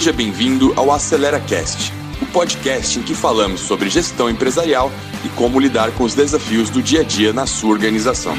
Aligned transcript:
Seja 0.00 0.14
bem-vindo 0.14 0.72
ao 0.80 0.90
Acelera 0.90 1.38
Cast, 1.38 1.92
o 2.22 2.32
podcast 2.32 2.98
em 2.98 3.02
que 3.02 3.14
falamos 3.14 3.60
sobre 3.60 3.90
gestão 3.90 4.30
empresarial 4.30 4.90
e 5.22 5.28
como 5.36 5.60
lidar 5.60 5.94
com 5.94 6.04
os 6.04 6.14
desafios 6.14 6.70
do 6.70 6.82
dia 6.82 7.00
a 7.00 7.04
dia 7.04 7.34
na 7.34 7.46
sua 7.46 7.68
organização. 7.68 8.32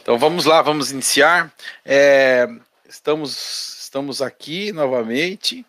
Então 0.00 0.18
vamos 0.18 0.46
lá, 0.46 0.62
vamos 0.62 0.90
iniciar. 0.90 1.52
É, 1.84 2.48
estamos, 2.88 3.82
estamos 3.82 4.22
aqui 4.22 4.72
novamente 4.72 5.66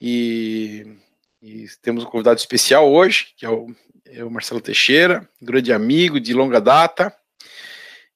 e, 0.00 0.96
e, 1.42 1.66
temos 1.82 2.04
um 2.04 2.06
convidado 2.06 2.38
especial 2.38 2.90
hoje, 2.90 3.34
que 3.36 3.44
é 3.44 3.50
o, 3.50 3.66
é 4.06 4.24
o 4.24 4.30
Marcelo 4.30 4.62
Teixeira, 4.62 5.28
grande 5.42 5.74
amigo 5.74 6.18
de 6.18 6.32
longa 6.32 6.58
data 6.58 7.14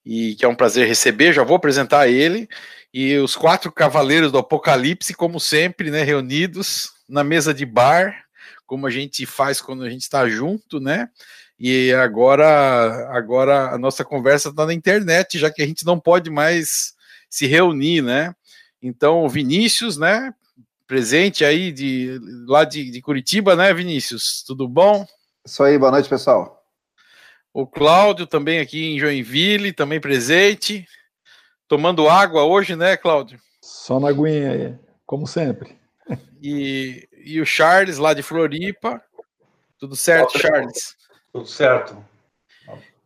e 0.03 0.35
que 0.35 0.47
é 0.47 0.49
um 0.49 0.55
prazer 0.55 0.89
receber. 0.89 1.35
Já 1.35 1.45
vou 1.45 1.57
apresentar 1.57 2.09
ele 2.09 2.49
e 2.93 3.17
os 3.19 3.35
quatro 3.35 3.73
cavaleiros 3.73 4.31
do 4.31 4.39
Apocalipse, 4.39 5.15
como 5.15 5.41
sempre, 5.41 5.91
né, 5.91 6.03
reunidos 6.03 6.93
na 7.09 7.25
mesa 7.25 7.55
de 7.55 7.65
bar, 7.65 8.25
como 8.67 8.87
a 8.87 8.91
gente 8.91 9.25
faz 9.25 9.61
quando 9.61 9.83
a 9.83 9.91
gente 9.91 10.03
está 10.03 10.29
junto, 10.29 10.79
né? 10.79 11.09
E 11.59 11.93
agora, 11.93 13.09
agora 13.17 13.71
a 13.71 13.79
nossa 13.79 14.05
conversa 14.05 14.49
está 14.49 14.67
na 14.67 14.75
internet, 14.75 15.39
já 15.39 15.51
que 15.51 15.63
a 15.63 15.67
gente 15.67 15.87
não 15.87 15.99
pode 15.99 16.29
mais 16.31 16.95
se 17.31 17.47
reunir, 17.47 18.03
né? 18.03 18.35
Então, 18.83 19.29
Vinícius, 19.29 19.97
né? 19.97 20.35
Presente 20.87 21.45
aí 21.45 21.71
de 21.73 22.21
lá 22.47 22.65
de, 22.65 22.91
de 22.91 23.01
Curitiba, 23.01 23.55
né, 23.55 23.73
Vinícius? 23.73 24.43
Tudo 24.47 24.69
bom? 24.69 25.07
Isso 25.45 25.63
aí, 25.63 25.79
boa 25.79 25.93
noite, 25.93 26.09
pessoal. 26.09 26.63
O 27.55 27.67
Cláudio 27.67 28.27
também 28.27 28.59
aqui 28.59 28.95
em 28.95 28.99
Joinville, 28.99 29.73
também 29.73 30.01
presente. 30.01 30.87
Tomando 31.73 32.07
água 32.07 32.45
hoje, 32.45 32.77
né, 32.77 32.99
Cláudio? 32.99 33.41
Só 33.63 33.99
na 33.99 34.11
aguinha 34.11 34.51
aí, 34.51 34.75
como 35.07 35.27
sempre. 35.27 35.75
E, 36.43 37.09
e 37.25 37.41
o 37.41 37.47
Charles, 37.47 37.97
lá 37.97 38.13
de 38.13 38.23
Floripa. 38.23 39.03
Tudo 39.79 39.97
certo, 39.97 40.39
Charles? 40.39 40.95
Tudo 41.33 41.47
certo. 41.47 41.97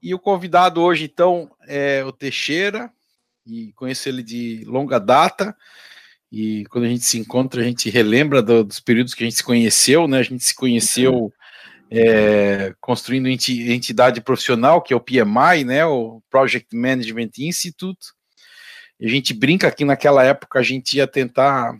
E 0.02 0.12
o 0.12 0.18
convidado 0.18 0.82
hoje, 0.82 1.04
então, 1.04 1.48
é 1.68 2.02
o 2.02 2.10
Teixeira, 2.10 2.90
e 3.46 3.72
conheço 3.74 4.08
ele 4.08 4.20
de 4.20 4.64
longa 4.66 4.98
data. 4.98 5.56
E 6.32 6.64
quando 6.68 6.86
a 6.86 6.88
gente 6.88 7.04
se 7.04 7.20
encontra, 7.20 7.60
a 7.60 7.64
gente 7.64 7.88
relembra 7.88 8.42
do, 8.42 8.64
dos 8.64 8.80
períodos 8.80 9.14
que 9.14 9.22
a 9.22 9.26
gente 9.28 9.36
se 9.36 9.44
conheceu, 9.44 10.08
né? 10.08 10.18
A 10.18 10.24
gente 10.24 10.42
se 10.42 10.56
conheceu 10.56 11.32
é, 11.88 12.74
construindo 12.80 13.28
entidade 13.28 14.20
profissional, 14.20 14.82
que 14.82 14.92
é 14.92 14.96
o 14.96 15.00
PMI, 15.00 15.62
né, 15.64 15.86
o 15.86 16.20
Project 16.28 16.74
Management 16.76 17.30
Institute. 17.38 18.15
A 19.00 19.08
gente 19.08 19.34
brinca 19.34 19.70
que 19.70 19.84
naquela 19.84 20.24
época 20.24 20.58
a 20.58 20.62
gente 20.62 20.96
ia 20.96 21.06
tentar 21.06 21.78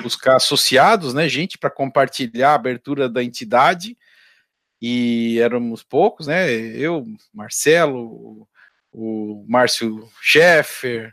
buscar 0.00 0.36
associados, 0.36 1.12
né, 1.12 1.28
gente 1.28 1.58
para 1.58 1.70
compartilhar 1.70 2.50
a 2.50 2.54
abertura 2.54 3.08
da 3.08 3.22
entidade. 3.22 3.96
E 4.80 5.38
éramos 5.40 5.82
poucos, 5.82 6.26
né? 6.26 6.50
Eu, 6.50 7.06
Marcelo, 7.32 8.48
o 8.92 9.44
Márcio 9.48 10.08
Scheffer, 10.20 11.12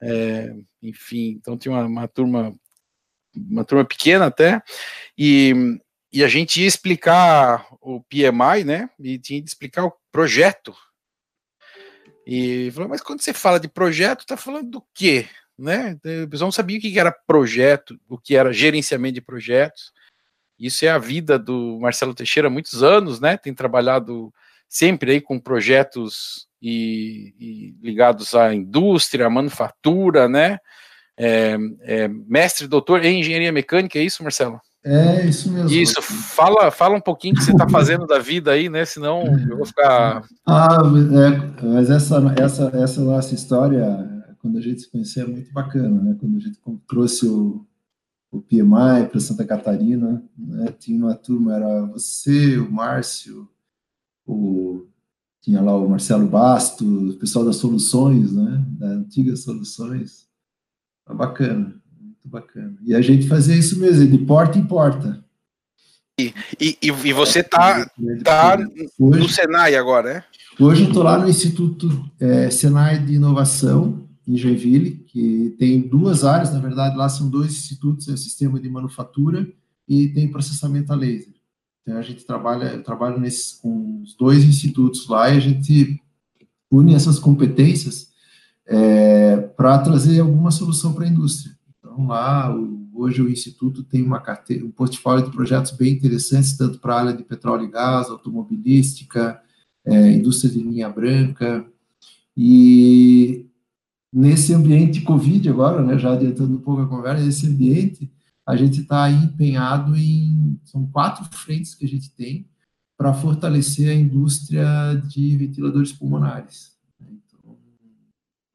é, 0.00 0.52
enfim, 0.82 1.30
então 1.40 1.56
tinha 1.56 1.72
uma, 1.72 1.84
uma 1.84 2.08
turma 2.08 2.52
uma 3.36 3.64
turma 3.64 3.84
pequena 3.84 4.26
até, 4.26 4.60
e 5.16 5.78
e 6.12 6.24
a 6.24 6.28
gente 6.28 6.60
ia 6.60 6.66
explicar 6.66 7.66
o 7.80 8.02
PMI, 8.02 8.64
né? 8.64 8.90
E 8.98 9.18
tinha 9.18 9.42
de 9.42 9.48
explicar 9.48 9.84
o 9.84 9.92
projeto. 10.10 10.74
E 12.30 12.70
falou, 12.72 12.90
mas 12.90 13.00
quando 13.00 13.22
você 13.22 13.32
fala 13.32 13.58
de 13.58 13.68
projeto, 13.68 14.26
tá 14.26 14.36
falando 14.36 14.68
do 14.68 14.84
quê? 14.92 15.26
Né? 15.58 15.98
O 16.30 16.38
não 16.38 16.52
sabia 16.52 16.76
o 16.76 16.80
que 16.80 16.98
era 16.98 17.10
projeto, 17.10 17.98
o 18.06 18.18
que 18.18 18.36
era 18.36 18.52
gerenciamento 18.52 19.14
de 19.14 19.22
projetos. 19.22 19.94
Isso 20.58 20.84
é 20.84 20.90
a 20.90 20.98
vida 20.98 21.38
do 21.38 21.78
Marcelo 21.80 22.14
Teixeira 22.14 22.48
há 22.48 22.50
muitos 22.50 22.82
anos, 22.82 23.18
né? 23.18 23.38
Tem 23.38 23.54
trabalhado 23.54 24.30
sempre 24.68 25.12
aí 25.12 25.20
com 25.22 25.40
projetos 25.40 26.46
e, 26.60 27.34
e 27.40 27.74
ligados 27.80 28.34
à 28.34 28.54
indústria, 28.54 29.24
à 29.24 29.30
manufatura, 29.30 30.28
né? 30.28 30.58
É, 31.16 31.56
é, 31.80 32.08
mestre, 32.08 32.66
doutor 32.66 33.06
em 33.06 33.20
engenharia 33.20 33.50
mecânica, 33.50 33.98
é 33.98 34.02
isso, 34.02 34.22
Marcelo? 34.22 34.60
É, 34.88 35.26
isso 35.26 35.52
mesmo. 35.52 35.70
Isso, 35.70 36.00
fala, 36.00 36.70
fala 36.70 36.96
um 36.96 37.00
pouquinho 37.00 37.34
o 37.34 37.36
que 37.36 37.44
você 37.44 37.52
está 37.52 37.68
fazendo 37.68 38.06
da 38.06 38.18
vida 38.18 38.52
aí, 38.52 38.70
né? 38.70 38.86
Senão 38.86 39.22
eu 39.48 39.58
vou 39.58 39.66
ficar. 39.66 40.26
Ah, 40.46 40.78
é, 40.82 41.66
mas 41.66 41.90
essa, 41.90 42.16
essa, 42.38 42.70
essa 42.74 43.00
nossa 43.02 43.34
história, 43.34 43.86
quando 44.40 44.56
a 44.56 44.62
gente 44.62 44.80
se 44.80 44.90
conheceu, 44.90 45.26
é 45.26 45.28
muito 45.28 45.52
bacana, 45.52 46.00
né? 46.00 46.16
Quando 46.18 46.38
a 46.38 46.40
gente 46.40 46.58
trouxe 46.88 47.28
o, 47.28 47.66
o 48.32 48.40
PMI 48.40 49.08
para 49.10 49.20
Santa 49.20 49.44
Catarina, 49.44 50.22
né? 50.38 50.72
Tinha 50.78 51.04
uma 51.04 51.14
turma, 51.14 51.54
era 51.54 51.82
você, 51.86 52.56
o 52.56 52.72
Márcio, 52.72 53.46
o, 54.26 54.86
tinha 55.42 55.60
lá 55.60 55.76
o 55.76 55.86
Marcelo 55.86 56.26
Basto, 56.26 57.10
o 57.10 57.18
pessoal 57.18 57.44
das 57.44 57.56
Soluções, 57.56 58.32
né? 58.32 58.64
Da 58.78 58.86
antiga 58.86 59.36
Soluções. 59.36 60.26
Tá 61.04 61.12
bacana 61.12 61.77
bacana. 62.28 62.76
E 62.84 62.94
a 62.94 63.00
gente 63.00 63.26
fazia 63.26 63.56
isso 63.56 63.78
mesmo, 63.78 64.06
de 64.06 64.18
porta 64.18 64.58
em 64.58 64.64
porta. 64.64 65.24
E, 66.18 66.34
e, 66.60 66.76
e 66.82 67.12
você 67.12 67.42
tá, 67.42 67.88
tá 68.24 68.58
hoje, 68.98 69.20
no 69.20 69.28
Senai 69.28 69.76
agora, 69.76 70.14
né? 70.14 70.24
Hoje 70.58 70.82
eu 70.82 70.88
estou 70.88 71.04
lá 71.04 71.16
no 71.16 71.28
Instituto 71.28 72.10
é, 72.18 72.50
Senai 72.50 72.98
de 72.98 73.14
Inovação, 73.14 74.08
em 74.26 74.36
Joinville, 74.36 75.04
que 75.06 75.54
tem 75.58 75.80
duas 75.80 76.24
áreas, 76.24 76.52
na 76.52 76.60
verdade, 76.60 76.96
lá 76.96 77.08
são 77.08 77.30
dois 77.30 77.52
institutos, 77.52 78.08
é 78.08 78.12
o 78.12 78.18
sistema 78.18 78.60
de 78.60 78.68
manufatura 78.68 79.48
e 79.88 80.08
tem 80.08 80.30
processamento 80.30 80.92
a 80.92 80.96
laser. 80.96 81.32
Então 81.82 81.96
a 81.96 82.02
gente 82.02 82.26
trabalha, 82.26 82.66
eu 82.66 82.82
trabalho 82.82 83.18
nesses, 83.18 83.52
com 83.54 84.02
os 84.02 84.14
dois 84.14 84.44
institutos 84.44 85.08
lá 85.08 85.30
e 85.30 85.38
a 85.38 85.40
gente 85.40 86.02
une 86.70 86.94
essas 86.94 87.18
competências 87.18 88.08
é, 88.66 89.38
para 89.38 89.78
trazer 89.78 90.20
alguma 90.20 90.50
solução 90.50 90.92
para 90.92 91.06
a 91.06 91.08
indústria. 91.08 91.57
Então, 91.90 92.06
lá, 92.06 92.54
hoje 92.92 93.22
o 93.22 93.30
Instituto 93.30 93.82
tem 93.82 94.02
uma 94.02 94.20
carteira, 94.20 94.64
um 94.64 94.70
portfólio 94.70 95.24
de 95.24 95.32
projetos 95.32 95.72
bem 95.72 95.94
interessantes, 95.94 96.56
tanto 96.56 96.78
para 96.78 96.94
a 96.94 97.00
área 97.00 97.12
de 97.14 97.24
petróleo 97.24 97.64
e 97.64 97.70
gás, 97.70 98.10
automobilística, 98.10 99.40
é, 99.86 100.12
indústria 100.12 100.52
de 100.52 100.60
linha 100.60 100.90
branca, 100.90 101.66
e 102.36 103.46
nesse 104.12 104.52
ambiente 104.52 105.00
Covid 105.00 105.48
agora, 105.48 105.82
né, 105.82 105.98
já 105.98 106.12
adiantando 106.12 106.56
um 106.56 106.60
pouco 106.60 106.82
a 106.82 106.86
conversa, 106.86 107.24
nesse 107.24 107.46
ambiente, 107.46 108.12
a 108.46 108.54
gente 108.54 108.82
está 108.82 109.10
empenhado 109.10 109.96
em, 109.96 110.60
são 110.64 110.86
quatro 110.86 111.24
frentes 111.36 111.74
que 111.74 111.86
a 111.86 111.88
gente 111.88 112.10
tem 112.14 112.46
para 112.98 113.14
fortalecer 113.14 113.88
a 113.90 113.94
indústria 113.94 114.94
de 115.06 115.36
ventiladores 115.36 115.92
pulmonares. 115.92 116.77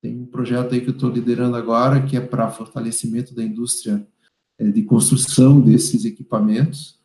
Tem 0.03 0.19
um 0.19 0.25
projeto 0.25 0.73
aí 0.73 0.81
que 0.81 0.89
eu 0.89 0.93
estou 0.93 1.09
liderando 1.09 1.55
agora, 1.55 2.05
que 2.05 2.17
é 2.17 2.19
para 2.19 2.51
fortalecimento 2.51 3.33
da 3.33 3.41
indústria 3.41 4.05
é, 4.59 4.69
de 4.69 4.83
construção 4.83 5.61
desses 5.61 6.03
equipamentos. 6.03 6.99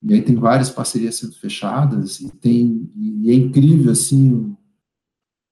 E 0.00 0.14
aí 0.14 0.22
tem 0.22 0.36
várias 0.36 0.70
parcerias 0.70 1.16
sendo 1.16 1.34
fechadas, 1.34 2.20
e, 2.20 2.30
tem, 2.30 2.88
e 2.94 3.32
é 3.32 3.34
incrível, 3.34 3.90
assim, 3.90 4.32
o 4.32 4.56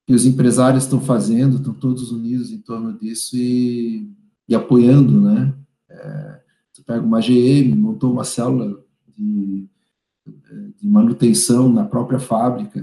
que 0.07 0.15
os 0.15 0.25
empresários 0.25 0.85
estão 0.85 1.01
fazendo, 1.01 1.57
estão 1.57 1.75
todos 1.75 2.13
unidos 2.13 2.53
em 2.53 2.61
torno 2.61 2.97
disso 2.97 3.37
e, 3.37 4.09
e 4.49 4.55
apoiando, 4.55 5.21
né? 5.21 5.53
É, 5.91 6.41
você 6.73 6.83
pega 6.85 7.05
uma 7.05 7.21
GM, 7.21 7.75
montou 7.75 8.13
uma 8.13 8.23
célula 8.23 8.81
de, 9.19 9.69
de 10.81 10.87
manutenção 10.87 11.73
na 11.73 11.85
própria 11.85 12.21
fábrica, 12.21 12.81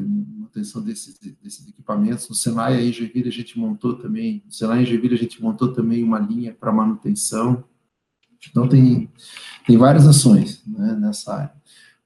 manutenção 0.52 0.82
desses, 0.82 1.18
desses 1.42 1.68
equipamentos. 1.68 2.28
No 2.28 2.36
Senai 2.36 2.76
aí, 2.76 2.92
Joinville 2.92 3.30
a 3.30 3.32
gente 3.32 3.58
montou 3.58 3.96
também, 3.96 4.44
no 4.46 4.52
Senai 4.52 4.86
Joinville 4.86 5.16
a 5.16 5.18
gente 5.18 5.42
montou 5.42 5.72
também 5.72 6.04
uma 6.04 6.20
linha 6.20 6.54
para 6.54 6.72
manutenção. 6.72 7.64
Então 8.50 8.68
tem, 8.68 9.10
tem 9.66 9.78
várias 9.78 10.06
ações 10.06 10.62
né, 10.68 10.98
nessa 11.00 11.34
área. 11.34 11.54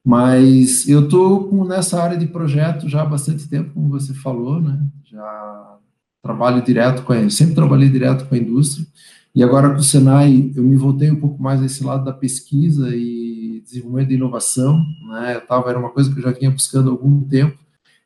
Mas 0.04 0.88
eu 0.88 1.06
estou 1.06 1.66
nessa 1.66 2.02
área 2.02 2.18
de 2.18 2.28
projeto 2.28 2.88
já 2.88 3.02
há 3.02 3.06
bastante 3.06 3.48
tempo, 3.48 3.74
como 3.74 3.90
você 3.90 4.14
falou, 4.14 4.62
né? 4.62 4.80
Já 5.04 5.78
trabalho 6.22 6.62
direto 6.64 7.04
com 7.04 7.14
a, 7.14 7.30
sempre 7.30 7.56
trabalhei 7.56 7.90
direto 7.90 8.28
com 8.28 8.36
a 8.36 8.38
indústria. 8.38 8.86
E 9.34 9.44
agora 9.44 9.70
com 9.72 9.80
o 9.80 9.84
Senai 9.84 10.52
eu 10.56 10.64
me 10.64 10.78
voltei 10.78 11.10
um 11.10 11.20
pouco 11.20 11.42
mais 11.42 11.62
a 11.62 11.66
esse 11.66 11.84
lado 11.84 12.06
da 12.06 12.14
pesquisa 12.14 12.96
e 12.96 13.62
desenvolvimento 13.66 14.10
de 14.10 14.16
inovação, 14.16 14.86
né? 15.10 15.36
Eu 15.36 15.42
tava, 15.42 15.70
era 15.70 15.80
uma 15.80 15.90
coisa 15.90 16.12
que 16.12 16.20
eu 16.20 16.24
já 16.24 16.32
vinha 16.32 16.52
buscando 16.52 16.90
há 16.90 16.94
algum 16.94 17.22
tempo 17.22 17.65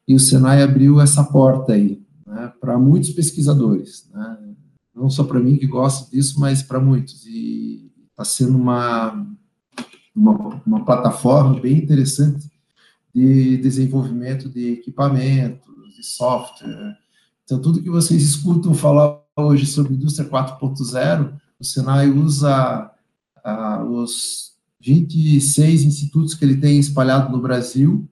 e 0.09 0.15
o 0.15 0.19
Senai 0.19 0.63
abriu 0.63 1.00
essa 1.00 1.23
porta 1.23 1.73
aí 1.73 2.01
né, 2.25 2.51
para 2.59 2.79
muitos 2.79 3.11
pesquisadores, 3.11 4.09
né, 4.11 4.39
não 4.95 5.07
só 5.07 5.23
para 5.23 5.39
mim 5.39 5.56
que 5.56 5.67
gosto 5.67 6.09
disso, 6.09 6.39
mas 6.39 6.63
para 6.63 6.79
muitos. 6.79 7.27
E 7.27 7.91
está 8.09 8.25
sendo 8.25 8.57
uma, 8.57 9.23
uma, 10.15 10.61
uma, 10.65 10.83
plataforma 10.83 11.59
bem 11.59 11.77
interessante 11.77 12.50
de 13.13 13.57
desenvolvimento 13.57 14.50
de 14.50 14.71
equipamentos, 14.71 15.95
de 15.95 16.03
software. 16.03 16.97
Então, 17.45 17.62
tudo 17.62 17.81
que 17.81 17.89
vocês 17.89 18.23
escutam 18.23 18.73
falar 18.73 19.21
hoje 19.38 19.67
sobre 19.67 19.94
indústria 19.94 20.27
4.0, 20.27 21.33
o 21.59 21.63
Senai 21.63 22.09
usa 22.09 22.91
ah, 23.44 23.83
os 23.85 24.53
26 24.81 25.83
institutos 25.83 26.33
que 26.33 26.44
ele 26.44 26.57
tem 26.57 26.79
espalhado 26.79 27.31
no 27.31 27.41
Brasil 27.41 28.09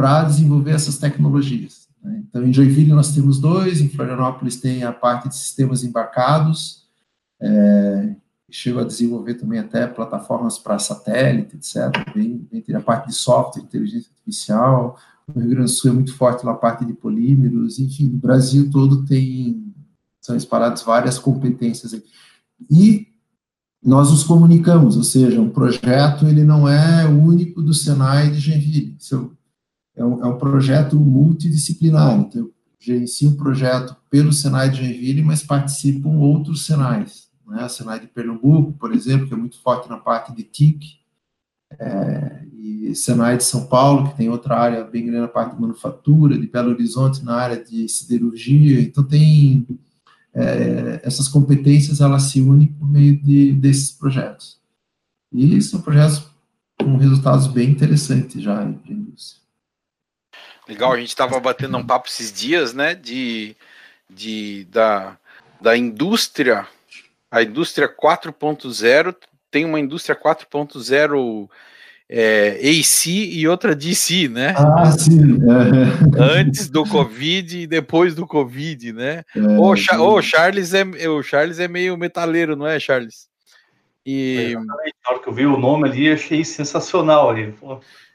para 0.00 0.24
desenvolver 0.24 0.70
essas 0.70 0.96
tecnologias. 0.96 1.86
Né? 2.02 2.22
Então, 2.26 2.42
em 2.42 2.50
Joinville 2.50 2.94
nós 2.94 3.14
temos 3.14 3.38
dois, 3.38 3.82
em 3.82 3.88
Florianópolis 3.90 4.56
tem 4.56 4.82
a 4.82 4.92
parte 4.92 5.28
de 5.28 5.36
sistemas 5.36 5.84
embarcados, 5.84 6.84
é, 7.38 8.16
chego 8.50 8.80
a 8.80 8.84
desenvolver 8.84 9.34
também 9.34 9.58
até 9.58 9.86
plataformas 9.86 10.58
para 10.58 10.78
satélite, 10.78 11.54
etc. 11.54 11.92
Bem, 12.14 12.48
tem 12.64 12.74
a 12.74 12.80
parte 12.80 13.08
de 13.08 13.14
software, 13.14 13.62
inteligência 13.62 14.08
artificial. 14.10 14.96
O 15.28 15.38
Rio 15.38 15.50
Grande 15.50 15.70
do 15.70 15.76
Sul 15.76 15.90
é 15.90 15.94
muito 15.94 16.16
forte 16.16 16.46
na 16.46 16.54
parte 16.54 16.86
de 16.86 16.94
polímeros. 16.94 17.78
Enfim, 17.78 18.08
no 18.08 18.16
Brasil 18.16 18.70
todo 18.70 19.04
tem 19.04 19.66
são 20.18 20.34
espalhadas 20.34 20.82
várias 20.82 21.18
competências. 21.18 21.92
E 22.70 23.06
nós 23.84 24.10
nos 24.10 24.24
comunicamos, 24.24 24.96
ou 24.96 25.04
seja, 25.04 25.40
um 25.40 25.50
projeto 25.50 26.26
ele 26.26 26.42
não 26.42 26.66
é 26.66 27.06
único 27.06 27.60
do 27.60 27.74
Senai 27.74 28.30
de 28.30 28.40
Genville. 28.40 28.96
É 30.00 30.04
um, 30.04 30.24
é 30.24 30.26
um 30.26 30.38
projeto 30.38 30.98
multidisciplinar. 30.98 32.18
Então, 32.18 32.42
eu 32.42 32.54
gerencio 32.78 33.30
um 33.30 33.36
projeto 33.36 33.94
pelo 34.08 34.32
Senai 34.32 34.70
de 34.70 34.78
Genville, 34.78 35.22
mas 35.22 35.42
participam 35.42 36.16
outros 36.16 36.64
Senais 36.66 37.30
né? 37.50 37.64
a 37.64 37.68
Senai 37.68 38.00
de 38.00 38.06
Pernambuco, 38.06 38.72
por 38.72 38.94
exemplo, 38.94 39.26
que 39.26 39.34
é 39.34 39.36
muito 39.36 39.60
forte 39.60 39.88
na 39.88 39.98
parte 39.98 40.34
de 40.34 40.44
TIC, 40.44 41.00
é, 41.78 42.44
e 42.52 42.94
Senai 42.94 43.36
de 43.36 43.44
São 43.44 43.66
Paulo, 43.66 44.10
que 44.10 44.16
tem 44.16 44.28
outra 44.28 44.56
área 44.56 44.84
bem 44.84 45.04
grande 45.06 45.22
na 45.22 45.28
parte 45.28 45.54
de 45.54 45.60
manufatura, 45.60 46.38
de 46.38 46.46
Belo 46.46 46.70
Horizonte 46.70 47.24
na 47.24 47.34
área 47.34 47.62
de 47.62 47.88
siderurgia, 47.88 48.80
então 48.80 49.04
tem 49.04 49.66
é, 50.32 51.00
essas 51.04 51.28
competências, 51.28 52.00
elas 52.00 52.24
se 52.24 52.40
unem 52.40 52.68
por 52.68 52.88
meio 52.88 53.20
de, 53.22 53.52
desses 53.52 53.92
projetos. 53.92 54.58
E 55.32 55.60
são 55.62 55.80
projetos 55.80 56.24
com 56.80 56.96
resultados 56.96 57.46
bem 57.46 57.70
interessantes 57.70 58.42
já 58.42 58.64
de 58.64 58.92
indústria. 58.92 59.39
Legal, 60.70 60.92
a 60.92 60.98
gente 60.98 61.08
estava 61.08 61.38
batendo 61.40 61.76
um 61.76 61.84
papo 61.84 62.08
esses 62.08 62.32
dias, 62.32 62.72
né, 62.72 62.94
de, 62.94 63.56
de 64.08 64.66
da, 64.70 65.16
da 65.60 65.76
indústria 65.76 66.66
a 67.30 67.42
indústria 67.42 67.88
4.0 67.88 69.14
tem 69.50 69.64
uma 69.64 69.78
indústria 69.78 70.16
4.0 70.16 71.48
é, 72.08 72.58
AC 72.60 73.06
e 73.06 73.46
outra 73.46 73.74
DC, 73.74 74.28
né? 74.28 74.54
Ah, 74.56 74.90
sim. 74.90 75.38
É. 76.16 76.38
Antes 76.38 76.68
do 76.68 76.84
Covid 76.84 77.56
e 77.56 77.66
depois 77.68 78.16
do 78.16 78.26
Covid, 78.26 78.92
né? 78.92 79.22
É, 79.34 79.40
o, 79.40 79.76
Cha 79.76 80.00
o, 80.00 80.20
Charles 80.20 80.74
é, 80.74 80.84
o 81.08 81.22
Charles 81.22 81.60
é 81.60 81.68
meio 81.68 81.96
metaleiro, 81.96 82.56
não 82.56 82.66
é, 82.66 82.80
Charles? 82.80 83.28
E... 84.04 84.54
Na 84.56 85.12
hora 85.12 85.22
que 85.22 85.28
eu 85.28 85.32
vi 85.32 85.46
o 85.46 85.56
nome 85.56 85.88
ali, 85.88 86.10
achei 86.10 86.44
sensacional 86.44 87.30
ali. 87.30 87.54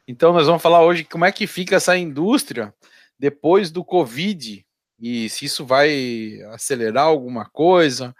Então, 0.07 0.33
nós 0.33 0.47
vamos 0.47 0.61
falar 0.61 0.83
hoje 0.83 1.03
como 1.03 1.25
é 1.25 1.31
que 1.31 1.47
fica 1.47 1.75
essa 1.75 1.97
indústria 1.97 2.73
depois 3.17 3.71
do 3.71 3.83
Covid 3.83 4.65
e 4.99 5.29
se 5.29 5.45
isso 5.45 5.65
vai 5.65 6.39
acelerar 6.51 7.05
alguma 7.05 7.45
coisa 7.45 8.15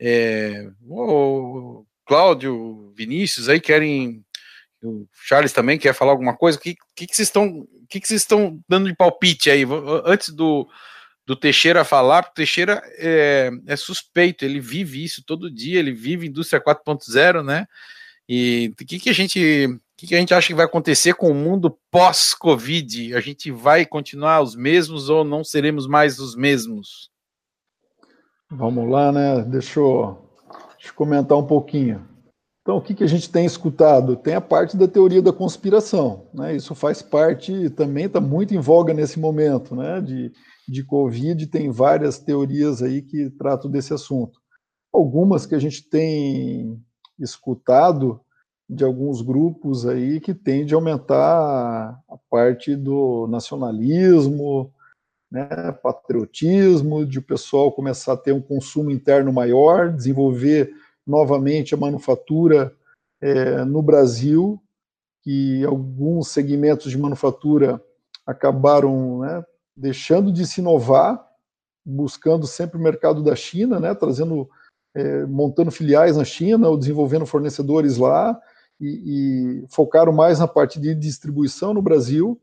é, 0.00 0.70
o 0.88 1.84
Cláudio, 2.06 2.92
Vinícius 2.96 3.48
aí 3.48 3.60
querem. 3.60 4.24
O 4.82 5.06
Charles 5.12 5.52
também 5.52 5.78
quer 5.78 5.94
falar 5.94 6.12
alguma 6.12 6.34
coisa. 6.34 6.56
O 6.56 6.60
que, 6.60 6.74
que, 6.96 7.06
que 7.06 7.14
vocês 7.14 7.28
estão. 7.28 7.68
que, 7.88 8.00
que 8.00 8.08
vocês 8.08 8.22
estão 8.22 8.58
dando 8.66 8.88
de 8.88 8.96
palpite 8.96 9.50
aí? 9.50 9.64
Antes 10.06 10.30
do, 10.30 10.66
do 11.26 11.36
Teixeira 11.36 11.84
falar, 11.84 12.22
porque 12.22 12.32
o 12.32 12.36
Teixeira 12.36 12.82
é, 12.96 13.50
é, 13.66 13.76
suspeito, 13.76 14.44
ele 14.44 14.58
vive 14.58 15.04
isso 15.04 15.22
todo 15.24 15.50
dia, 15.50 15.78
ele 15.78 15.92
vive 15.92 16.26
indústria 16.26 16.62
4.0, 16.62 17.44
né? 17.44 17.66
E 18.26 18.72
o 18.72 18.86
que, 18.86 18.98
que 18.98 19.10
a 19.10 19.12
gente. 19.12 19.68
O 20.02 20.06
que, 20.06 20.14
a 20.14 20.18
gente 20.18 20.32
acha 20.32 20.46
que 20.46 20.54
vai 20.54 20.64
acontecer 20.64 21.12
com 21.12 21.30
o 21.30 21.34
mundo 21.34 21.76
pós-Covid? 21.90 23.14
A 23.14 23.20
gente 23.20 23.50
vai 23.50 23.84
continuar 23.84 24.40
os 24.40 24.56
mesmos 24.56 25.10
ou 25.10 25.22
não 25.22 25.44
seremos 25.44 25.86
mais 25.86 26.18
os 26.18 26.34
mesmos? 26.34 27.10
Vamos 28.50 28.90
lá, 28.90 29.12
né? 29.12 29.42
Deixa 29.42 29.78
eu, 29.78 30.16
deixa 30.78 30.88
eu 30.88 30.94
comentar 30.94 31.36
um 31.36 31.46
pouquinho. 31.46 32.08
Então, 32.62 32.78
o 32.78 32.80
que, 32.80 32.94
que 32.94 33.04
a 33.04 33.06
gente 33.06 33.30
tem 33.30 33.44
escutado? 33.44 34.16
Tem 34.16 34.34
a 34.34 34.40
parte 34.40 34.74
da 34.74 34.88
teoria 34.88 35.20
da 35.20 35.34
conspiração, 35.34 36.30
né? 36.32 36.56
Isso 36.56 36.74
faz 36.74 37.02
parte, 37.02 37.68
também 37.68 38.06
está 38.06 38.22
muito 38.22 38.54
em 38.54 38.58
voga 38.58 38.94
nesse 38.94 39.20
momento, 39.20 39.76
né? 39.76 40.00
De, 40.00 40.32
de 40.66 40.82
Covid, 40.82 41.46
tem 41.48 41.70
várias 41.70 42.18
teorias 42.18 42.82
aí 42.82 43.02
que 43.02 43.28
tratam 43.38 43.70
desse 43.70 43.92
assunto. 43.92 44.40
Algumas 44.90 45.44
que 45.44 45.54
a 45.54 45.58
gente 45.58 45.86
tem 45.90 46.82
escutado 47.18 48.18
de 48.70 48.84
alguns 48.84 49.20
grupos 49.20 49.84
aí 49.84 50.20
que 50.20 50.32
tende 50.32 50.72
a 50.72 50.76
aumentar 50.76 52.00
a 52.08 52.16
parte 52.30 52.76
do 52.76 53.26
nacionalismo, 53.26 54.72
né, 55.28 55.72
patriotismo, 55.82 57.04
de 57.04 57.18
o 57.18 57.22
pessoal 57.22 57.72
começar 57.72 58.12
a 58.12 58.16
ter 58.16 58.32
um 58.32 58.40
consumo 58.40 58.92
interno 58.92 59.32
maior, 59.32 59.92
desenvolver 59.92 60.72
novamente 61.04 61.74
a 61.74 61.76
manufatura 61.76 62.72
é, 63.20 63.64
no 63.64 63.82
Brasil, 63.82 64.62
que 65.22 65.64
alguns 65.64 66.28
segmentos 66.28 66.92
de 66.92 66.98
manufatura 66.98 67.82
acabaram 68.24 69.18
né, 69.18 69.44
deixando 69.76 70.32
de 70.32 70.46
se 70.46 70.60
inovar, 70.60 71.20
buscando 71.84 72.46
sempre 72.46 72.78
o 72.78 72.82
mercado 72.82 73.20
da 73.20 73.34
China, 73.34 73.80
né, 73.80 73.96
trazendo, 73.96 74.48
é, 74.94 75.26
montando 75.26 75.72
filiais 75.72 76.16
na 76.16 76.24
China 76.24 76.68
ou 76.68 76.78
desenvolvendo 76.78 77.26
fornecedores 77.26 77.96
lá, 77.96 78.40
e, 78.80 79.62
e 79.62 79.66
focaram 79.68 80.12
mais 80.12 80.38
na 80.38 80.48
parte 80.48 80.80
de 80.80 80.94
distribuição 80.94 81.74
no 81.74 81.82
Brasil, 81.82 82.40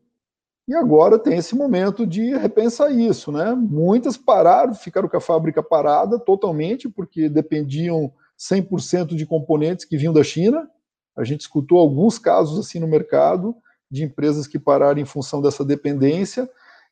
e 0.68 0.74
agora 0.74 1.18
tem 1.18 1.38
esse 1.38 1.56
momento 1.56 2.06
de 2.06 2.36
repensar 2.36 2.90
isso, 2.92 3.32
né? 3.32 3.54
Muitas 3.54 4.18
pararam, 4.18 4.74
ficaram 4.74 5.08
com 5.08 5.16
a 5.16 5.20
fábrica 5.20 5.62
parada 5.62 6.18
totalmente, 6.18 6.90
porque 6.90 7.26
dependiam 7.26 8.12
100% 8.38 9.16
de 9.16 9.24
componentes 9.24 9.86
que 9.86 9.96
vinham 9.96 10.12
da 10.12 10.22
China. 10.22 10.68
A 11.16 11.24
gente 11.24 11.40
escutou 11.40 11.78
alguns 11.78 12.18
casos 12.18 12.58
assim 12.58 12.78
no 12.78 12.86
mercado 12.86 13.56
de 13.90 14.04
empresas 14.04 14.46
que 14.46 14.58
pararam 14.58 15.00
em 15.00 15.06
função 15.06 15.40
dessa 15.40 15.64
dependência, 15.64 16.48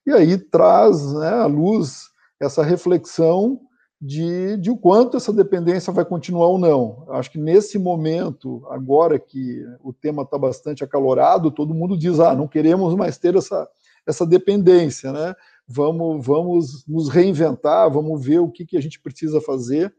e 0.07 0.11
aí 0.11 0.39
traz 0.39 1.13
né, 1.13 1.29
à 1.29 1.47
luz 1.47 2.09
essa 2.41 2.63
reflexão 2.63 3.61
de, 4.01 4.57
de 4.59 4.71
o 4.71 4.77
quanto 4.77 5.17
essa 5.17 5.33
dependência 5.33 5.93
vai 5.93 6.05
continuar 6.05 6.49
ou 6.49 6.59
não. 6.59 7.07
Acho 7.11 7.31
que 7.31 7.39
nesse 7.39 7.79
momento, 7.79 8.67
agora 8.71 9.19
que 9.19 9.65
o 9.83 9.93
tema 9.93 10.23
está 10.23 10.37
bastante 10.37 10.85
acalorado, 10.85 11.51
todo 11.51 11.75
mundo 11.75 11.97
diz: 11.97 12.21
ah, 12.21 12.35
não 12.35 12.47
queremos 12.47 12.95
mais 12.95 13.19
ter 13.19 13.35
essa, 13.35 13.69
essa 14.07 14.27
dependência, 14.27 15.13
né? 15.13 15.35
Vamos, 15.67 16.25
vamos 16.25 16.85
nos 16.87 17.09
reinventar, 17.09 17.91
vamos 17.91 18.25
ver 18.25 18.39
o 18.39 18.51
que, 18.51 18.65
que 18.65 18.77
a 18.77 18.83
gente 18.83 19.01
precisa 19.01 19.41
fazer 19.41 19.93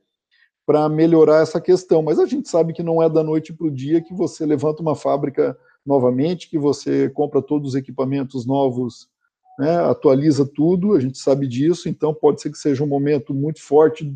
para 0.65 0.88
melhorar 0.88 1.41
essa 1.41 1.60
questão. 1.60 2.01
Mas 2.01 2.19
a 2.19 2.25
gente 2.25 2.48
sabe 2.50 2.74
que 2.74 2.83
não 2.83 3.01
é 3.01 3.10
da 3.10 3.24
noite 3.24 3.53
para 3.53 3.67
o 3.67 3.71
dia 3.71 4.01
que 4.01 4.13
você 4.13 4.45
levanta 4.45 4.81
uma 4.81 4.95
fábrica 4.95 5.57
novamente, 5.86 6.50
que 6.50 6.60
você 6.60 7.10
compra 7.10 7.41
todos 7.41 7.69
os 7.69 7.75
equipamentos 7.75 8.45
novos 8.45 9.10
né, 9.57 9.77
atualiza 9.77 10.45
tudo, 10.45 10.93
a 10.93 10.99
gente 10.99 11.17
sabe 11.17 11.47
disso, 11.47 11.89
então 11.89 12.13
pode 12.13 12.41
ser 12.41 12.51
que 12.51 12.57
seja 12.57 12.83
um 12.83 12.87
momento 12.87 13.33
muito 13.33 13.61
forte 13.61 14.15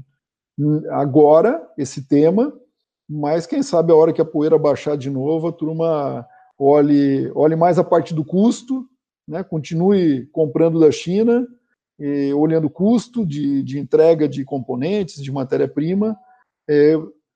agora, 0.91 1.67
esse 1.77 2.07
tema, 2.07 2.53
mas 3.09 3.47
quem 3.47 3.63
sabe 3.63 3.91
a 3.91 3.95
hora 3.95 4.13
que 4.13 4.21
a 4.21 4.25
poeira 4.25 4.57
baixar 4.57 4.95
de 4.95 5.09
novo, 5.09 5.47
a 5.47 5.51
turma 5.51 6.25
olhe, 6.57 7.31
olhe 7.33 7.55
mais 7.55 7.79
a 7.79 7.83
parte 7.83 8.13
do 8.13 8.23
custo, 8.23 8.87
né, 9.27 9.43
continue 9.43 10.27
comprando 10.27 10.79
da 10.79 10.91
China, 10.91 11.47
e, 11.99 12.33
olhando 12.33 12.67
o 12.67 12.71
custo 12.71 13.25
de, 13.25 13.63
de 13.63 13.79
entrega 13.79 14.27
de 14.27 14.43
componentes, 14.45 15.21
de 15.21 15.31
matéria-prima, 15.31 16.17
é, 16.69 16.93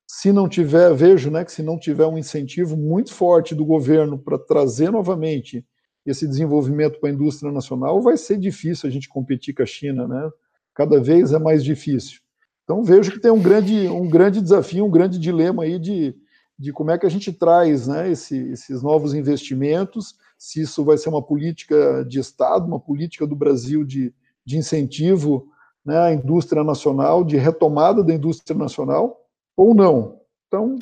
se 0.08 0.32
não 0.32 0.48
tiver, 0.48 0.94
vejo 0.94 1.32
né, 1.32 1.44
que 1.44 1.52
se 1.52 1.64
não 1.64 1.80
tiver 1.80 2.06
um 2.06 2.18
incentivo 2.18 2.78
muito 2.78 3.14
forte 3.14 3.56
do 3.56 3.66
governo 3.66 4.18
para 4.20 4.38
trazer 4.38 4.92
novamente 4.92 5.66
esse 6.06 6.28
desenvolvimento 6.28 7.00
para 7.00 7.10
a 7.10 7.14
indústria 7.14 7.52
nacional, 7.52 8.02
vai 8.02 8.18
ser 8.18 8.38
difícil 8.38 8.88
a 8.88 8.92
gente 8.92 9.10
competir 9.10 9.54
com 9.54 9.64
a 9.64 9.66
China, 9.66 10.08
né? 10.08 10.30
Cada 10.74 11.00
vez 11.00 11.32
é 11.32 11.40
mais 11.40 11.64
difícil. 11.64 12.20
Então 12.64 12.84
vejo 12.84 13.12
que 13.12 13.20
tem 13.20 13.32
um 13.32 13.42
grande, 13.42 13.88
um 13.88 14.08
grande 14.08 14.42
desafio, 14.42 14.86
um 14.86 14.92
grande 14.92 15.18
dilema 15.18 15.64
aí 15.64 15.80
de, 15.80 16.16
de 16.58 16.74
como 16.74 16.92
é 16.92 16.98
que 16.98 17.06
a 17.06 17.10
gente 17.10 17.32
traz 17.32 17.88
né, 17.88 18.12
esse, 18.12 18.38
esses 18.52 18.82
novos 18.82 19.14
investimentos, 19.14 20.16
se 20.38 20.62
isso 20.62 20.84
vai 20.84 20.98
ser 20.98 21.10
uma 21.10 21.22
política 21.22 22.04
de 22.08 22.20
Estado, 22.20 22.68
uma 22.68 22.80
política 22.80 23.26
do 23.26 23.36
Brasil 23.36 23.84
de, 23.84 24.14
de 24.44 24.58
incentivo 24.58 25.48
né, 25.86 25.98
à 25.98 26.14
indústria 26.14 26.64
nacional, 26.64 27.24
de 27.24 27.38
retomada 27.38 28.04
da 28.04 28.14
indústria 28.14 28.58
nacional, 28.58 29.22
ou 29.56 29.74
não. 29.74 30.20
Então, 30.48 30.78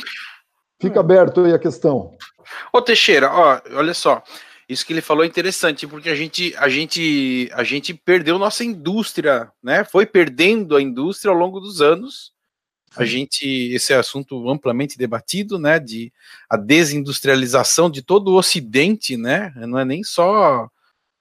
fica 0.82 0.98
é. 0.98 1.00
aberto 1.00 1.42
aí 1.42 1.54
a 1.54 1.60
questão. 1.60 2.16
Ô 2.72 2.82
Teixeira, 2.82 3.30
ó, 3.32 3.62
olha 3.76 3.94
só, 3.94 4.24
Isso 4.74 4.86
que 4.86 4.92
ele 4.92 5.02
falou 5.02 5.24
é 5.24 5.28
interessante, 5.28 5.88
porque 5.88 6.10
a 6.10 6.16
gente, 6.16 6.54
a 6.58 6.68
gente, 6.68 7.50
a 7.54 7.64
gente 7.64 7.94
perdeu 7.94 8.40
nossa 8.40 8.64
indústria, 8.64 9.52
né? 9.62 9.84
Foi 9.84 10.06
perdendo 10.06 10.76
a 10.76 10.82
indústria 10.82 11.32
ao 11.32 11.38
longo 11.38 11.60
dos 11.60 11.82
anos. 11.82 12.34
A 12.96 13.06
gente, 13.06 13.46
esse 13.74 13.94
é 13.94 13.96
assunto 13.96 14.50
amplamente 14.50 14.98
debatido, 14.98 15.58
né? 15.58 15.80
De 15.80 16.12
a 16.50 16.58
desindustrialização 16.58 17.90
de 17.90 18.02
todo 18.02 18.30
o 18.30 18.38
Ocidente, 18.38 19.16
né? 19.16 19.54
Não 19.56 19.78
é 19.78 19.86
nem 19.86 20.04
só, 20.04 20.68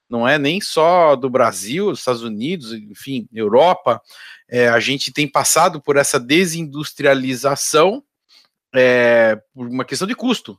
não 0.09 0.26
é 0.26 0.38
nem 0.38 0.61
só 0.61 1.14
do 1.14 1.30
Brasil, 1.30 1.92
Estados 1.92 2.23
Unidos, 2.23 2.73
enfim, 2.73 3.28
Europa. 3.32 4.00
É, 4.49 4.68
a 4.68 4.80
gente 4.80 5.12
tem 5.12 5.28
passado 5.28 5.80
por 5.80 5.97
essa 5.97 6.18
desindustrialização 6.18 8.02
é, 8.75 9.38
por 9.54 9.68
uma 9.68 9.85
questão 9.85 10.09
de 10.09 10.14
custo. 10.14 10.59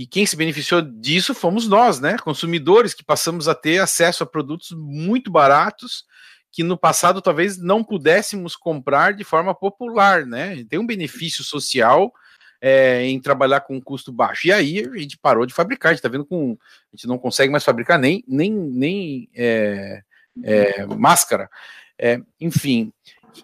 E 0.00 0.06
quem 0.06 0.24
se 0.24 0.34
beneficiou 0.34 0.80
disso 0.80 1.34
fomos 1.34 1.68
nós, 1.68 2.00
né? 2.00 2.16
Consumidores 2.16 2.94
que 2.94 3.04
passamos 3.04 3.46
a 3.48 3.54
ter 3.54 3.82
acesso 3.82 4.22
a 4.22 4.26
produtos 4.26 4.70
muito 4.70 5.30
baratos 5.30 6.06
que 6.50 6.62
no 6.62 6.74
passado 6.74 7.20
talvez 7.20 7.58
não 7.58 7.84
pudéssemos 7.84 8.56
comprar 8.56 9.12
de 9.12 9.24
forma 9.24 9.54
popular, 9.54 10.24
né? 10.24 10.64
Tem 10.70 10.78
um 10.78 10.86
benefício 10.86 11.44
social 11.44 12.10
é, 12.62 13.04
em 13.04 13.20
trabalhar 13.20 13.60
com 13.60 13.76
um 13.76 13.80
custo 13.80 14.10
baixo. 14.10 14.46
E 14.46 14.52
aí 14.54 14.88
a 14.90 14.96
gente 14.96 15.18
parou 15.18 15.44
de 15.44 15.52
fabricar, 15.52 15.90
a 15.90 15.94
gente 15.94 16.02
tá 16.02 16.08
vendo 16.08 16.24
com. 16.24 16.56
A 16.90 16.96
gente 16.96 17.06
não 17.06 17.18
consegue 17.18 17.52
mais 17.52 17.62
fabricar 17.62 17.98
nem, 17.98 18.24
nem, 18.26 18.50
nem 18.50 19.28
é, 19.34 20.00
é, 20.42 20.86
máscara. 20.86 21.50
É, 21.98 22.18
enfim. 22.40 22.90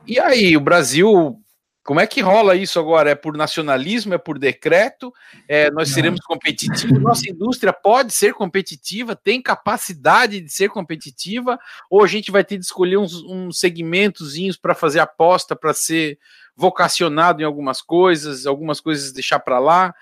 E 0.07 0.19
aí, 0.19 0.57
o 0.57 0.61
Brasil 0.61 1.39
como 1.87 2.01
é 2.01 2.07
que 2.07 2.21
rola 2.21 2.57
isso 2.57 2.81
agora? 2.81 3.11
É 3.11 3.15
por 3.15 3.37
nacionalismo? 3.37 4.13
É 4.13 4.19
por 4.19 4.41
decreto? 4.41 5.15
É, 5.49 5.71
nós 5.71 5.91
seremos 5.91 6.21
competitivos? 6.21 7.01
Nossa 7.01 7.31
indústria 7.31 7.73
pode 7.73 8.13
ser 8.13 8.35
competitiva? 8.35 9.15
Tem 9.15 9.41
capacidade 9.41 10.41
de 10.41 10.51
ser 10.53 10.69
competitiva? 10.69 11.59
Ou 11.89 12.03
a 12.03 12.09
gente 12.09 12.33
vai 12.33 12.43
ter 12.43 12.59
de 12.59 12.65
escolher 12.65 12.97
uns, 12.97 13.15
uns 13.23 13.61
segmentozinhos 13.61 14.57
para 14.57 14.75
fazer 14.75 14.99
aposta, 14.99 15.55
para 15.55 15.73
ser 15.73 16.19
vocacionado 16.57 17.41
em 17.41 17.45
algumas 17.45 17.81
coisas, 17.81 18.47
algumas 18.47 18.81
coisas 18.81 19.13
deixar 19.13 19.39
para 19.39 19.61
lá? 19.61 19.95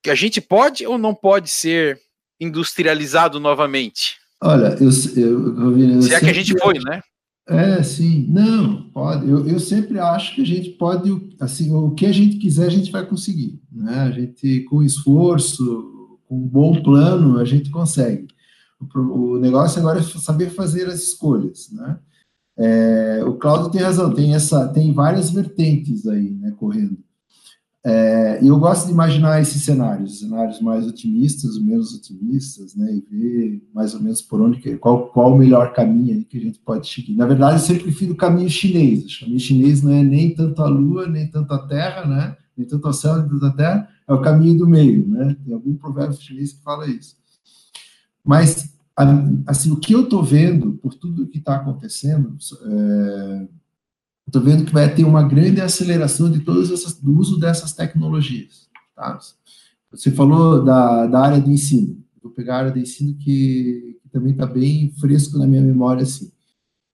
Que 0.00 0.10
a 0.10 0.14
gente 0.14 0.40
pode 0.40 0.86
ou 0.86 0.96
não 0.96 1.16
pode 1.16 1.50
ser 1.50 2.00
industrializado 2.38 3.40
novamente? 3.40 4.18
Olha, 4.40 4.76
eu, 4.80 4.90
eu, 5.16 5.58
eu, 5.58 5.94
eu 5.96 6.02
se 6.02 6.14
é 6.14 6.20
que 6.20 6.30
a 6.30 6.34
gente 6.34 6.56
foi, 6.60 6.78
né? 6.78 7.02
É, 7.46 7.82
sim. 7.82 8.26
Não, 8.28 8.84
pode. 8.90 9.28
Eu, 9.28 9.46
eu 9.46 9.60
sempre 9.60 9.98
acho 9.98 10.34
que 10.34 10.42
a 10.42 10.46
gente 10.46 10.70
pode, 10.70 11.36
assim, 11.38 11.72
o 11.74 11.90
que 11.90 12.06
a 12.06 12.12
gente 12.12 12.38
quiser, 12.38 12.66
a 12.66 12.70
gente 12.70 12.90
vai 12.90 13.04
conseguir. 13.04 13.60
Né? 13.70 13.94
A 13.94 14.10
gente, 14.10 14.60
com 14.60 14.82
esforço, 14.82 16.18
com 16.26 16.36
um 16.36 16.48
bom 16.48 16.82
plano, 16.82 17.38
a 17.38 17.44
gente 17.44 17.70
consegue. 17.70 18.28
O, 18.94 19.34
o 19.34 19.38
negócio 19.38 19.78
agora 19.78 20.00
é 20.00 20.02
saber 20.02 20.50
fazer 20.50 20.86
as 20.86 21.02
escolhas, 21.02 21.70
né? 21.70 21.98
É, 22.56 23.24
o 23.24 23.34
Cláudio 23.34 23.70
tem 23.70 23.80
razão, 23.80 24.14
tem 24.14 24.34
essa, 24.34 24.68
tem 24.68 24.92
várias 24.92 25.30
vertentes 25.30 26.06
aí, 26.06 26.30
né, 26.30 26.52
correndo. 26.52 26.96
É, 27.86 28.38
eu 28.42 28.58
gosto 28.58 28.86
de 28.86 28.92
imaginar 28.92 29.42
esses 29.42 29.62
cenários, 29.62 30.20
cenários 30.20 30.58
mais 30.58 30.86
otimistas, 30.86 31.58
menos 31.58 31.94
otimistas, 31.94 32.74
né, 32.74 32.94
e 32.94 33.00
ver 33.00 33.62
mais 33.74 33.92
ou 33.92 34.00
menos 34.00 34.22
por 34.22 34.40
onde, 34.40 34.58
qual, 34.78 35.08
qual 35.08 35.34
o 35.34 35.38
melhor 35.38 35.74
caminho 35.74 36.24
que 36.24 36.38
a 36.38 36.40
gente 36.40 36.58
pode 36.60 36.88
seguir. 36.88 37.14
Na 37.14 37.26
verdade, 37.26 37.56
eu 37.56 37.58
sempre 37.58 37.82
prefiro 37.82 38.14
o 38.14 38.16
caminho 38.16 38.48
chinês. 38.48 39.04
O 39.04 39.20
caminho 39.20 39.38
chinês 39.38 39.82
não 39.82 39.92
é 39.92 40.02
nem 40.02 40.34
tanto 40.34 40.62
a 40.62 40.66
Lua, 40.66 41.06
nem 41.06 41.30
tanto 41.30 41.52
a 41.52 41.58
Terra, 41.58 42.06
né, 42.06 42.36
nem 42.56 42.66
tanto 42.66 42.86
ao 42.86 42.94
céu, 42.94 43.18
nem 43.18 43.28
tanto 43.28 43.44
a 43.44 43.52
Terra, 43.52 43.88
é 44.08 44.14
o 44.14 44.22
caminho 44.22 44.56
do 44.56 44.66
meio, 44.66 45.06
né, 45.06 45.36
tem 45.44 45.52
algum 45.52 45.74
provérbio 45.74 46.18
chinês 46.18 46.54
que 46.54 46.62
fala 46.62 46.88
isso. 46.88 47.16
Mas, 48.24 48.74
assim, 49.46 49.70
o 49.70 49.76
que 49.76 49.92
eu 49.92 50.04
estou 50.04 50.22
vendo, 50.22 50.72
por 50.74 50.94
tudo 50.94 51.26
que 51.26 51.36
está 51.36 51.56
acontecendo, 51.56 52.34
é, 52.64 53.48
Estou 54.34 54.42
vendo 54.42 54.64
que 54.64 54.72
vai 54.72 54.92
ter 54.92 55.04
uma 55.04 55.22
grande 55.22 55.60
aceleração 55.60 56.28
de 56.28 56.40
todas 56.40 56.68
essas, 56.72 56.98
do 56.98 57.16
uso 57.16 57.38
dessas 57.38 57.72
tecnologias. 57.72 58.68
Tá? 58.96 59.16
Você 59.92 60.10
falou 60.10 60.64
da, 60.64 61.06
da 61.06 61.20
área 61.20 61.40
de 61.40 61.52
ensino. 61.52 62.02
Vou 62.20 62.32
pegar 62.32 62.56
a 62.56 62.58
área 62.58 62.72
de 62.72 62.80
ensino 62.80 63.14
que, 63.14 63.96
que 64.02 64.08
também 64.10 64.32
está 64.32 64.44
bem 64.44 64.92
fresco 64.98 65.38
na 65.38 65.46
minha 65.46 65.62
memória. 65.62 66.02
Assim. 66.02 66.32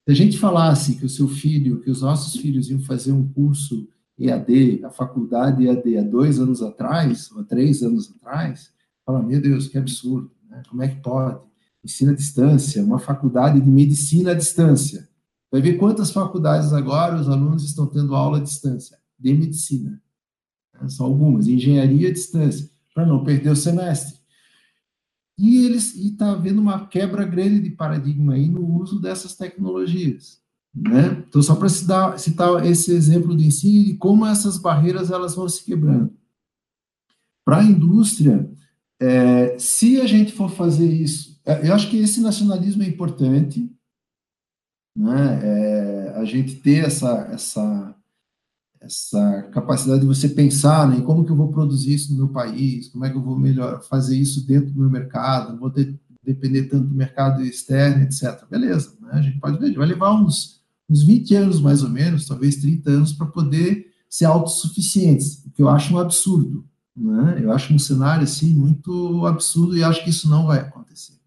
Se 0.05 0.13
a 0.13 0.13
gente 0.13 0.37
falasse 0.37 0.97
que 0.97 1.07
o 1.07 1.09
seu 1.09 1.29
filho, 1.29 1.81
que 1.81 1.91
os 1.91 2.03
nossos 2.03 2.39
filhos 2.39 2.69
iam 2.69 2.81
fazer 2.81 3.13
um 3.13 3.27
curso 3.27 3.89
EAD, 4.19 4.85
a 4.85 4.91
faculdade 4.91 5.67
EAD, 5.67 5.97
há 5.97 6.03
dois 6.03 6.39
anos 6.39 6.61
atrás, 6.61 7.31
ou 7.33 7.41
há 7.41 7.45
três 7.45 7.83
anos 7.83 8.13
atrás, 8.17 8.71
fala, 9.03 9.23
meu 9.23 9.41
Deus, 9.41 9.67
que 9.67 9.79
absurdo, 9.79 10.31
né? 10.47 10.63
como 10.69 10.83
é 10.83 10.89
que 10.89 11.01
pode? 11.01 11.41
Ensino 11.83 12.11
à 12.11 12.15
distância, 12.15 12.85
uma 12.85 12.99
faculdade 12.99 13.63
de 13.63 13.71
medicina 13.71 14.33
à 14.33 14.35
distância. 14.35 15.09
Vai 15.51 15.61
ver 15.61 15.75
quantas 15.75 16.11
faculdades 16.11 16.73
agora 16.73 17.21
os 17.21 17.29
alunos 17.29 17.65
estão 17.65 17.87
tendo 17.87 18.15
aula 18.15 18.39
à 18.39 18.41
distância 18.41 18.99
de 19.19 19.35
medicina. 19.35 20.01
Né? 20.75 20.89
São 20.89 21.07
algumas, 21.07 21.49
engenharia 21.49 22.09
à 22.09 22.13
distância, 22.13 22.71
para 22.95 23.05
não 23.05 23.25
perder 23.25 23.51
o 23.51 23.57
semestre. 23.57 24.21
E 25.37 25.65
eles 25.65 25.97
está 25.97 26.33
havendo 26.33 26.61
uma 26.61 26.87
quebra 26.87 27.25
grande 27.25 27.61
de 27.61 27.71
paradigma 27.71 28.35
aí 28.35 28.49
no 28.49 28.65
uso 28.81 29.01
dessas 29.01 29.35
tecnologias. 29.35 30.41
Né? 30.75 31.25
Então, 31.29 31.43
só 31.43 31.57
para 31.57 31.69
citar, 31.69 32.19
citar 32.19 32.65
esse 32.65 32.93
exemplo 32.93 33.35
do 33.35 33.43
ensino 33.43 33.89
e 33.89 33.97
como 33.97 34.27
essas 34.27 34.59
barreiras 34.59 35.11
elas 35.11 35.35
vão 35.35 35.49
se 35.49 35.65
quebrando. 35.65 36.13
Para 37.45 37.59
a 37.59 37.65
indústria, 37.65 38.49
é, 39.01 39.59
se 39.59 40.01
a 40.01 40.07
gente 40.07 40.33
for 40.33 40.51
fazer 40.51 40.93
isso, 40.93 41.41
é, 41.45 41.69
eu 41.69 41.75
acho 41.75 41.89
que 41.91 41.97
esse 41.97 42.21
nacionalismo 42.21 42.83
é 42.83 42.87
importante, 42.87 43.69
né? 44.97 45.41
É, 45.43 46.15
a 46.17 46.25
gente 46.25 46.57
ter 46.57 46.85
essa, 46.85 47.29
essa, 47.33 47.95
essa 48.81 49.43
capacidade 49.53 50.01
de 50.01 50.07
você 50.07 50.29
pensar 50.29 50.89
né, 50.89 50.97
em 50.97 51.03
como 51.03 51.25
que 51.25 51.31
eu 51.31 51.37
vou 51.37 51.53
produzir 51.53 51.95
isso 51.95 52.13
no 52.13 52.19
meu 52.19 52.29
país, 52.29 52.89
como 52.89 53.05
é 53.05 53.11
que 53.11 53.17
eu 53.17 53.23
vou 53.23 53.39
melhor 53.39 53.83
fazer 53.83 54.17
isso 54.17 54.47
dentro 54.47 54.71
do 54.71 54.81
meu 54.81 54.91
mercado, 54.91 55.59
vou 55.59 55.71
ter, 55.71 55.99
depender 56.23 56.65
tanto 56.65 56.87
do 56.87 56.95
mercado 56.95 57.43
externo, 57.43 58.03
etc. 58.03 58.45
Beleza, 58.51 58.95
né? 59.01 59.11
a 59.13 59.23
gente 59.23 59.39
pode 59.39 59.59
ver, 59.59 59.75
vai 59.75 59.87
levar 59.87 60.13
uns, 60.13 60.61
uns 60.89 61.03
20 61.03 61.35
anos 61.35 61.61
mais 61.61 61.83
ou 61.83 61.89
menos, 61.89 62.27
talvez 62.27 62.57
30 62.57 62.91
anos, 62.91 63.13
para 63.13 63.27
poder 63.27 63.87
ser 64.09 64.25
autossuficientes, 64.25 65.45
o 65.47 65.51
que 65.51 65.63
eu 65.63 65.69
acho 65.69 65.95
um 65.95 65.99
absurdo. 65.99 66.65
Né? 66.97 67.39
Eu 67.43 67.53
acho 67.53 67.73
um 67.73 67.79
cenário 67.79 68.25
assim 68.25 68.55
muito 68.55 69.25
absurdo 69.25 69.77
e 69.77 69.85
acho 69.85 70.03
que 70.03 70.11
isso 70.11 70.29
não 70.29 70.47
vai 70.47 70.59
acontecer. 70.59 71.20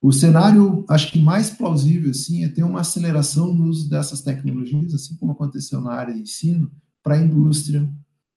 O 0.00 0.12
cenário, 0.12 0.84
acho 0.88 1.10
que 1.10 1.18
mais 1.18 1.50
plausível, 1.50 2.10
assim, 2.10 2.44
é 2.44 2.48
ter 2.48 2.62
uma 2.62 2.80
aceleração 2.80 3.52
no 3.52 3.64
uso 3.64 3.90
dessas 3.90 4.20
tecnologias, 4.22 4.94
assim 4.94 5.16
como 5.16 5.32
aconteceu 5.32 5.80
na 5.80 5.92
área 5.92 6.14
de 6.14 6.20
ensino, 6.20 6.70
para 7.02 7.14
a 7.14 7.18
indústria, 7.18 7.88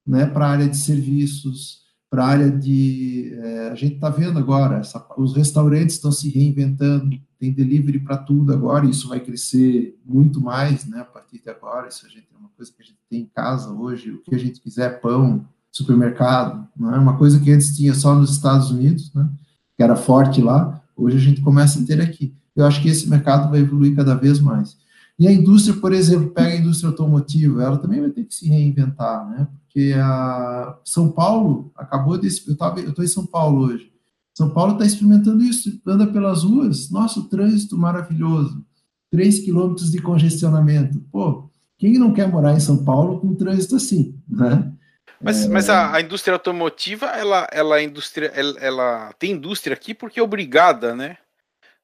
né, 0.06 0.26
para 0.26 0.48
a 0.48 0.50
área 0.50 0.68
de 0.68 0.78
serviços, 0.78 1.82
para 2.10 2.26
a 2.26 2.28
área 2.28 2.52
de... 2.52 3.32
É, 3.36 3.70
a 3.70 3.76
gente 3.76 3.96
está 3.96 4.10
vendo 4.10 4.40
agora, 4.40 4.78
essa, 4.78 5.06
os 5.18 5.36
restaurantes 5.36 5.96
estão 5.96 6.12
se 6.12 6.30
reinventando, 6.30 7.20
tem 7.38 7.54
delivery 7.54 8.00
para 8.00 8.18
tudo 8.18 8.52
agora, 8.52 8.86
e 8.86 8.90
isso 8.90 9.08
vai 9.08 9.20
crescer 9.20 10.00
muito 10.04 10.42
mais, 10.42 10.86
né, 10.86 11.02
a 11.02 11.06
partir 11.06 11.42
de 11.42 11.50
agora, 11.50 11.88
isso 11.88 12.06
a 12.06 12.10
gente 12.10 12.28
é 12.34 12.38
uma 12.38 12.50
coisa 12.50 12.72
que 12.72 12.82
a 12.82 12.86
gente 12.86 13.00
tem 13.08 13.22
em 13.22 13.32
casa 13.34 13.72
hoje, 13.72 14.12
o 14.12 14.22
que 14.24 14.34
a 14.34 14.40
gente 14.40 14.60
quiser, 14.60 15.00
pão, 15.00 15.46
supermercado, 15.72 16.68
não 16.76 16.94
é 16.94 16.98
uma 16.98 17.18
coisa 17.18 17.40
que 17.40 17.52
antes 17.52 17.76
tinha 17.76 17.94
só 17.94 18.16
nos 18.16 18.32
Estados 18.32 18.72
Unidos, 18.72 19.14
né, 19.14 19.30
que 19.78 19.84
era 19.84 19.96
forte 19.96 20.42
lá, 20.42 20.81
Hoje 21.02 21.18
a 21.18 21.20
gente 21.20 21.42
começa 21.42 21.80
a 21.80 21.86
ter 21.86 22.00
aqui. 22.00 22.34
Eu 22.56 22.66
acho 22.66 22.82
que 22.82 22.90
esse 22.90 23.10
mercado 23.10 23.50
vai 23.50 23.62
evoluir 23.62 23.96
cada 23.96 24.14
vez 24.16 24.40
mais. 24.40 24.78
E 25.18 25.28
a 25.28 25.32
indústria, 25.32 25.76
por 25.76 25.94
exemplo, 25.94 26.32
pega 26.32 26.54
a 26.54 26.58
indústria 26.58 26.90
automotiva, 26.90 27.64
ela 27.64 27.78
também 27.78 28.02
vai 28.02 28.10
ter 28.10 28.24
que 28.24 28.34
se 28.34 28.48
reinventar, 28.48 29.30
né? 29.30 29.48
Porque 29.64 29.94
a 29.96 30.78
São 30.84 31.12
Paulo 31.12 31.72
acabou 31.76 32.18
de. 32.18 32.28
Eu 32.28 32.90
estou 32.90 33.04
em 33.04 33.08
São 33.08 33.26
Paulo 33.26 33.66
hoje. 33.66 33.92
São 34.34 34.50
Paulo 34.50 34.74
está 34.74 34.86
experimentando 34.86 35.44
isso, 35.44 35.82
anda 35.86 36.08
pelas 36.08 36.44
ruas, 36.44 36.90
nosso 36.90 37.28
trânsito 37.28 37.78
maravilhoso, 37.78 38.66
3 39.12 39.40
quilômetros 39.40 39.92
de 39.92 40.02
congestionamento. 40.02 41.00
Pô, 41.12 41.50
quem 41.78 41.98
não 42.00 42.14
quer 42.14 42.30
morar 42.32 42.56
em 42.56 42.60
São 42.60 42.84
Paulo 42.84 43.20
com 43.20 43.28
um 43.28 43.36
trânsito 43.36 43.76
assim, 43.76 44.16
né? 44.28 44.71
Mas, 45.20 45.46
é... 45.46 45.50
mas 45.50 45.70
a, 45.70 45.96
a, 45.96 46.02
indústria 46.02 46.36
automotiva, 46.36 47.08
ela, 47.08 47.48
ela, 47.52 47.82
indústria, 47.82 48.32
ela, 48.36 48.60
ela, 48.60 49.14
tem 49.18 49.32
indústria 49.32 49.74
aqui 49.74 49.94
porque 49.94 50.20
é 50.20 50.24
obrigada, 50.24 50.96
né? 50.96 51.18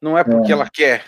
Não 0.00 0.16
é 0.16 0.22
porque 0.24 0.52
é. 0.52 0.54
ela 0.54 0.68
quer. 0.68 1.04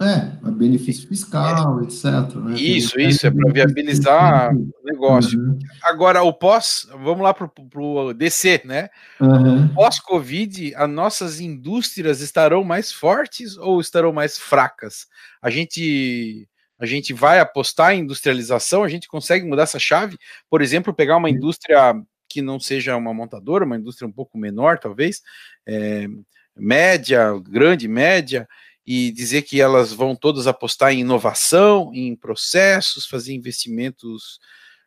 É, 0.00 0.50
benefício 0.50 1.06
fiscal, 1.06 1.80
é. 1.80 1.84
etc. 1.84 2.34
Né? 2.36 2.54
Isso, 2.54 2.98
isso, 2.98 3.26
é 3.26 3.30
para 3.30 3.52
viabilizar 3.52 4.52
o 4.52 4.84
negócio. 4.84 5.38
Uhum. 5.38 5.58
Agora, 5.84 6.22
o 6.22 6.32
pós, 6.32 6.88
vamos 6.90 7.20
lá 7.20 7.32
para 7.32 7.48
o 7.76 8.12
DC, 8.12 8.62
né? 8.64 8.88
Uhum. 9.20 9.68
Pós-Covid, 9.68 10.74
as 10.74 10.90
nossas 10.90 11.40
indústrias 11.40 12.20
estarão 12.20 12.64
mais 12.64 12.90
fortes 12.92 13.56
ou 13.56 13.80
estarão 13.80 14.12
mais 14.12 14.36
fracas? 14.38 15.06
A 15.40 15.50
gente 15.50 16.48
a 16.82 16.86
gente 16.86 17.12
vai 17.12 17.38
apostar 17.38 17.94
em 17.94 18.00
industrialização, 18.00 18.82
a 18.82 18.88
gente 18.88 19.06
consegue 19.06 19.46
mudar 19.46 19.62
essa 19.62 19.78
chave, 19.78 20.18
por 20.50 20.60
exemplo, 20.60 20.92
pegar 20.92 21.16
uma 21.16 21.30
indústria 21.30 21.94
que 22.28 22.42
não 22.42 22.58
seja 22.58 22.96
uma 22.96 23.14
montadora, 23.14 23.64
uma 23.64 23.76
indústria 23.76 24.08
um 24.08 24.10
pouco 24.10 24.36
menor, 24.36 24.80
talvez, 24.80 25.22
é, 25.64 26.08
média, 26.56 27.38
grande 27.48 27.86
média, 27.86 28.48
e 28.84 29.12
dizer 29.12 29.42
que 29.42 29.60
elas 29.60 29.92
vão 29.92 30.16
todas 30.16 30.48
apostar 30.48 30.92
em 30.92 31.02
inovação, 31.02 31.92
em 31.94 32.16
processos, 32.16 33.06
fazer 33.06 33.32
investimentos 33.32 34.40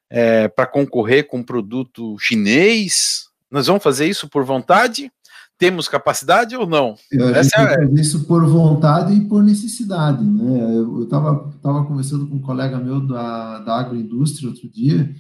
é, 0.10 0.50
para 0.50 0.68
concorrer 0.68 1.26
com 1.26 1.42
produto 1.42 2.20
chinês. 2.20 3.30
Nós 3.50 3.68
vamos 3.68 3.84
fazer 3.84 4.06
isso 4.06 4.28
por 4.28 4.44
vontade? 4.44 5.10
Temos 5.58 5.88
capacidade 5.88 6.56
ou 6.56 6.68
não? 6.68 6.96
Eu, 7.10 7.30
Essa 7.30 7.62
é... 7.62 7.86
isso 7.94 8.26
por 8.26 8.46
vontade 8.46 9.14
e 9.14 9.22
por 9.22 9.42
necessidade. 9.42 10.24
Né? 10.24 10.76
Eu 10.76 11.04
estava 11.04 11.50
tava 11.62 11.86
conversando 11.86 12.28
com 12.28 12.36
um 12.36 12.42
colega 12.42 12.78
meu 12.78 13.00
da, 13.00 13.60
da 13.60 13.80
agroindústria 13.80 14.50
outro 14.50 14.70
dia, 14.70 15.16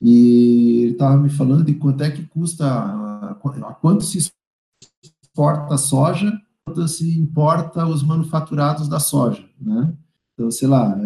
e 0.00 0.82
ele 0.82 0.92
estava 0.92 1.16
me 1.16 1.28
falando 1.28 1.64
de 1.64 1.74
quanto 1.74 2.02
é 2.02 2.10
que 2.10 2.26
custa, 2.26 2.66
a, 2.66 3.30
a 3.30 3.74
quanto 3.74 4.04
se 4.04 4.18
exporta 5.02 5.76
soja, 5.76 6.32
quanto 6.64 6.88
se 6.88 7.18
importa 7.18 7.86
os 7.86 8.02
manufaturados 8.02 8.88
da 8.88 8.98
soja, 8.98 9.44
né? 9.60 9.92
Então, 10.32 10.50
sei 10.50 10.66
lá, 10.66 10.96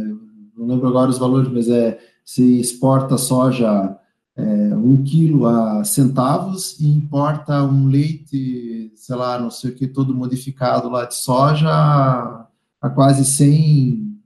não 0.56 0.66
lembro 0.66 0.88
agora 0.88 1.10
os 1.10 1.18
valores, 1.18 1.50
mas 1.50 1.68
é 1.68 1.98
se 2.24 2.60
exporta 2.60 3.18
soja 3.18 3.97
é, 4.38 4.76
um 4.76 5.02
quilo 5.02 5.46
a 5.46 5.82
centavos 5.82 6.78
e 6.78 6.86
importa 6.86 7.64
um 7.64 7.88
leite, 7.88 8.92
sei 8.94 9.16
lá, 9.16 9.36
não 9.36 9.50
sei 9.50 9.72
o 9.72 9.74
que, 9.74 9.88
todo 9.88 10.14
modificado 10.14 10.88
lá 10.88 11.04
de 11.04 11.16
soja 11.16 11.68
a, 11.68 12.90
quase 12.90 13.24
100, 13.24 14.16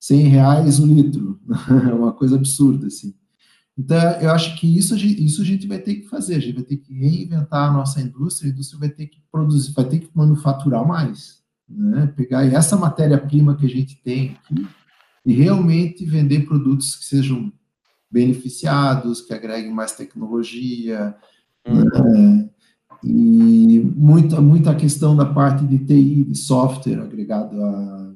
100 0.00 0.26
reais 0.28 0.80
o 0.80 0.86
litro. 0.86 1.38
É 1.90 1.92
uma 1.92 2.12
coisa 2.12 2.36
absurda, 2.36 2.86
assim. 2.86 3.14
Então, 3.76 3.98
eu 4.20 4.30
acho 4.30 4.58
que 4.58 4.66
isso, 4.76 4.96
isso 4.96 5.42
a 5.42 5.44
gente 5.44 5.66
vai 5.66 5.78
ter 5.78 5.96
que 5.96 6.08
fazer, 6.08 6.36
a 6.36 6.40
gente 6.40 6.54
vai 6.54 6.64
ter 6.64 6.78
que 6.78 6.92
reinventar 6.92 7.68
a 7.68 7.72
nossa 7.72 8.00
indústria, 8.00 8.50
a 8.50 8.52
indústria 8.52 8.80
vai 8.80 8.88
ter 8.88 9.06
que 9.06 9.22
produzir, 9.30 9.72
vai 9.72 9.84
ter 9.84 9.98
que 9.98 10.10
manufaturar 10.14 10.86
mais, 10.86 11.42
né? 11.68 12.06
pegar 12.16 12.44
essa 12.44 12.76
matéria-prima 12.76 13.54
que 13.54 13.66
a 13.66 13.68
gente 13.68 14.02
tem 14.02 14.30
aqui 14.30 14.66
e 15.24 15.32
realmente 15.32 16.04
vender 16.04 16.46
produtos 16.46 16.96
que 16.96 17.04
sejam 17.04 17.52
beneficiados, 18.10 19.20
que 19.20 19.34
agreguem 19.34 19.72
mais 19.72 19.92
tecnologia, 19.92 21.14
uhum. 21.66 22.48
e 23.02 23.80
muita, 23.80 24.40
muita 24.40 24.74
questão 24.74 25.16
da 25.16 25.26
parte 25.26 25.66
de 25.66 25.78
TI, 25.78 26.24
de 26.24 26.38
software 26.38 27.00
agregado 27.00 27.62
a, 27.62 28.14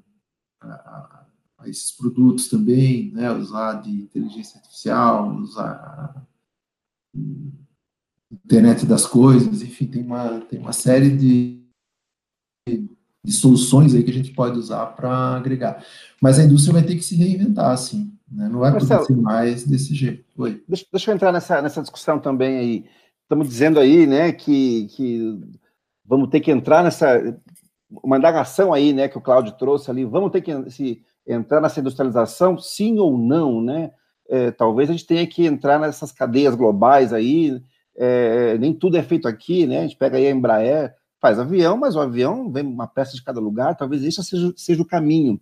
a 0.63 1.23
a 1.63 1.69
esses 1.69 1.93
produtos 1.93 2.49
também, 2.49 3.13
né, 3.13 3.31
usar 3.33 3.75
de 3.75 3.91
inteligência 3.91 4.59
artificial, 4.59 5.35
usar 5.37 6.27
internet 8.45 8.85
das 8.85 9.07
coisas, 9.07 9.63
enfim, 9.63 9.87
tem 9.87 10.03
uma, 10.03 10.41
tem 10.41 10.59
uma 10.59 10.73
série 10.73 11.17
de, 11.17 11.63
de 12.69 13.33
soluções 13.33 13.95
aí 13.95 14.03
que 14.03 14.11
a 14.11 14.15
gente 14.15 14.33
pode 14.33 14.59
usar 14.59 14.87
para 14.87 15.37
agregar. 15.37 15.85
Mas 16.21 16.39
a 16.39 16.45
indústria 16.45 16.73
vai 16.73 16.83
ter 16.83 16.97
que 16.97 17.03
se 17.03 17.15
reinventar, 17.15 17.71
assim, 17.71 18.13
né? 18.33 18.49
não 18.49 18.61
vai 18.61 18.71
Marcelo, 18.71 19.05
ser 19.05 19.17
mais 19.17 19.65
desse 19.65 19.95
jeito. 19.95 20.25
Oi. 20.39 20.63
Deixa, 20.67 20.87
deixa 20.91 21.11
eu 21.11 21.15
entrar 21.15 21.33
nessa, 21.33 21.61
nessa 21.61 21.81
discussão 21.81 22.19
também 22.19 22.59
aí. 22.59 22.85
Estamos 23.23 23.49
dizendo 23.49 23.79
aí, 23.79 24.07
né, 24.07 24.33
que, 24.33 24.87
que 24.89 25.41
vamos 26.05 26.29
ter 26.29 26.41
que 26.41 26.51
entrar 26.51 26.83
nessa 26.83 27.39
uma 28.03 28.17
indagação 28.17 28.73
aí, 28.73 28.93
né, 28.93 29.09
que 29.09 29.19
o 29.19 29.21
Cláudio 29.21 29.53
trouxe 29.53 29.91
ali, 29.91 30.05
vamos 30.05 30.31
ter 30.31 30.41
que 30.41 30.71
se 30.71 31.03
entrar 31.27 31.61
nessa 31.61 31.81
industrialização, 31.81 32.59
sim 32.59 32.99
ou 32.99 33.19
não, 33.19 33.61
né? 33.61 33.91
É, 34.29 34.51
talvez 34.51 34.89
a 34.89 34.93
gente 34.93 35.07
tenha 35.07 35.27
que 35.27 35.45
entrar 35.45 35.79
nessas 35.79 36.11
cadeias 36.11 36.55
globais 36.55 37.13
aí, 37.13 37.61
é, 37.97 38.57
nem 38.57 38.73
tudo 38.73 38.97
é 38.97 39.03
feito 39.03 39.29
aqui, 39.29 39.67
né? 39.67 39.81
A 39.81 39.83
gente 39.83 39.97
pega 39.97 40.17
aí 40.17 40.27
a 40.27 40.31
Embraer, 40.31 40.95
faz 41.21 41.39
avião, 41.39 41.77
mas 41.77 41.95
o 41.95 42.01
avião 42.01 42.51
vem 42.51 42.65
uma 42.65 42.87
peça 42.87 43.15
de 43.15 43.23
cada 43.23 43.41
lugar, 43.41 43.77
talvez 43.77 44.03
esse 44.03 44.23
seja, 44.25 44.53
seja 44.57 44.83
o 44.83 44.87
caminho. 44.87 45.41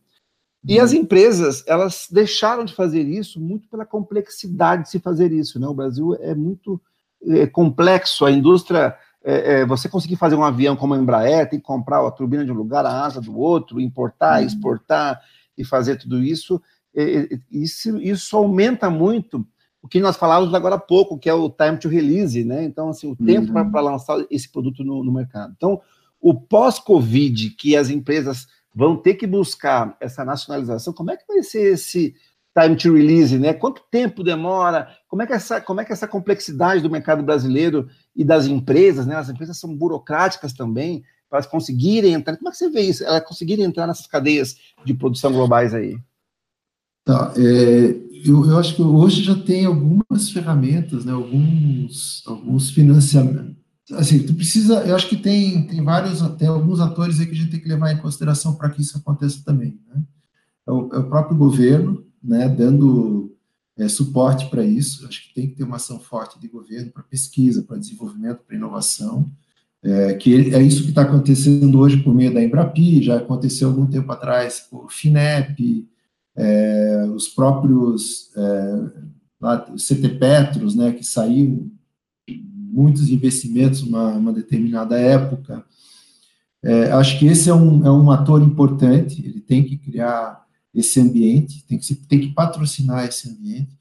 E 0.66 0.78
as 0.78 0.92
uhum. 0.92 0.98
empresas, 0.98 1.64
elas 1.66 2.06
deixaram 2.10 2.64
de 2.64 2.74
fazer 2.74 3.02
isso 3.02 3.40
muito 3.40 3.68
pela 3.68 3.86
complexidade 3.86 4.84
de 4.84 4.90
se 4.90 4.98
fazer 4.98 5.32
isso, 5.32 5.58
né? 5.58 5.66
O 5.66 5.74
Brasil 5.74 6.14
é 6.20 6.34
muito 6.34 6.80
é, 7.26 7.46
complexo, 7.46 8.26
a 8.26 8.30
indústria, 8.30 8.94
é, 9.24 9.60
é, 9.60 9.66
você 9.66 9.88
conseguir 9.88 10.16
fazer 10.16 10.34
um 10.34 10.44
avião 10.44 10.76
como 10.76 10.94
a 10.94 10.98
Embraer, 10.98 11.48
tem 11.48 11.58
que 11.58 11.64
comprar 11.64 12.06
a 12.06 12.10
turbina 12.10 12.44
de 12.44 12.52
um 12.52 12.56
lugar, 12.56 12.84
a 12.84 13.04
asa 13.04 13.20
do 13.20 13.38
outro, 13.38 13.80
importar, 13.80 14.40
uhum. 14.40 14.46
exportar, 14.46 15.20
e 15.56 15.64
fazer 15.64 15.96
tudo 15.96 16.22
isso, 16.22 16.60
isso, 17.50 17.98
isso 17.98 18.36
aumenta 18.36 18.88
muito 18.88 19.46
o 19.82 19.88
que 19.88 20.00
nós 20.00 20.16
falávamos 20.16 20.54
agora 20.54 20.74
há 20.74 20.78
pouco, 20.78 21.18
que 21.18 21.28
é 21.28 21.34
o 21.34 21.48
time 21.48 21.78
to 21.78 21.88
release, 21.88 22.44
né? 22.44 22.64
Então, 22.64 22.90
assim, 22.90 23.10
o 23.10 23.16
tempo 23.16 23.52
uhum. 23.56 23.70
para 23.70 23.80
lançar 23.80 24.24
esse 24.30 24.50
produto 24.50 24.84
no, 24.84 25.02
no 25.02 25.12
mercado. 25.12 25.54
Então, 25.56 25.80
o 26.20 26.34
pós-Covid, 26.34 27.50
que 27.50 27.76
as 27.76 27.88
empresas 27.88 28.46
vão 28.74 28.96
ter 28.96 29.14
que 29.14 29.26
buscar 29.26 29.96
essa 30.00 30.24
nacionalização, 30.24 30.92
como 30.92 31.10
é 31.10 31.16
que 31.16 31.26
vai 31.26 31.42
ser 31.42 31.72
esse 31.72 32.14
time 32.58 32.76
to 32.76 32.92
release, 32.92 33.38
né? 33.38 33.52
Quanto 33.52 33.82
tempo 33.90 34.24
demora? 34.24 34.88
Como 35.08 35.22
é 35.22 35.26
que 35.26 35.32
essa, 35.32 35.60
como 35.60 35.80
é 35.80 35.84
que 35.84 35.92
essa 35.92 36.08
complexidade 36.08 36.82
do 36.82 36.90
mercado 36.90 37.22
brasileiro 37.22 37.88
e 38.14 38.24
das 38.24 38.46
empresas, 38.46 39.06
né? 39.06 39.16
As 39.16 39.28
empresas 39.28 39.58
são 39.58 39.74
burocráticas 39.74 40.52
também 40.52 41.02
para 41.28 41.38
elas 41.38 41.46
conseguirem 41.46 42.12
entrar. 42.12 42.36
Como 42.36 42.48
é 42.48 42.52
que 42.52 42.58
você 42.58 42.68
vê 42.68 42.82
isso? 42.82 43.04
Elas 43.04 43.24
conseguirem 43.24 43.64
entrar 43.64 43.86
nessas 43.86 44.06
cadeias 44.06 44.56
de 44.84 44.92
produção 44.92 45.32
globais 45.32 45.72
aí? 45.72 45.96
Tá, 47.04 47.32
é, 47.36 47.96
eu, 48.24 48.44
eu, 48.46 48.58
acho 48.58 48.76
que 48.76 48.82
hoje 48.82 49.22
já 49.22 49.34
tem 49.34 49.64
algumas 49.64 50.30
ferramentas, 50.30 51.04
né, 51.04 51.12
alguns, 51.12 52.22
alguns 52.26 52.70
financiamentos. 52.70 53.59
Assim, 53.92 54.22
tu 54.22 54.34
precisa, 54.34 54.84
eu 54.84 54.94
acho 54.94 55.08
que 55.08 55.16
tem, 55.16 55.66
tem 55.66 55.82
vários, 55.82 56.20
tem 56.36 56.48
alguns 56.48 56.80
atores 56.80 57.18
aí 57.18 57.26
que 57.26 57.32
a 57.32 57.36
gente 57.36 57.50
tem 57.50 57.60
que 57.60 57.68
levar 57.68 57.92
em 57.92 57.98
consideração 57.98 58.54
para 58.54 58.70
que 58.70 58.82
isso 58.82 58.96
aconteça 58.96 59.42
também. 59.44 59.78
Né? 59.88 60.02
É, 60.66 60.70
o, 60.70 60.90
é 60.92 60.98
o 60.98 61.08
próprio 61.08 61.36
governo, 61.36 62.04
né, 62.22 62.48
dando 62.48 63.34
é, 63.76 63.88
suporte 63.88 64.48
para 64.50 64.64
isso. 64.64 65.06
Acho 65.06 65.28
que 65.28 65.34
tem 65.34 65.48
que 65.48 65.56
ter 65.56 65.64
uma 65.64 65.76
ação 65.76 65.98
forte 65.98 66.38
de 66.38 66.48
governo 66.48 66.90
para 66.92 67.02
pesquisa, 67.02 67.62
para 67.62 67.78
desenvolvimento, 67.78 68.40
para 68.46 68.56
inovação. 68.56 69.30
É, 69.82 70.12
que 70.12 70.54
é 70.54 70.62
isso 70.62 70.82
que 70.82 70.90
está 70.90 71.02
acontecendo 71.02 71.78
hoje 71.78 71.96
por 72.02 72.14
meio 72.14 72.34
da 72.34 72.42
Embrapi, 72.42 73.02
já 73.02 73.16
aconteceu 73.16 73.68
algum 73.68 73.86
tempo 73.86 74.12
atrás 74.12 74.66
por 74.70 74.92
FINEP, 74.92 75.88
é, 76.36 77.06
os 77.14 77.28
próprios 77.28 78.30
é, 78.36 78.90
lá, 79.40 79.58
CT 79.58 80.18
Petros, 80.18 80.74
né, 80.74 80.92
que 80.92 81.02
saiu 81.02 81.72
muitos 82.72 83.08
investimentos 83.08 83.82
numa, 83.82 84.12
uma 84.12 84.32
determinada 84.32 84.98
época. 84.98 85.64
É, 86.62 86.92
acho 86.92 87.18
que 87.18 87.26
esse 87.26 87.48
é 87.48 87.54
um, 87.54 87.86
é 87.86 87.90
um 87.90 88.10
ator 88.10 88.42
importante, 88.42 89.24
ele 89.24 89.40
tem 89.40 89.64
que 89.64 89.76
criar 89.76 90.44
esse 90.74 91.00
ambiente, 91.00 91.64
tem 91.66 91.78
que, 91.78 91.94
tem 91.94 92.20
que 92.20 92.34
patrocinar 92.34 93.06
esse 93.06 93.28
ambiente. 93.28 93.78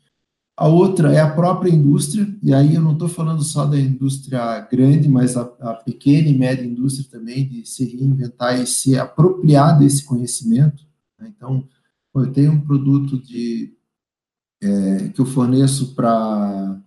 A 0.58 0.68
outra 0.68 1.14
é 1.14 1.22
a 1.22 1.30
própria 1.30 1.72
indústria, 1.72 2.28
e 2.44 2.54
aí 2.54 2.76
eu 2.76 2.82
não 2.82 2.94
estou 2.94 3.08
falando 3.08 3.42
só 3.44 3.66
da 3.66 3.80
indústria 3.80 4.60
grande, 4.70 5.08
mas 5.08 5.38
a, 5.38 5.44
a, 5.62 5.74
pequena 5.76 6.28
e 6.28 6.38
média 6.38 6.66
indústria 6.66 7.08
também, 7.10 7.48
de 7.48 7.66
se 7.66 7.86
reinventar 7.86 8.60
e 8.60 8.68
se 8.68 8.98
apropriar 9.00 9.80
desse 9.80 10.04
conhecimento. 10.04 10.84
Né? 11.18 11.32
Então, 11.34 11.66
eu 12.14 12.32
tenho 12.34 12.52
um 12.52 12.60
produto 12.60 13.18
de, 13.18 13.74
é, 14.62 15.10
que 15.10 15.22
eu 15.22 15.26
forneço 15.26 15.96
para 15.96 16.82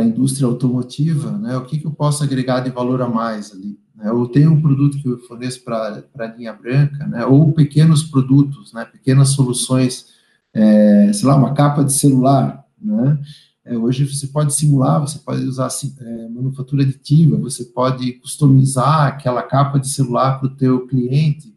a 0.00 0.02
indústria 0.02 0.46
automotiva, 0.46 1.32
né? 1.32 1.56
o 1.56 1.64
que, 1.64 1.78
que 1.78 1.86
eu 1.86 1.90
posso 1.90 2.24
agregar 2.24 2.60
de 2.60 2.70
valor 2.70 3.02
a 3.02 3.08
mais 3.08 3.52
ali? 3.52 3.78
Né? 3.94 4.08
Eu 4.08 4.26
tenho 4.26 4.52
um 4.52 4.60
produto 4.60 4.98
que 4.98 5.06
eu 5.06 5.18
forneço 5.18 5.62
para 5.62 6.02
a 6.18 6.26
linha 6.26 6.52
branca, 6.52 7.06
né? 7.06 7.26
ou 7.26 7.52
pequenos 7.52 8.02
produtos, 8.02 8.72
né? 8.72 8.86
pequenas 8.86 9.30
soluções, 9.30 10.06
é, 10.54 11.12
sei 11.12 11.28
lá, 11.28 11.36
uma 11.36 11.52
capa 11.52 11.84
de 11.84 11.92
celular, 11.92 12.64
né? 12.80 13.18
É, 13.64 13.78
hoje 13.78 14.04
você 14.04 14.26
pode 14.26 14.52
simular, 14.54 15.00
você 15.00 15.20
pode 15.20 15.44
usar 15.44 15.68
é, 16.00 16.28
manufatura 16.28 16.82
aditiva, 16.82 17.36
você 17.36 17.64
pode 17.64 18.14
customizar 18.14 19.06
aquela 19.06 19.40
capa 19.40 19.78
de 19.78 19.86
celular 19.88 20.40
para 20.40 20.48
o 20.48 20.56
teu 20.56 20.84
cliente, 20.88 21.54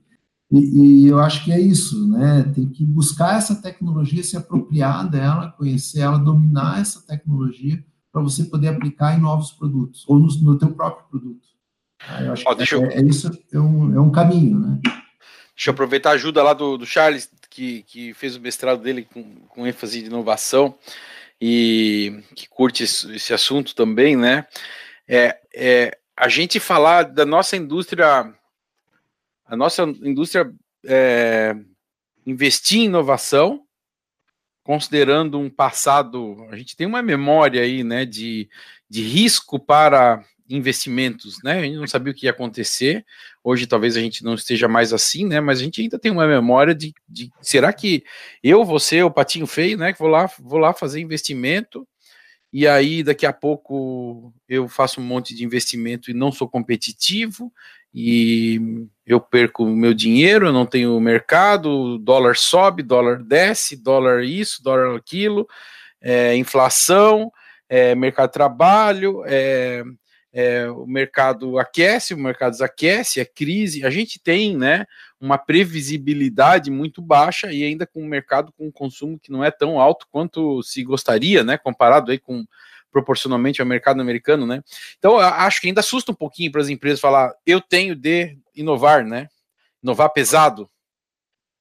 e, 0.51 0.59
e, 1.03 1.07
eu 1.07 1.17
acho 1.17 1.43
que 1.43 1.51
é 1.51 1.59
isso, 1.59 2.07
né? 2.07 2.43
Tem 2.53 2.69
que 2.69 2.85
buscar 2.85 3.37
essa 3.37 3.55
tecnologia, 3.55 4.23
se 4.23 4.37
apropriar 4.37 5.09
dela, 5.09 5.51
conhecer 5.57 6.01
ela, 6.01 6.19
dominar 6.19 6.79
essa 6.79 7.01
tecnologia 7.01 7.83
para 8.15 8.23
você 8.23 8.45
poder 8.45 8.69
aplicar 8.69 9.13
em 9.13 9.19
novos 9.19 9.51
produtos, 9.51 10.05
ou 10.07 10.17
no, 10.17 10.27
no 10.41 10.57
teu 10.57 10.71
próprio 10.71 11.05
produto. 11.09 11.45
Tá? 11.99 12.21
Eu 12.21 12.31
acho 12.31 12.43
Ó, 12.47 12.55
que 12.55 12.63
é, 12.63 12.77
eu... 12.77 12.85
é, 12.85 13.01
isso, 13.01 13.29
é 13.51 13.59
um, 13.59 13.93
é 13.93 13.99
um 13.99 14.09
caminho, 14.09 14.57
né? 14.57 14.79
Deixa 15.53 15.69
eu 15.69 15.73
aproveitar 15.73 16.11
a 16.11 16.13
ajuda 16.13 16.41
lá 16.41 16.53
do, 16.53 16.77
do 16.77 16.85
Charles, 16.85 17.29
que, 17.49 17.83
que 17.83 18.13
fez 18.13 18.37
o 18.37 18.39
mestrado 18.39 18.81
dele 18.81 19.03
com, 19.03 19.21
com 19.49 19.67
ênfase 19.67 19.99
de 19.99 20.05
inovação 20.05 20.77
e 21.41 22.23
que 22.33 22.47
curte 22.47 22.83
esse 22.83 23.33
assunto 23.33 23.75
também, 23.75 24.15
né? 24.15 24.47
É, 25.05 25.37
é 25.53 25.97
a 26.15 26.29
gente 26.29 26.57
falar 26.57 27.03
da 27.03 27.25
nossa 27.25 27.57
indústria, 27.57 28.33
a 29.45 29.57
nossa 29.57 29.83
indústria 29.83 30.49
é, 30.85 31.53
investir 32.25 32.79
em 32.79 32.85
inovação, 32.85 33.64
considerando 34.65 35.39
um 35.39 35.47
passado, 35.47 36.47
a 36.49 36.57
gente 36.57 36.75
tem 36.75 36.87
uma 36.87 37.03
memória 37.03 37.61
aí, 37.61 37.83
né, 37.83 38.03
de, 38.03 38.49
de 38.89 39.03
risco 39.03 39.59
para 39.59 40.25
investimentos, 40.49 41.37
né? 41.43 41.59
A 41.59 41.61
gente 41.61 41.77
não 41.77 41.87
sabia 41.87 42.11
o 42.11 42.15
que 42.15 42.25
ia 42.25 42.31
acontecer. 42.31 43.05
Hoje 43.43 43.67
talvez 43.67 43.95
a 43.95 43.99
gente 43.99 44.23
não 44.23 44.33
esteja 44.33 44.67
mais 44.67 44.91
assim, 44.91 45.25
né? 45.25 45.39
Mas 45.39 45.59
a 45.59 45.63
gente 45.63 45.81
ainda 45.81 45.97
tem 45.99 46.11
uma 46.11 46.27
memória 46.27 46.73
de, 46.73 46.93
de 47.07 47.31
será 47.41 47.71
que 47.71 48.03
eu, 48.43 48.63
você, 48.65 49.01
o 49.03 49.11
patinho 49.11 49.47
feio, 49.47 49.77
né? 49.77 49.93
Que 49.93 49.99
vou 49.99 50.07
lá, 50.07 50.29
vou 50.39 50.59
lá 50.59 50.73
fazer 50.73 50.99
investimento 50.99 51.87
e 52.51 52.67
aí 52.67 53.03
daqui 53.03 53.25
a 53.25 53.33
pouco 53.33 54.33
eu 54.47 54.67
faço 54.67 55.01
um 55.01 55.03
monte 55.03 55.35
de 55.35 55.43
investimento 55.43 56.09
e 56.09 56.13
não 56.13 56.31
sou 56.31 56.47
competitivo 56.47 57.51
e 57.97 58.85
eu 59.07 59.21
perco 59.21 59.63
o 59.63 59.73
meu 59.73 59.93
dinheiro, 59.93 60.47
eu 60.47 60.51
não 60.51 60.65
tenho 60.65 60.99
mercado, 60.99 61.97
dólar 61.97 62.35
sobe, 62.35 62.83
dólar 62.83 63.23
desce, 63.23 63.77
dólar 63.77 64.25
isso, 64.25 64.61
dólar 64.61 64.97
aquilo, 64.97 65.47
é, 66.01 66.35
inflação, 66.35 67.31
é, 67.69 67.95
mercado 67.95 68.27
de 68.27 68.33
trabalho, 68.33 69.23
é, 69.25 69.81
é, 70.33 70.69
o 70.69 70.85
mercado 70.85 71.57
aquece, 71.57 72.13
o 72.13 72.17
mercado 72.17 72.51
desaquece, 72.51 73.21
é 73.21 73.25
crise. 73.25 73.85
A 73.85 73.89
gente 73.89 74.19
tem 74.19 74.57
né, 74.57 74.85
uma 75.17 75.37
previsibilidade 75.37 76.69
muito 76.69 77.01
baixa 77.01 77.53
e 77.53 77.63
ainda 77.63 77.87
com 77.87 78.03
um 78.03 78.07
mercado 78.07 78.51
com 78.57 78.67
um 78.67 78.71
consumo 78.71 79.17
que 79.17 79.31
não 79.31 79.41
é 79.41 79.49
tão 79.49 79.79
alto 79.79 80.05
quanto 80.11 80.61
se 80.61 80.83
gostaria, 80.83 81.45
né? 81.45 81.57
Comparado 81.57 82.11
aí 82.11 82.19
com 82.19 82.45
proporcionalmente 82.95 83.59
ao 83.59 83.67
mercado 83.67 83.99
americano, 83.99 84.47
né? 84.47 84.63
Então, 84.97 85.17
acho 85.19 85.59
que 85.59 85.67
ainda 85.67 85.81
assusta 85.81 86.13
um 86.13 86.15
pouquinho 86.15 86.49
para 86.49 86.61
as 86.61 86.69
empresas 86.69 87.01
falar, 87.01 87.35
eu 87.45 87.59
tenho 87.59 87.93
de 87.93 88.37
inovar, 88.55 89.03
né? 89.03 89.27
Inovar 89.83 90.13
pesado, 90.13 90.69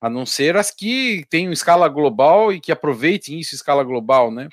a 0.01 0.09
não 0.09 0.25
ser 0.25 0.57
as 0.57 0.70
que 0.70 1.27
tenham 1.29 1.53
escala 1.53 1.88
global 1.88 2.53
e 2.53 2.61
que 2.61 2.70
aproveitem 2.70 3.40
isso 3.40 3.53
escala 3.53 3.83
global, 3.83 4.31
né? 4.31 4.49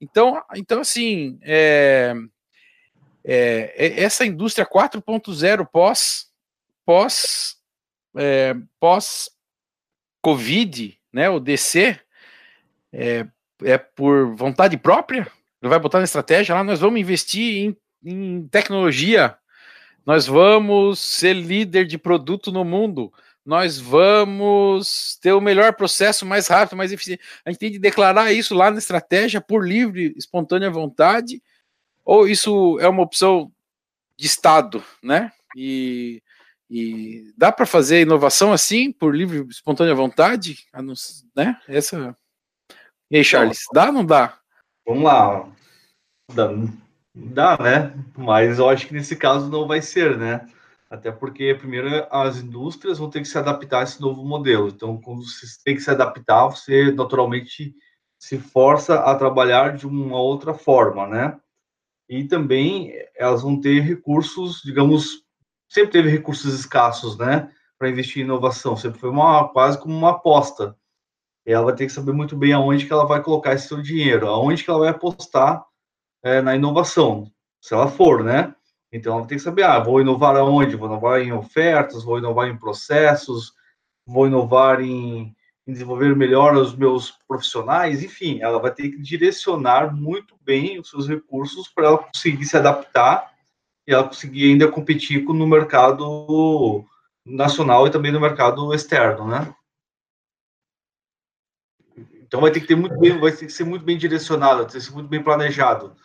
Então, 0.00 0.42
então 0.56 0.80
assim, 0.80 1.38
é, 1.40 2.16
é, 3.24 3.72
é, 3.76 4.02
essa 4.02 4.26
indústria 4.26 4.66
4.0 4.66 5.68
pós 5.70 6.26
pós 6.84 7.56
é, 8.16 8.56
pós 8.80 9.30
Covid, 10.20 10.98
né, 11.12 11.30
o 11.30 11.38
DC, 11.38 12.00
é, 12.92 13.26
é 13.62 13.78
por 13.78 14.34
vontade 14.34 14.76
própria? 14.76 15.30
Ele 15.64 15.70
vai 15.70 15.78
botar 15.78 15.96
na 15.96 16.04
estratégia 16.04 16.54
lá, 16.54 16.62
nós 16.62 16.78
vamos 16.78 17.00
investir 17.00 17.64
em, 17.64 17.76
em 18.04 18.46
tecnologia, 18.48 19.34
nós 20.04 20.26
vamos 20.26 20.98
ser 20.98 21.32
líder 21.32 21.86
de 21.86 21.96
produto 21.96 22.52
no 22.52 22.62
mundo, 22.66 23.10
nós 23.42 23.78
vamos 23.78 25.16
ter 25.22 25.32
o 25.32 25.40
melhor 25.40 25.72
processo 25.72 26.26
mais 26.26 26.48
rápido, 26.48 26.76
mais 26.76 26.92
eficiente. 26.92 27.22
A 27.42 27.50
gente 27.50 27.58
tem 27.58 27.70
de 27.70 27.78
declarar 27.78 28.30
isso 28.30 28.54
lá 28.54 28.70
na 28.70 28.76
estratégia 28.76 29.40
por 29.40 29.66
livre, 29.66 30.12
espontânea 30.18 30.70
vontade, 30.70 31.42
ou 32.04 32.28
isso 32.28 32.78
é 32.78 32.86
uma 32.86 33.02
opção 33.02 33.50
de 34.18 34.26
Estado, 34.26 34.84
né? 35.02 35.32
E, 35.56 36.22
e 36.68 37.32
dá 37.38 37.50
para 37.50 37.64
fazer 37.64 38.02
inovação 38.02 38.52
assim, 38.52 38.92
por 38.92 39.16
livre, 39.16 39.46
espontânea 39.48 39.94
vontade? 39.94 40.58
Né? 41.34 41.58
Essa. 41.66 42.14
E 43.10 43.16
aí, 43.16 43.24
Charles, 43.24 43.60
dá 43.72 43.86
ou 43.86 43.92
não 43.92 44.04
dá? 44.04 44.38
Vamos 44.86 45.04
lá. 45.04 45.53
Dá, 46.32 46.48
dá, 47.14 47.58
né? 47.60 47.94
Mas 48.16 48.58
eu 48.58 48.68
acho 48.68 48.86
que 48.86 48.94
nesse 48.94 49.16
caso 49.16 49.50
não 49.50 49.66
vai 49.66 49.82
ser, 49.82 50.16
né? 50.16 50.48
Até 50.90 51.10
porque, 51.10 51.54
primeiro, 51.54 51.88
as 52.10 52.38
indústrias 52.38 52.98
vão 52.98 53.10
ter 53.10 53.20
que 53.20 53.28
se 53.28 53.36
adaptar 53.36 53.80
a 53.80 53.82
esse 53.82 54.00
novo 54.00 54.24
modelo. 54.24 54.68
Então, 54.68 55.00
quando 55.00 55.24
você 55.24 55.46
tem 55.64 55.74
que 55.74 55.80
se 55.80 55.90
adaptar, 55.90 56.46
você 56.46 56.92
naturalmente 56.92 57.74
se 58.18 58.38
força 58.38 59.00
a 59.00 59.14
trabalhar 59.16 59.76
de 59.76 59.86
uma 59.86 60.18
outra 60.18 60.54
forma, 60.54 61.06
né? 61.06 61.38
e 62.08 62.24
também 62.24 62.92
elas 63.16 63.42
vão 63.42 63.60
ter 63.60 63.80
recursos, 63.80 64.60
digamos, 64.62 65.24
sempre 65.68 65.92
teve 65.92 66.10
recursos 66.10 66.54
escassos, 66.54 67.16
né, 67.16 67.50
para 67.78 67.88
investir 67.88 68.22
em 68.22 68.24
inovação, 68.24 68.76
sempre 68.76 69.00
foi 69.00 69.10
uma 69.10 69.48
quase 69.48 69.78
como 69.78 69.96
uma 69.96 70.10
aposta. 70.10 70.76
Ela 71.46 71.66
vai 71.66 71.74
ter 71.74 71.86
que 71.86 71.92
saber 71.92 72.12
muito 72.12 72.36
bem 72.36 72.52
aonde 72.52 72.86
que 72.86 72.92
ela 72.92 73.06
vai 73.06 73.22
colocar 73.22 73.52
esse 73.52 73.68
seu 73.68 73.82
dinheiro, 73.82 74.28
aonde 74.28 74.64
que 74.64 74.70
ela 74.70 74.78
vai 74.78 74.88
apostar 74.88 75.64
é, 76.24 76.42
na 76.42 76.56
inovação, 76.56 77.30
se 77.60 77.74
ela 77.74 77.86
for, 77.86 78.24
né? 78.24 78.54
Então 78.92 79.16
ela 79.18 79.26
tem 79.26 79.38
que 79.38 79.44
saber, 79.44 79.64
ah, 79.64 79.78
vou 79.78 80.00
inovar 80.00 80.36
aonde? 80.36 80.76
Vou 80.76 80.88
inovar 80.88 81.20
em 81.20 81.32
ofertas, 81.32 82.02
vou 82.02 82.18
inovar 82.18 82.48
em 82.48 82.56
processos, 82.56 83.52
vou 84.06 84.26
inovar 84.26 84.80
em 84.80 85.34
em 85.66 85.72
desenvolver 85.72 86.14
melhor 86.14 86.54
os 86.56 86.76
meus 86.76 87.10
profissionais, 87.26 88.02
enfim, 88.02 88.40
ela 88.40 88.58
vai 88.58 88.70
ter 88.72 88.90
que 88.90 89.00
direcionar 89.00 89.94
muito 89.94 90.36
bem 90.42 90.78
os 90.78 90.90
seus 90.90 91.08
recursos 91.08 91.68
para 91.68 91.86
ela 91.86 91.98
conseguir 91.98 92.44
se 92.44 92.56
adaptar 92.56 93.32
e 93.86 93.92
ela 93.92 94.04
conseguir 94.04 94.50
ainda 94.50 94.70
competir 94.70 95.24
no 95.24 95.46
mercado 95.46 96.84
nacional 97.24 97.86
e 97.86 97.90
também 97.90 98.12
no 98.12 98.20
mercado 98.20 98.74
externo, 98.74 99.26
né? 99.26 99.54
Então 102.20 102.40
vai 102.40 102.50
ter 102.50 102.60
que 102.60 102.66
ter 102.66 102.76
muito 102.76 102.98
bem, 102.98 103.18
vai 103.18 103.32
ter 103.32 103.46
que 103.46 103.52
ser 103.52 103.64
muito 103.64 103.84
bem 103.84 103.96
direcionado, 103.96 104.66
ter 104.66 104.72
que 104.72 104.80
ser 104.80 104.92
muito 104.92 105.08
bem 105.08 105.22
planejado. 105.22 105.96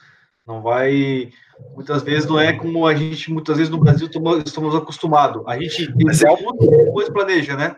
Não 0.50 0.64
vai, 0.64 1.32
muitas 1.76 2.02
vezes 2.02 2.28
não 2.28 2.40
é 2.40 2.52
como 2.52 2.88
a 2.88 2.96
gente 2.96 3.32
muitas 3.32 3.56
vezes 3.56 3.70
no 3.70 3.78
Brasil 3.78 4.10
estamos 4.44 4.74
acostumados. 4.74 5.44
A 5.46 5.60
gente 5.60 5.94
Mas 6.04 6.24
é 6.24 6.36
depois 6.60 7.08
planeja, 7.08 7.56
né? 7.56 7.78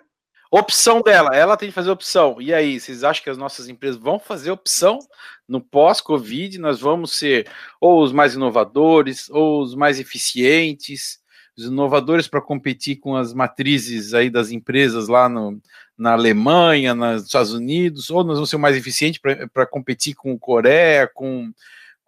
Opção 0.50 1.02
dela, 1.02 1.36
ela 1.36 1.58
tem 1.58 1.68
que 1.68 1.76
fazer 1.76 1.92
opção. 1.92 2.42
E 2.42 2.54
aí, 2.54 2.80
vocês 2.80 3.04
acham 3.04 3.26
que 3.26 3.30
as 3.30 3.38
nossas 3.38 3.68
empresas 3.68 4.00
vão 4.00 4.18
fazer 4.18 4.52
opção 4.52 5.00
no 5.46 5.60
pós-Covid? 5.60 6.58
Nós 6.60 6.80
vamos 6.80 7.12
ser 7.12 7.46
ou 7.80 8.02
os 8.02 8.14
mais 8.14 8.36
inovadores, 8.36 9.30
ou 9.30 9.62
os 9.62 9.76
mais 9.76 10.00
eficientes, 10.00 11.20
os 11.58 11.66
inovadores 11.66 12.30
para 12.30 12.40
competir 12.40 12.98
com 12.98 13.18
as 13.18 13.34
matrizes 13.34 14.14
aí 14.14 14.30
das 14.30 14.50
empresas 14.50 15.10
lá 15.10 15.28
no, 15.28 15.60
na 15.98 16.14
Alemanha, 16.14 16.96
nos 16.96 17.26
Estados 17.26 17.54
Unidos, 17.54 18.10
ou 18.10 18.24
nós 18.24 18.36
vamos 18.36 18.50
ser 18.50 18.58
mais 18.58 18.78
eficientes 18.78 19.20
para 19.54 19.66
competir 19.66 20.16
com 20.16 20.40
Coreia, 20.40 21.06
com, 21.14 21.52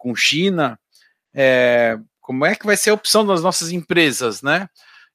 com 0.04 0.14
China. 0.14 0.78
É, 1.32 1.98
como 2.20 2.44
é 2.44 2.54
que 2.54 2.66
vai 2.66 2.76
ser 2.76 2.90
a 2.90 2.94
opção 2.94 3.26
das 3.26 3.42
nossas 3.42 3.72
empresas, 3.72 4.42
né? 4.42 4.68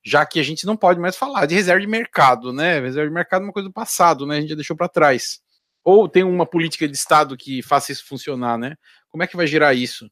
já 0.03 0.25
que 0.25 0.39
a 0.39 0.43
gente 0.43 0.65
não 0.65 0.77
pode 0.77 0.99
mais 0.99 1.15
falar 1.15 1.45
de 1.45 1.55
reserva 1.55 1.81
de 1.81 1.87
mercado, 1.87 2.53
né? 2.53 2.79
Reserva 2.79 3.09
de 3.09 3.13
mercado 3.13 3.41
é 3.41 3.45
uma 3.45 3.53
coisa 3.53 3.67
do 3.67 3.73
passado, 3.73 4.25
né? 4.25 4.37
A 4.37 4.41
gente 4.41 4.49
já 4.49 4.55
deixou 4.55 4.75
para 4.75 4.87
trás. 4.87 5.39
Ou 5.83 6.07
tem 6.07 6.23
uma 6.23 6.45
política 6.45 6.87
de 6.87 6.95
Estado 6.95 7.37
que 7.37 7.61
faça 7.61 7.91
isso 7.91 8.05
funcionar, 8.07 8.57
né? 8.57 8.75
Como 9.09 9.23
é 9.23 9.27
que 9.27 9.35
vai 9.35 9.45
girar 9.45 9.75
isso? 9.75 10.09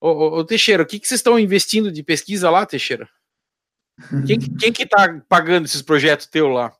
Ô, 0.00 0.08
ô, 0.08 0.38
ô 0.38 0.44
Teixeira, 0.44 0.82
o 0.82 0.86
que, 0.86 0.98
que 0.98 1.06
vocês 1.06 1.20
estão 1.20 1.38
investindo 1.38 1.92
de 1.92 2.02
pesquisa 2.02 2.50
lá, 2.50 2.66
Teixeira? 2.66 3.08
Quem, 4.26 4.38
quem 4.38 4.72
que 4.72 4.84
está 4.84 5.20
pagando 5.28 5.66
esses 5.66 5.82
projetos 5.82 6.26
teu 6.26 6.48
lá? 6.48 6.72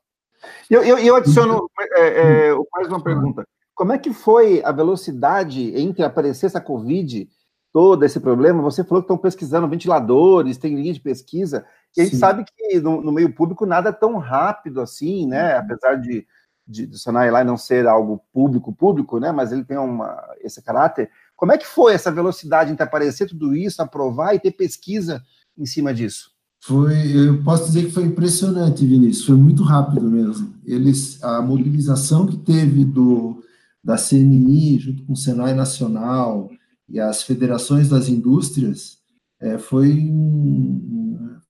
Eu, 0.69 0.83
eu, 0.83 0.97
eu 0.97 1.15
adiciono 1.15 1.69
é, 1.95 2.07
é, 2.07 2.55
mais 2.71 2.87
uma 2.87 3.03
pergunta. 3.03 3.45
Como 3.75 3.93
é 3.93 3.97
que 3.97 4.13
foi 4.13 4.61
a 4.63 4.71
velocidade 4.71 5.73
entre 5.77 6.03
aparecer 6.03 6.45
essa 6.45 6.61
Covid, 6.61 7.27
todo 7.71 8.03
esse 8.03 8.19
problema? 8.19 8.61
Você 8.63 8.83
falou 8.83 9.01
que 9.01 9.05
estão 9.05 9.17
pesquisando 9.17 9.67
ventiladores, 9.67 10.57
tem 10.57 10.75
linha 10.75 10.93
de 10.93 10.99
pesquisa. 10.99 11.65
E 11.95 12.01
a 12.01 12.03
gente 12.03 12.15
Sim. 12.15 12.19
sabe 12.19 12.45
que 12.45 12.79
no, 12.79 13.01
no, 13.01 13.11
meio 13.11 13.33
público 13.33 13.65
nada 13.65 13.89
é 13.89 13.93
tão 13.93 14.17
rápido 14.17 14.81
assim, 14.81 15.27
né? 15.27 15.53
Uhum. 15.55 15.59
Apesar 15.59 15.95
de, 15.95 16.25
de, 16.67 16.85
do 16.85 16.97
Senai 16.97 17.31
lá 17.31 17.43
não 17.43 17.57
ser 17.57 17.87
algo 17.87 18.21
público, 18.33 18.73
público, 18.73 19.19
né? 19.19 19.31
Mas 19.31 19.51
ele 19.51 19.63
tem 19.63 19.77
uma, 19.77 20.21
esse 20.41 20.61
caráter. 20.61 21.09
Como 21.35 21.51
é 21.51 21.57
que 21.57 21.65
foi 21.65 21.93
essa 21.93 22.11
velocidade 22.11 22.71
entre 22.71 22.83
aparecer 22.83 23.27
tudo 23.27 23.55
isso, 23.55 23.81
aprovar 23.81 24.35
e 24.35 24.39
ter 24.39 24.51
pesquisa 24.51 25.23
em 25.57 25.65
cima 25.65 25.93
disso? 25.93 26.31
Foi, 26.61 26.93
eu 27.15 27.41
posso 27.41 27.67
dizer 27.67 27.85
que 27.85 27.91
foi 27.91 28.03
impressionante, 28.03 28.85
Vinícius, 28.85 29.25
foi 29.25 29.35
muito 29.35 29.63
rápido 29.63 30.09
mesmo. 30.11 30.53
Eles, 30.65 31.23
a 31.23 31.41
mobilização 31.41 32.27
que 32.27 32.35
teve 32.35 32.83
do, 32.83 33.41
da 33.81 33.95
CNI 33.95 34.77
junto 34.77 35.05
com 35.05 35.13
o 35.13 35.15
Senai 35.15 35.53
Nacional 35.53 36.49
e 36.89 36.99
as 36.99 37.23
federações 37.23 37.89
das 37.89 38.09
indústrias 38.09 38.97
é, 39.39 39.57
foi 39.57 40.11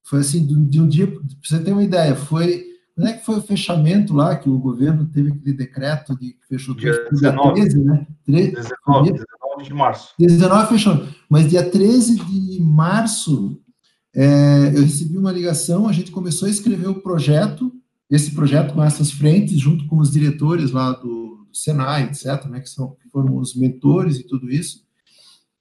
foi 0.09 0.21
assim, 0.21 0.43
de 0.43 0.81
um 0.81 0.87
dia, 0.87 1.05
para 1.05 1.21
você 1.43 1.59
ter 1.59 1.71
uma 1.71 1.83
ideia, 1.83 2.15
foi, 2.15 2.65
quando 2.95 3.07
é 3.07 3.13
que 3.13 3.23
foi 3.23 3.37
o 3.37 3.43
fechamento 3.43 4.11
lá, 4.11 4.35
que 4.35 4.49
o 4.49 4.57
governo 4.57 5.05
teve 5.05 5.29
aquele 5.31 5.53
decreto 5.53 6.17
de 6.17 6.33
que 6.33 6.47
fechou 6.47 6.73
dia, 6.73 7.05
tudo, 7.05 7.21
19, 7.21 7.61
13, 7.61 7.83
né? 7.83 8.07
13, 8.25 8.51
19, 8.53 9.11
19 9.11 9.63
de 9.63 9.73
março. 9.73 10.13
19 10.17 10.67
fechou, 10.67 11.07
mas 11.29 11.47
dia 11.47 11.69
13 11.69 12.15
de 12.15 12.59
março, 12.59 13.61
é, 14.15 14.71
eu 14.73 14.81
recebi 14.81 15.15
uma 15.15 15.31
ligação, 15.31 15.87
a 15.87 15.91
gente 15.91 16.09
começou 16.09 16.47
a 16.47 16.51
escrever 16.51 16.87
o 16.87 17.03
projeto, 17.03 17.71
esse 18.09 18.31
projeto 18.31 18.73
com 18.73 18.83
essas 18.83 19.11
frentes, 19.11 19.59
junto 19.59 19.85
com 19.85 19.97
os 19.97 20.09
diretores 20.09 20.71
lá 20.71 20.91
do, 20.93 21.45
do 21.47 21.55
Senai, 21.55 22.05
etc., 22.05 22.45
né, 22.45 22.61
que, 22.61 22.69
são, 22.69 22.95
que 22.95 23.07
foram 23.09 23.37
os 23.37 23.55
mentores 23.55 24.17
e 24.17 24.23
tudo 24.23 24.49
isso, 24.49 24.88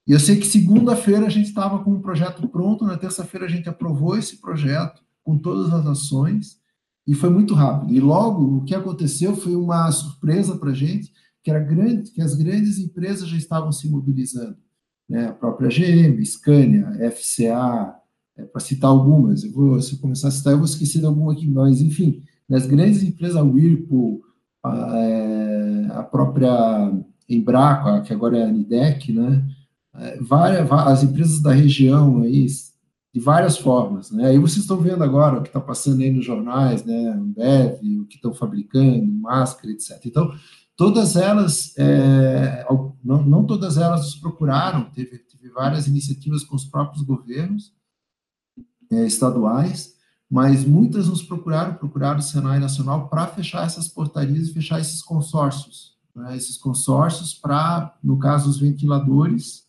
e 0.08 0.12
eu 0.12 0.18
sei 0.18 0.36
que 0.36 0.46
segunda-feira 0.46 1.26
a 1.26 1.28
gente 1.28 1.48
estava 1.48 1.84
com 1.84 1.92
o 1.92 2.00
projeto 2.00 2.48
pronto, 2.48 2.86
na 2.86 2.96
terça-feira 2.96 3.44
a 3.44 3.48
gente 3.48 3.68
aprovou 3.68 4.16
esse 4.16 4.38
projeto 4.38 5.02
com 5.22 5.36
todas 5.36 5.70
as 5.70 5.86
ações 5.86 6.56
e 7.06 7.12
foi 7.12 7.28
muito 7.28 7.52
rápido. 7.52 7.92
E 7.92 8.00
logo 8.00 8.56
o 8.56 8.64
que 8.64 8.74
aconteceu 8.74 9.36
foi 9.36 9.54
uma 9.54 9.90
surpresa 9.92 10.56
para 10.56 10.70
a 10.70 10.74
gente, 10.74 11.12
que 11.42 11.50
era 11.50 11.60
grande, 11.60 12.10
que 12.10 12.22
as 12.22 12.34
grandes 12.34 12.78
empresas 12.78 13.28
já 13.28 13.36
estavam 13.36 13.70
se 13.70 13.86
mobilizando, 13.86 14.56
né? 15.06 15.26
A 15.26 15.32
própria 15.32 15.68
GM, 15.68 16.24
Scania, 16.24 16.90
FCA, 17.10 17.94
é, 18.34 18.44
para 18.44 18.60
citar 18.62 18.88
algumas, 18.88 19.44
eu 19.44 19.52
vou, 19.52 19.80
se 19.82 19.92
eu 19.92 19.98
começar 19.98 20.28
a 20.28 20.30
citar, 20.30 20.54
eu 20.54 20.58
vou 20.58 20.66
esquecer 20.66 21.00
de 21.00 21.06
alguma 21.06 21.34
aqui, 21.34 21.46
mas, 21.50 21.82
enfim, 21.82 22.22
nas 22.48 22.66
grandes 22.66 23.02
empresas, 23.02 23.36
a 23.36 23.42
Whirlpool, 23.42 24.22
a, 24.64 24.96
é, 24.96 25.86
a 25.90 26.02
própria 26.02 26.92
Embraco, 27.28 28.02
que 28.04 28.12
agora 28.14 28.38
é 28.38 28.44
a 28.44 28.50
Nidec, 28.50 29.12
né, 29.12 29.44
várias, 30.20 30.70
as 30.70 31.02
empresas 31.02 31.40
da 31.40 31.52
região 31.52 32.22
aí, 32.22 32.46
de 33.12 33.20
várias 33.20 33.56
formas, 33.56 34.10
né? 34.10 34.26
Aí 34.26 34.38
vocês 34.38 34.60
estão 34.60 34.78
vendo 34.78 35.02
agora 35.02 35.38
o 35.38 35.42
que 35.42 35.48
está 35.48 35.60
passando 35.60 36.02
aí 36.02 36.10
nos 36.10 36.24
jornais, 36.24 36.84
né? 36.84 37.08
Ambev, 37.10 37.80
o 38.00 38.06
que 38.06 38.16
estão 38.16 38.32
fabricando, 38.34 39.06
máscara, 39.06 39.72
etc. 39.72 39.98
Então, 40.04 40.30
todas 40.78 41.16
elas, 41.16 41.76
é, 41.76 42.64
não, 43.04 43.24
não, 43.24 43.44
todas 43.44 43.76
elas 43.76 44.02
nos 44.02 44.14
procuraram, 44.14 44.84
teve, 44.90 45.18
teve, 45.18 45.50
várias 45.50 45.88
iniciativas 45.88 46.44
com 46.44 46.54
os 46.54 46.64
próprios 46.64 47.02
governos 47.02 47.72
é, 48.92 49.04
estaduais, 49.04 49.94
mas 50.30 50.64
muitas 50.64 51.08
nos 51.08 51.22
procuraram, 51.22 51.74
procuraram 51.74 52.20
o 52.20 52.22
Senai 52.22 52.60
Nacional 52.60 53.08
para 53.08 53.26
fechar 53.26 53.66
essas 53.66 53.88
portarias 53.88 54.48
e 54.48 54.52
fechar 54.52 54.78
esses 54.80 55.02
consórcios, 55.02 55.96
né? 56.14 56.36
esses 56.36 56.56
consórcios 56.56 57.34
para, 57.34 57.98
no 58.02 58.16
caso, 58.18 58.48
os 58.48 58.60
ventiladores. 58.60 59.66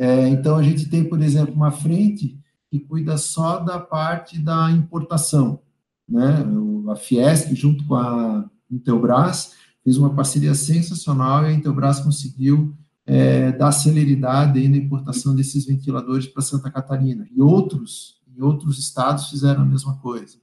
É, 0.00 0.26
então, 0.28 0.56
a 0.56 0.62
gente 0.62 0.88
tem, 0.88 1.04
por 1.04 1.20
exemplo, 1.20 1.54
uma 1.54 1.70
frente 1.70 2.40
que 2.70 2.80
cuida 2.80 3.18
só 3.18 3.58
da 3.58 3.78
parte 3.78 4.38
da 4.38 4.70
importação. 4.70 5.60
Né? 6.08 6.42
A 6.88 6.96
Fiesc, 6.96 7.54
junto 7.54 7.84
com 7.84 7.96
a 7.96 8.48
Intelbras, 8.70 9.52
fez 9.84 9.98
uma 9.98 10.14
parceria 10.14 10.54
sensacional 10.54 11.44
e 11.44 11.48
a 11.48 11.52
Intelbras 11.52 12.00
conseguiu 12.00 12.74
é, 13.04 13.52
dar 13.52 13.72
celeridade 13.72 14.66
na 14.66 14.78
importação 14.78 15.34
desses 15.34 15.66
ventiladores 15.66 16.26
para 16.26 16.40
Santa 16.40 16.70
Catarina. 16.70 17.28
E 17.30 17.42
outros, 17.42 18.22
em 18.34 18.40
outros 18.40 18.78
estados 18.78 19.28
fizeram 19.28 19.60
a 19.60 19.66
mesma 19.66 19.98
coisa. 19.98 20.38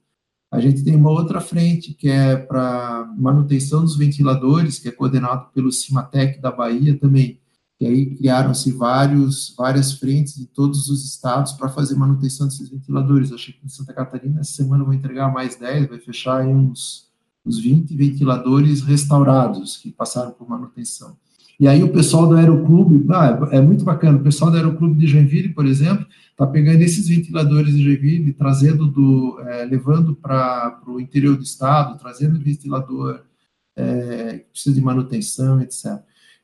A 0.52 0.60
gente 0.60 0.84
tem 0.84 0.96
uma 0.96 1.10
outra 1.10 1.41
frente 1.41 1.96
que 1.96 2.08
é 2.10 2.36
para 2.36 3.12
manutenção 3.17 3.82
dos 3.82 3.98
ventiladores, 3.98 4.78
que 4.78 4.88
é 4.88 4.91
coordenado 4.91 5.48
pelo 5.52 5.72
Cimatec 5.72 6.39
da 6.39 6.52
Bahia 6.52 6.96
também 6.96 7.39
e 7.80 7.86
aí 7.86 8.16
criaram-se 8.16 8.72
vários, 8.72 9.54
várias 9.56 9.94
frentes 9.94 10.40
em 10.40 10.46
todos 10.46 10.90
os 10.90 11.06
estados 11.06 11.52
para 11.54 11.70
fazer 11.70 11.96
manutenção 11.96 12.48
desses 12.48 12.70
ventiladores. 12.70 13.32
Acho 13.32 13.54
que 13.54 13.60
em 13.63 13.70
Santa 13.70 13.94
Catarina, 13.94 14.40
essa 14.40 14.54
semana, 14.54 14.84
vou 14.84 14.94
entregar 14.94 15.32
mais 15.32 15.56
10, 15.58 15.88
vai 15.88 16.00
fechar 16.00 16.44
em 16.48 16.56
uns, 16.56 17.08
uns 17.46 17.60
20 17.60 17.96
ventiladores 17.96 18.82
restaurados 18.82 19.78
que 19.78 19.92
passaram 19.92 20.32
por 20.32 20.50
manutenção. 20.50 21.16
E 21.60 21.68
aí 21.68 21.84
o 21.84 21.92
pessoal 21.92 22.28
do 22.28 22.36
Aeroclube, 22.36 23.06
ah, 23.12 23.50
é 23.52 23.62
muito 23.62 23.84
bacana, 23.84 24.18
o 24.18 24.24
pessoal 24.24 24.50
do 24.50 24.58
Aeroclube 24.58 24.98
de 25.00 25.08
Joinville, 25.08 25.50
por 25.50 25.66
exemplo, 25.66 26.06
está 26.32 26.46
pegando 26.46 26.82
esses 26.82 27.08
ventiladores 27.08 27.76
de 27.76 27.84
Joinville, 27.84 28.34
trazendo 28.34 28.88
do, 28.88 29.40
é, 29.42 29.66
levando 29.66 30.16
para 30.16 30.80
o 30.88 31.00
interior 31.00 31.36
do 31.36 31.44
estado, 31.44 31.98
trazendo 31.98 32.40
ventilador 32.40 33.22
é, 33.76 34.40
que 34.40 34.52
precisa 34.52 34.76
de 34.76 34.82
manutenção, 34.82 35.60
etc. 35.62 36.00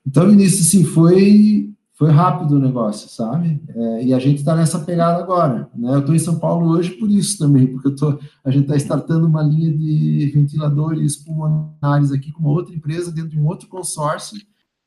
Então, 0.05 0.31
início, 0.31 0.61
assim, 0.61 0.83
foi, 0.83 1.73
foi 1.93 2.11
rápido 2.11 2.55
o 2.55 2.59
negócio, 2.59 3.09
sabe? 3.09 3.61
É, 3.69 4.05
e 4.05 4.13
a 4.13 4.19
gente 4.19 4.39
está 4.39 4.55
nessa 4.55 4.79
pegada 4.79 5.21
agora, 5.21 5.69
né? 5.73 5.95
Eu 5.95 5.99
estou 5.99 6.13
em 6.13 6.19
São 6.19 6.37
Paulo 6.39 6.69
hoje 6.69 6.91
por 6.91 7.09
isso 7.09 7.37
também, 7.37 7.67
porque 7.67 7.87
eu 7.87 7.95
tô, 7.95 8.19
a 8.43 8.51
gente 8.51 8.63
está 8.63 8.75
startando 8.75 9.27
uma 9.27 9.41
linha 9.41 9.71
de 9.71 10.31
ventiladores 10.33 11.15
pulmonares 11.15 12.11
aqui 12.11 12.31
com 12.31 12.41
uma 12.41 12.51
outra 12.51 12.75
empresa 12.75 13.11
dentro 13.11 13.29
de 13.29 13.39
um 13.39 13.47
outro 13.47 13.67
consórcio, 13.67 14.37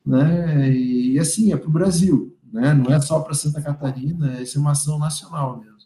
né? 0.05 0.71
E, 0.71 1.13
e 1.13 1.19
assim, 1.19 1.51
é 1.51 1.57
para 1.57 1.69
o 1.69 1.73
Brasil, 1.73 2.35
né? 2.51 2.73
Não 2.73 2.93
é 2.93 3.01
só 3.01 3.19
para 3.19 3.33
Santa 3.33 3.61
Catarina, 3.61 4.39
essa 4.39 4.57
é 4.57 4.61
uma 4.61 4.71
ação 4.71 4.99
nacional 4.99 5.59
mesmo. 5.59 5.77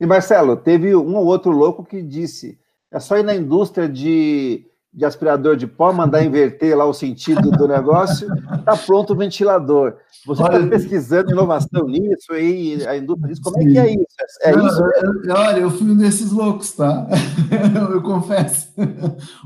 E 0.00 0.06
Marcelo, 0.06 0.56
teve 0.56 0.94
um 0.94 1.14
ou 1.14 1.24
outro 1.24 1.50
louco 1.50 1.84
que 1.84 2.02
disse: 2.02 2.58
é 2.92 3.00
só 3.00 3.16
ir 3.16 3.22
na 3.22 3.34
indústria 3.34 3.88
de 3.88 4.66
de 4.94 5.04
aspirador 5.04 5.56
de 5.56 5.66
pó, 5.66 5.92
mandar 5.92 6.24
inverter 6.24 6.76
lá 6.76 6.84
o 6.84 6.94
sentido 6.94 7.50
do 7.50 7.66
negócio, 7.66 8.32
está 8.32 8.76
pronto 8.76 9.12
o 9.12 9.16
ventilador. 9.16 9.96
Você 10.24 10.40
está 10.40 10.66
pesquisando 10.68 11.32
inovação 11.32 11.86
nisso 11.88 12.32
aí, 12.32 12.86
a 12.86 12.96
indústria 12.96 13.28
disso, 13.28 13.42
como 13.42 13.60
é 13.60 13.64
que 13.64 13.78
é 13.78 13.90
isso? 13.90 14.06
É, 14.42 14.54
Não, 14.54 14.66
isso? 14.66 14.82
Eu, 15.24 15.34
olha, 15.34 15.58
eu 15.58 15.70
fui 15.70 15.90
um 15.90 15.96
desses 15.96 16.30
loucos, 16.30 16.72
tá? 16.72 17.08
eu 17.92 18.00
confesso. 18.02 18.68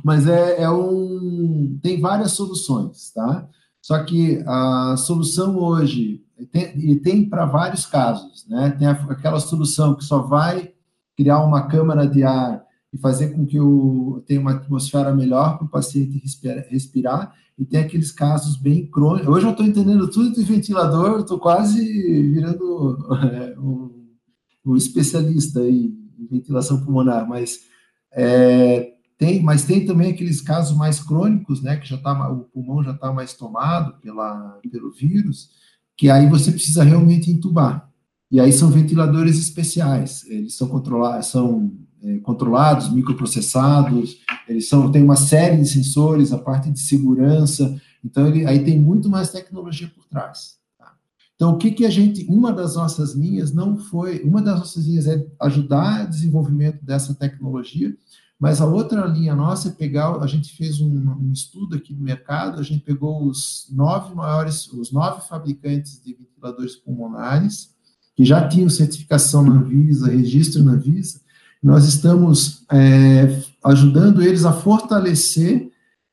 Mas 0.04 0.28
é, 0.28 0.62
é 0.62 0.70
um. 0.70 1.78
Tem 1.82 1.98
várias 1.98 2.32
soluções, 2.32 3.11
tá? 3.14 3.48
Só 3.80 4.04
que 4.04 4.44
a 4.46 4.96
solução 4.98 5.56
hoje, 5.56 6.20
tem, 6.52 6.78
e 6.78 6.96
tem 6.96 7.26
para 7.26 7.46
vários 7.46 7.87
casos, 7.87 8.46
né? 8.46 8.76
Tem 8.78 8.87
aquela 8.87 9.40
solução 9.40 9.94
que 9.94 10.04
só 10.04 10.18
vai 10.18 10.72
criar 11.16 11.42
uma 11.42 11.66
câmara 11.66 12.06
de 12.06 12.22
ar 12.22 12.67
e 12.92 12.98
fazer 12.98 13.29
com 13.31 13.44
que 13.44 13.61
o, 13.61 14.22
tenha 14.27 14.40
uma 14.40 14.53
atmosfera 14.53 15.14
melhor 15.14 15.59
para 15.59 15.66
o 15.66 15.70
paciente 15.70 16.18
respirar, 16.18 16.66
respirar, 16.68 17.35
e 17.59 17.64
tem 17.64 17.81
aqueles 17.81 18.12
casos 18.12 18.57
bem 18.57 18.87
crônicos. 18.87 19.29
Hoje 19.29 19.46
eu 19.46 19.51
estou 19.51 19.66
entendendo 19.66 20.09
tudo 20.09 20.33
de 20.33 20.42
ventilador, 20.42 21.20
estou 21.20 21.38
quase 21.38 21.83
virando 22.33 22.98
é, 23.33 23.59
um, 23.59 24.07
um, 24.64 24.77
especialista 24.77 25.61
em 25.61 25.92
ventilação 26.31 26.83
pulmonar, 26.85 27.29
mas 27.29 27.59
é, 28.12 28.92
tem, 29.18 29.42
mas 29.42 29.64
tem 29.64 29.85
também 29.85 30.12
aqueles 30.12 30.40
casos 30.40 30.77
mais 30.77 31.01
crônicos, 31.01 31.61
né, 31.61 31.77
que 31.77 31.88
já 31.88 31.98
tá, 31.98 32.31
o 32.31 32.44
pulmão 32.44 32.83
já 32.83 32.92
está 32.92 33.12
mais 33.12 33.35
tomado 33.35 34.01
pela, 34.01 34.61
pelo 34.70 34.92
vírus, 34.92 35.51
que 35.96 36.09
aí 36.09 36.29
você 36.29 36.53
precisa 36.53 36.85
realmente 36.85 37.31
entubar. 37.31 37.90
E 38.31 38.38
aí 38.38 38.53
são 38.53 38.70
ventiladores 38.70 39.38
especiais, 39.38 40.24
eles 40.27 40.55
são 40.55 40.68
controlados, 40.68 41.27
são 41.27 41.72
controlados, 42.22 42.92
microprocessados, 42.92 44.18
eles 44.48 44.68
são, 44.68 44.90
tem 44.90 45.02
uma 45.02 45.16
série 45.16 45.56
de 45.56 45.68
sensores, 45.68 46.32
a 46.32 46.38
parte 46.38 46.70
de 46.70 46.80
segurança, 46.80 47.80
então 48.04 48.26
ele, 48.26 48.46
aí 48.46 48.64
tem 48.64 48.78
muito 48.78 49.08
mais 49.08 49.30
tecnologia 49.30 49.90
por 49.94 50.04
trás. 50.04 50.58
Tá? 50.78 50.92
Então, 51.34 51.52
o 51.52 51.58
que, 51.58 51.72
que 51.72 51.84
a 51.84 51.90
gente, 51.90 52.24
uma 52.28 52.52
das 52.52 52.76
nossas 52.76 53.14
linhas 53.14 53.52
não 53.52 53.76
foi, 53.76 54.22
uma 54.22 54.40
das 54.40 54.58
nossas 54.58 54.87
linhas 54.87 55.06
é 55.06 55.26
ajudar 55.40 56.06
o 56.06 56.11
desenvolvimento 56.11 56.84
dessa 56.84 57.14
tecnologia, 57.14 57.94
mas 58.38 58.61
a 58.61 58.66
outra 58.66 59.04
linha 59.04 59.34
nossa 59.34 59.68
é 59.68 59.72
pegar, 59.72 60.16
a 60.22 60.26
gente 60.26 60.56
fez 60.56 60.80
um, 60.80 61.11
um 61.20 61.32
estudo 61.32 61.74
aqui 61.74 61.92
no 61.92 62.02
mercado, 62.02 62.61
a 62.61 62.62
gente 62.62 62.84
pegou 62.84 63.24
os 63.24 63.66
nove 63.72 64.14
maiores, 64.14 64.72
os 64.72 64.92
nove 64.92 65.26
fabricantes 65.26 66.00
de 66.00 66.14
ventiladores 66.14 66.76
pulmonares, 66.76 67.74
que 68.14 68.24
já 68.24 68.46
tinham 68.46 68.70
certificação 68.70 69.42
na 69.42 69.54
Anvisa, 69.54 70.08
registro 70.08 70.62
na 70.62 70.72
Anvisa, 70.72 71.20
nós 71.62 71.85
estamos 71.85 72.64
é, 72.71 73.42
ajudando 73.64 74.23
eles 74.23 74.44
a 74.44 74.53
fortalecer 74.53 75.71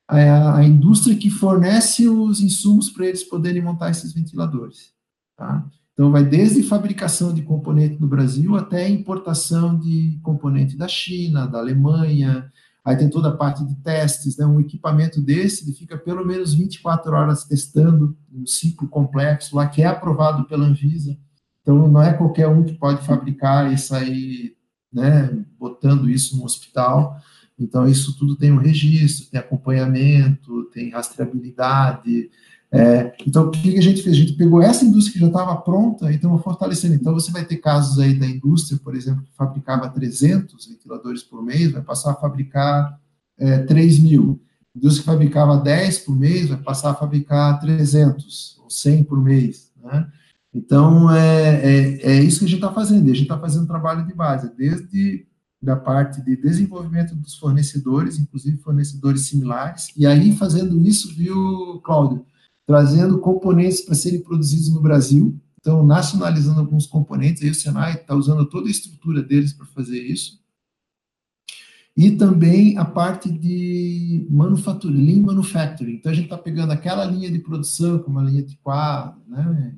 a, 0.08 0.58
a, 0.58 0.64
indústria 0.64 1.16
que 1.16 1.30
fornece 1.30 2.08
os 2.08 2.40
insumos 2.40 2.90
para 2.90 3.06
eles 3.06 3.24
poderem 3.24 3.62
montar 3.62 3.90
esses 3.90 4.12
ventiladores. 4.12 4.92
Tá? 5.36 5.64
Então, 5.92 6.10
vai 6.10 6.24
desde 6.24 6.62
fabricação 6.62 7.32
de 7.32 7.42
componente 7.42 8.00
no 8.00 8.06
Brasil 8.06 8.56
até 8.56 8.88
importação 8.88 9.78
de 9.78 10.18
componente 10.22 10.76
da 10.76 10.86
China, 10.86 11.46
da 11.46 11.58
Alemanha. 11.58 12.52
Aí 12.84 12.96
tem 12.96 13.08
toda 13.08 13.30
a 13.30 13.36
parte 13.36 13.64
de 13.64 13.74
testes, 13.76 14.36
né? 14.36 14.46
Um 14.46 14.60
equipamento 14.60 15.20
desse, 15.20 15.64
ele 15.64 15.72
fica 15.72 15.96
pelo 15.96 16.24
menos 16.24 16.54
24 16.54 17.12
horas 17.12 17.44
testando 17.44 18.16
um 18.32 18.46
ciclo 18.46 18.86
complexo 18.88 19.56
lá 19.56 19.66
que 19.66 19.82
é 19.82 19.86
aprovado 19.86 20.44
pela 20.44 20.66
Anvisa. 20.66 21.16
Então, 21.62 21.88
não 21.88 22.02
é 22.02 22.12
qualquer 22.12 22.46
um 22.46 22.62
que 22.62 22.74
pode 22.74 23.04
fabricar 23.04 23.72
e 23.72 23.78
sair 23.78 24.55
né, 24.96 25.30
botando 25.60 26.08
isso 26.08 26.38
no 26.38 26.44
hospital. 26.44 27.20
Então, 27.58 27.86
isso 27.86 28.16
tudo 28.16 28.34
tem 28.34 28.50
um 28.50 28.58
registro, 28.58 29.26
tem 29.26 29.38
acompanhamento, 29.38 30.64
tem 30.72 30.90
rastreabilidade. 30.90 32.30
É, 32.72 33.14
então, 33.26 33.46
o 33.46 33.50
que 33.50 33.78
a 33.78 33.82
gente 33.82 34.02
fez? 34.02 34.16
A 34.16 34.18
gente 34.18 34.32
pegou 34.32 34.62
essa 34.62 34.84
indústria 34.84 35.12
que 35.12 35.20
já 35.20 35.26
estava 35.26 35.54
pronta 35.56 36.10
e 36.10 36.16
estamos 36.16 36.42
fortalecendo. 36.42 36.94
Então, 36.94 37.12
você 37.12 37.30
vai 37.30 37.44
ter 37.44 37.56
casos 37.58 37.98
aí 37.98 38.14
da 38.14 38.26
indústria, 38.26 38.80
por 38.82 38.94
exemplo, 38.94 39.22
que 39.22 39.34
fabricava 39.36 39.88
300 39.88 40.66
ventiladores 40.66 41.22
por 41.22 41.42
mês, 41.42 41.72
vai 41.72 41.82
passar 41.82 42.12
a 42.12 42.16
fabricar 42.16 42.98
é, 43.38 43.58
3 43.58 43.98
mil. 44.00 44.40
A 44.74 44.78
indústria 44.78 45.04
que 45.04 45.10
fabricava 45.10 45.58
10 45.58 45.98
por 46.00 46.16
mês, 46.16 46.48
vai 46.48 46.58
passar 46.58 46.90
a 46.90 46.94
fabricar 46.94 47.60
300 47.60 48.58
ou 48.62 48.70
100 48.70 49.04
por 49.04 49.22
mês. 49.22 49.70
Né? 49.82 50.06
Então, 50.56 51.10
é, 51.10 51.60
é, 51.60 52.12
é 52.12 52.22
isso 52.22 52.38
que 52.38 52.46
a 52.46 52.48
gente 52.48 52.62
está 52.62 52.72
fazendo. 52.72 53.04
A 53.04 53.12
gente 53.12 53.22
está 53.22 53.38
fazendo 53.38 53.66
trabalho 53.66 54.06
de 54.06 54.14
base, 54.14 54.50
desde 54.56 55.26
da 55.60 55.76
parte 55.76 56.22
de 56.22 56.36
desenvolvimento 56.36 57.14
dos 57.14 57.34
fornecedores, 57.34 58.18
inclusive 58.18 58.56
fornecedores 58.58 59.26
similares, 59.26 59.88
e 59.96 60.06
aí 60.06 60.32
fazendo 60.36 60.80
isso, 60.80 61.14
viu, 61.14 61.80
Cláudio, 61.82 62.24
trazendo 62.66 63.18
componentes 63.18 63.80
para 63.80 63.94
serem 63.94 64.22
produzidos 64.22 64.72
no 64.72 64.80
Brasil, 64.80 65.38
então 65.58 65.84
nacionalizando 65.84 66.60
alguns 66.60 66.86
componentes, 66.86 67.42
aí 67.42 67.50
o 67.50 67.54
Senai 67.54 67.94
está 67.94 68.14
usando 68.14 68.44
toda 68.46 68.68
a 68.68 68.70
estrutura 68.70 69.22
deles 69.22 69.52
para 69.52 69.66
fazer 69.66 69.98
isso, 69.98 70.38
e 71.96 72.10
também 72.12 72.76
a 72.76 72.84
parte 72.84 73.30
de 73.30 74.26
manufatura, 74.30 74.94
lean 74.94 75.22
manufacturing, 75.22 75.94
então 75.94 76.12
a 76.12 76.14
gente 76.14 76.24
está 76.24 76.38
pegando 76.38 76.70
aquela 76.70 77.04
linha 77.06 77.30
de 77.30 77.38
produção, 77.38 77.98
como 77.98 78.18
a 78.20 78.22
linha 78.22 78.42
de 78.42 78.56
quadro, 78.58 79.20
né, 79.26 79.74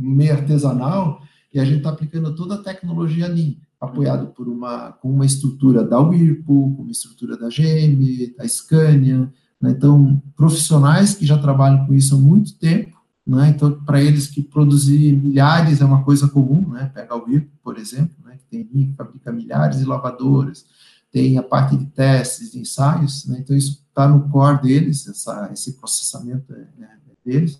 meio 0.00 0.32
artesanal, 0.32 1.22
e 1.52 1.58
a 1.58 1.64
gente 1.64 1.78
está 1.78 1.90
aplicando 1.90 2.34
toda 2.34 2.54
a 2.54 2.62
tecnologia 2.62 3.26
Lean, 3.26 3.54
apoiado 3.80 4.28
por 4.28 4.48
uma, 4.48 4.92
com 4.92 5.10
uma 5.10 5.24
estrutura 5.24 5.82
da 5.82 5.98
Whirlpool, 5.98 6.76
com 6.76 6.82
uma 6.82 6.90
estrutura 6.90 7.36
da 7.36 7.48
GM, 7.48 8.34
da 8.36 8.46
Scania, 8.46 9.32
né? 9.60 9.70
então, 9.70 10.22
profissionais 10.36 11.14
que 11.14 11.26
já 11.26 11.38
trabalham 11.38 11.86
com 11.86 11.94
isso 11.94 12.14
há 12.14 12.18
muito 12.18 12.56
tempo, 12.58 12.96
né? 13.26 13.48
então, 13.48 13.72
para 13.84 14.02
eles 14.02 14.26
que 14.26 14.42
produzir 14.42 15.16
milhares 15.16 15.80
é 15.80 15.84
uma 15.84 16.04
coisa 16.04 16.28
comum, 16.28 16.68
né? 16.68 16.90
pega 16.94 17.16
o 17.16 17.24
Whirlpool, 17.24 17.58
por 17.62 17.78
exemplo, 17.78 18.14
né? 18.24 18.36
que 18.38 18.44
tem 18.50 18.64
que 18.64 18.94
fabrica 18.96 19.32
milhares 19.32 19.78
de 19.78 19.84
lavadoras, 19.84 20.66
tem 21.10 21.38
a 21.38 21.42
parte 21.42 21.76
de 21.76 21.86
testes, 21.86 22.52
de 22.52 22.60
ensaios, 22.60 23.26
né? 23.26 23.38
então 23.40 23.56
isso 23.56 23.84
está 23.88 24.06
no 24.06 24.28
core 24.28 24.62
deles, 24.62 25.08
essa, 25.08 25.50
esse 25.52 25.72
processamento 25.72 26.52
é, 26.52 26.84
é 26.84 27.00
deles, 27.24 27.58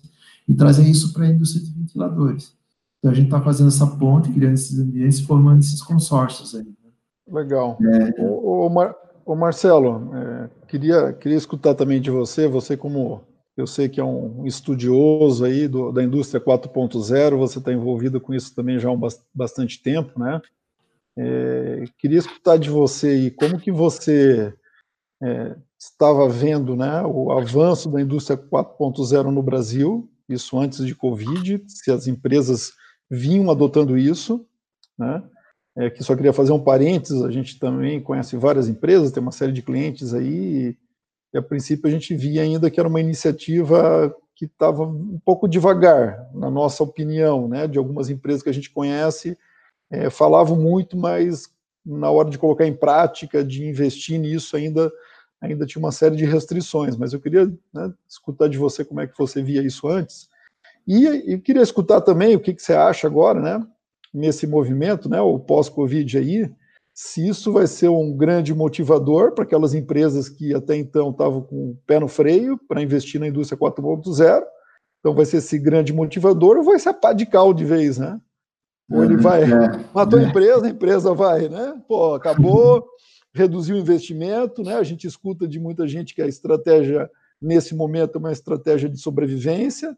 e 0.51 0.55
trazer 0.55 0.83
isso 0.83 1.13
para 1.13 1.23
a 1.23 1.29
indústria 1.29 1.63
de 1.63 1.71
ventiladores. 1.71 2.53
Então 2.99 3.09
a 3.09 3.13
gente 3.13 3.27
está 3.27 3.41
fazendo 3.41 3.69
essa 3.69 3.87
ponte, 3.87 4.31
criando 4.31 4.53
esses 4.53 4.77
ambientes, 4.77 5.21
formando 5.21 5.59
esses 5.59 5.81
consórcios 5.81 6.53
aí. 6.53 6.65
Né? 6.65 6.91
Legal. 7.31 7.77
É, 7.81 8.21
o, 8.21 8.67
o, 8.67 8.69
Mar, 8.69 8.93
o 9.25 9.33
Marcelo, 9.33 10.11
é, 10.13 10.49
queria, 10.67 11.13
queria 11.13 11.37
escutar 11.37 11.73
também 11.73 12.01
de 12.01 12.11
você, 12.11 12.49
você 12.49 12.75
como 12.75 13.21
eu 13.55 13.65
sei 13.65 13.87
que 13.87 14.01
é 14.01 14.03
um 14.03 14.45
estudioso 14.45 15.45
aí 15.45 15.69
do, 15.69 15.91
da 15.91 16.03
indústria 16.03 16.43
4.0, 16.43 17.37
você 17.37 17.59
está 17.59 17.71
envolvido 17.71 18.19
com 18.19 18.33
isso 18.33 18.53
também 18.53 18.77
já 18.77 18.89
há 18.89 18.91
um 18.91 18.99
bastante 19.33 19.81
tempo, 19.81 20.19
né? 20.19 20.41
É, 21.17 21.83
queria 21.97 22.19
escutar 22.19 22.57
de 22.57 22.69
você 22.69 23.07
aí 23.07 23.31
como 23.31 23.59
que 23.59 23.71
você 23.71 24.53
é, 25.21 25.55
estava 25.79 26.27
vendo 26.27 26.75
né, 26.75 27.01
o 27.03 27.31
avanço 27.31 27.89
da 27.89 28.01
indústria 28.01 28.37
4.0 28.37 29.23
no 29.31 29.41
Brasil, 29.41 30.10
isso 30.33 30.57
antes 30.59 30.85
de 30.85 30.95
Covid, 30.95 31.63
se 31.67 31.91
as 31.91 32.07
empresas 32.07 32.73
vinham 33.09 33.51
adotando 33.51 33.97
isso, 33.97 34.45
né? 34.97 35.23
É, 35.77 35.89
que 35.89 36.03
só 36.03 36.15
queria 36.15 36.33
fazer 36.33 36.51
um 36.51 36.63
parênteses, 36.63 37.23
a 37.23 37.31
gente 37.31 37.57
também 37.57 38.01
conhece 38.01 38.35
várias 38.35 38.67
empresas, 38.67 39.11
tem 39.11 39.23
uma 39.23 39.31
série 39.31 39.53
de 39.53 39.61
clientes 39.61 40.13
aí, 40.13 40.77
e 41.33 41.37
a 41.37 41.41
princípio 41.41 41.87
a 41.87 41.91
gente 41.91 42.13
via 42.13 42.41
ainda 42.41 42.69
que 42.69 42.79
era 42.79 42.89
uma 42.89 42.99
iniciativa 42.99 44.13
que 44.35 44.45
estava 44.45 44.83
um 44.83 45.19
pouco 45.23 45.47
devagar, 45.47 46.29
na 46.33 46.49
nossa 46.49 46.83
opinião, 46.83 47.47
né, 47.47 47.67
de 47.67 47.77
algumas 47.77 48.09
empresas 48.09 48.43
que 48.43 48.49
a 48.49 48.53
gente 48.53 48.69
conhece, 48.69 49.37
é, 49.89 50.09
falavam 50.09 50.57
muito, 50.57 50.97
mas 50.97 51.47
na 51.85 52.09
hora 52.09 52.29
de 52.29 52.37
colocar 52.37 52.65
em 52.65 52.75
prática, 52.75 53.43
de 53.43 53.65
investir 53.65 54.19
nisso, 54.19 54.57
ainda, 54.57 54.91
ainda 55.41 55.65
tinha 55.65 55.83
uma 55.83 55.91
série 55.91 56.15
de 56.15 56.25
restrições. 56.25 56.95
Mas 56.95 57.11
eu 57.11 57.19
queria 57.19 57.51
né, 57.73 57.93
escutar 58.07 58.47
de 58.47 58.57
você 58.57 58.85
como 58.85 59.01
é 59.01 59.07
que 59.07 59.17
você 59.17 59.41
via 59.41 59.63
isso 59.63 59.87
antes. 59.87 60.29
E, 60.87 61.07
e 61.07 61.39
queria 61.39 61.61
escutar 61.61 62.01
também 62.01 62.35
o 62.35 62.39
que, 62.39 62.53
que 62.53 62.61
você 62.61 62.73
acha 62.73 63.07
agora, 63.07 63.39
né, 63.39 63.67
nesse 64.13 64.45
movimento, 64.45 65.09
né, 65.09 65.21
o 65.21 65.39
pós-Covid 65.39 66.17
aí, 66.17 66.51
se 66.93 67.27
isso 67.27 67.51
vai 67.51 67.67
ser 67.67 67.87
um 67.87 68.15
grande 68.15 68.53
motivador 68.53 69.31
para 69.31 69.43
aquelas 69.43 69.73
empresas 69.73 70.27
que 70.27 70.53
até 70.53 70.75
então 70.75 71.09
estavam 71.09 71.41
com 71.41 71.71
o 71.71 71.77
pé 71.87 71.99
no 71.99 72.07
freio 72.07 72.59
para 72.67 72.81
investir 72.81 73.19
na 73.19 73.27
indústria 73.27 73.57
4.0. 73.57 74.43
Então 74.99 75.15
vai 75.15 75.25
ser 75.25 75.37
esse 75.37 75.57
grande 75.57 75.93
motivador 75.93 76.57
ou 76.57 76.63
vai 76.63 76.77
ser 76.77 76.89
a 76.89 76.93
pá 76.93 77.13
de 77.13 77.25
cal 77.25 77.53
de 77.53 77.65
vez, 77.65 77.97
né? 77.97 78.19
Ou 78.91 79.03
ele 79.05 79.15
vai, 79.15 79.43
é, 79.43 79.85
matou 79.93 80.19
a 80.19 80.23
empresa, 80.23 80.65
a 80.65 80.69
empresa 80.69 81.13
vai, 81.13 81.47
né? 81.47 81.81
Pô, 81.87 82.13
acabou, 82.13 82.85
reduziu 83.33 83.75
o 83.75 83.79
investimento, 83.79 84.63
né? 84.63 84.75
A 84.75 84.83
gente 84.83 85.07
escuta 85.07 85.47
de 85.47 85.59
muita 85.59 85.87
gente 85.87 86.13
que 86.13 86.21
a 86.21 86.27
estratégia, 86.27 87.09
nesse 87.41 87.75
momento, 87.75 88.15
é 88.15 88.19
uma 88.19 88.31
estratégia 88.31 88.89
de 88.89 88.97
sobrevivência. 88.97 89.97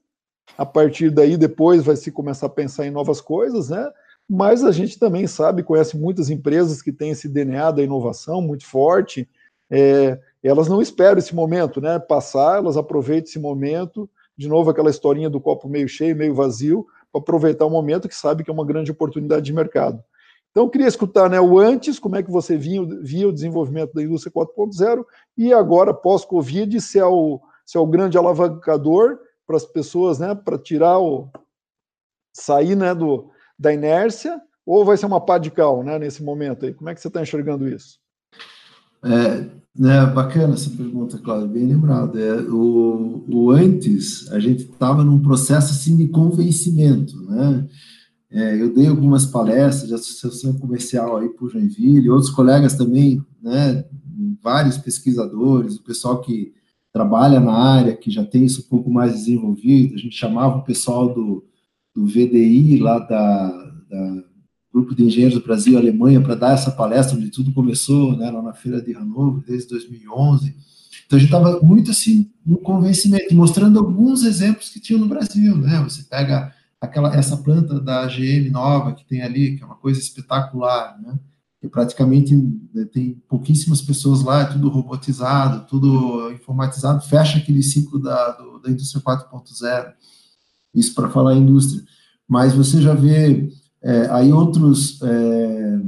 A 0.58 0.65
partir 0.65 1.10
daí, 1.10 1.38
depois 1.38 1.84
vai 1.84 1.96
se 1.96 2.12
começar 2.12 2.48
a 2.48 2.50
pensar 2.50 2.86
em 2.86 2.91
novas 2.91 3.19
coisas, 3.22 3.69
né? 3.69 3.89
Mas 4.30 4.63
a 4.63 4.72
gente 4.72 5.00
também 5.00 5.28
sabe, 5.28 5.63
conhece 5.63 5.98
muitas 5.98 6.30
empresas 6.30 6.82
que 6.82 6.91
têm 6.91 7.12
esse 7.12 7.28
DNA 7.28 7.72
da 7.72 7.84
inovação 7.84 8.41
muito 8.41 8.65
forte. 8.65 9.28
É, 9.69 10.19
elas 10.41 10.67
não 10.67 10.82
esperam 10.82 11.17
esse 11.17 11.34
momento, 11.34 11.82
né? 11.82 12.00
Passar, 12.00 12.58
elas 12.58 12.78
aproveitam 12.78 13.30
esse 13.30 13.39
momento. 13.39 14.10
De 14.38 14.48
novo, 14.48 14.69
aquela 14.69 14.89
historinha 14.89 15.30
do 15.30 15.41
copo 15.41 15.67
meio 15.67 15.88
cheio, 15.88 16.15
meio 16.15 16.34
vazio 16.34 16.86
para 17.12 17.22
aproveitar 17.22 17.65
o 17.65 17.69
momento 17.69 18.10
que 18.10 18.15
sabe 18.15 18.43
que 18.43 18.50
é 18.50 18.54
uma 18.54 18.65
grande 18.65 18.91
oportunidade 18.91 19.46
de 19.46 19.54
mercado. 19.54 20.04
Então, 20.54 20.70
queria 20.70 20.88
escutar 20.88 21.28
né, 21.32 21.42
o 21.42 21.58
antes, 21.58 21.98
como 21.98 22.16
é 22.16 22.22
que 22.22 22.30
você 22.30 22.56
via, 22.56 22.80
via 23.02 23.28
o 23.28 23.34
desenvolvimento 23.34 23.92
da 23.92 24.04
indústria 24.04 24.32
4.0 24.32 25.04
e 25.36 25.52
agora, 25.52 25.92
pós-Covid, 25.92 26.80
se, 26.80 27.00
é 27.00 27.06
o, 27.06 27.42
se 27.66 27.76
é 27.76 27.80
o 27.80 27.88
grande 27.88 28.20
alavancador 28.20 29.18
para 29.48 29.58
as 29.58 29.66
pessoas, 29.66 30.20
né, 30.20 30.36
para 30.36 30.60
tirar 30.60 31.00
o. 31.00 31.28
sair 32.36 32.76
né, 32.76 32.94
do, 32.94 33.32
da 33.58 33.74
inércia, 33.74 34.39
ou 34.63 34.86
vai 34.86 34.96
ser 34.96 35.08
uma 35.08 35.20
pá 35.20 35.39
de 35.39 35.50
cal 35.50 35.84
né, 35.84 35.98
nesse 35.98 36.22
momento 36.22 36.68
aí? 36.68 36.74
Como 36.74 36.88
é 36.88 36.94
que 36.94 37.02
você 37.02 37.08
está 37.08 37.20
enxergando 37.20 37.68
isso? 37.68 37.98
É, 39.04 39.50
né, 39.76 40.06
bacana 40.06 40.54
essa 40.54 40.70
pergunta, 40.70 41.18
Cláudio, 41.18 41.48
bem 41.48 41.66
lembrado. 41.66 42.20
É, 42.20 42.42
o, 42.44 43.26
o 43.28 43.50
antes, 43.50 44.32
a 44.32 44.39
gente 44.39 44.66
estava 44.66 45.04
num 45.04 45.20
processo 45.20 45.72
assim 45.72 45.98
de 45.98 46.10
convencimento, 46.10 47.20
né? 47.24 47.68
É, 48.34 48.60
eu 48.60 48.74
dei 48.74 48.88
algumas 48.88 49.28
palestras 49.28 49.88
de 49.88 49.93
associação 49.93 50.54
comercial 50.58 51.17
aí 51.17 51.30
por 51.30 51.52
Joinville, 51.52 52.10
outros 52.10 52.32
colegas 52.32 52.76
também, 52.76 53.24
né? 53.39 53.86
Vários 54.41 54.76
pesquisadores, 54.76 55.76
o 55.76 55.84
pessoal 55.84 56.19
que 56.19 56.52
trabalha 56.91 57.39
na 57.39 57.54
área, 57.54 57.96
que 57.96 58.10
já 58.10 58.26
tem 58.26 58.43
isso 58.43 58.62
um 58.62 58.69
pouco 58.69 58.89
mais 58.89 59.13
desenvolvido. 59.13 59.93
A 59.93 59.98
gente 59.98 60.15
chamava 60.15 60.58
o 60.58 60.63
pessoal 60.63 61.13
do, 61.13 61.46
do 61.93 62.08
VDI 62.08 62.80
lá 62.80 62.98
da, 62.98 63.50
da 63.88 64.24
Grupo 64.74 64.96
de 64.96 65.04
Engenheiros 65.04 65.38
do 65.38 65.46
Brasil 65.46 65.78
Alemanha 65.78 66.19
para 66.19 66.34
dar 66.34 66.54
essa 66.54 66.72
palestra 66.72 67.15
onde 67.15 67.30
tudo 67.30 67.54
começou, 67.54 68.17
né, 68.17 68.32
lá 68.32 68.41
na 68.41 68.54
Feira 68.54 68.82
de 68.82 68.93
Hannover, 68.93 69.43
desde 69.46 69.69
2011. 69.69 70.56
Então 71.06 71.17
a 71.17 71.19
gente 71.19 71.32
estava 71.32 71.60
muito 71.62 71.91
assim 71.91 72.32
no 72.43 72.58
convencimento, 72.58 73.36
mostrando 73.36 73.78
alguns 73.78 74.24
exemplos 74.24 74.69
que 74.69 74.80
tinham 74.80 75.00
no 75.00 75.08
Brasil, 75.08 75.56
né? 75.56 75.80
Você 75.84 76.02
pega 76.04 76.52
aquela 76.84 77.15
essa 77.15 77.38
planta 77.38 77.80
da 77.80 78.06
GM 78.08 78.50
nova 78.52 78.93
que 78.93 79.06
tem 79.06 79.22
ali, 79.22 79.56
que 79.56 79.63
é 79.63 79.65
uma 79.65 79.76
coisa 79.76 80.00
espetacular, 80.02 81.00
né? 81.02 81.17
Que 81.62 81.69
praticamente 81.69 82.36
né, 82.36 82.84
tem 82.91 83.13
pouquíssimas 83.30 83.82
pessoas 83.82 84.22
lá, 84.22 84.41
é 84.41 84.46
tudo 84.46 84.67
robotizado, 84.67 85.65
tudo 85.65 86.30
informatizado, 86.34 87.02
fecha 87.06 87.38
aquele 87.38 87.63
ciclo 87.63 88.00
da, 88.00 88.32
do, 88.32 88.60
da 88.60 88.69
indústria 88.69 89.02
4.0. 89.02 89.93
Isso 90.76 90.93
para 90.93 91.10
falar 91.10 91.36
indústria. 91.36 91.82
Mas 92.28 92.54
você 92.54 92.82
já 92.82 92.93
vê 92.93 93.50
é, 93.82 94.10
aí 94.10 94.34
outros, 94.34 95.02
é, 95.02 95.80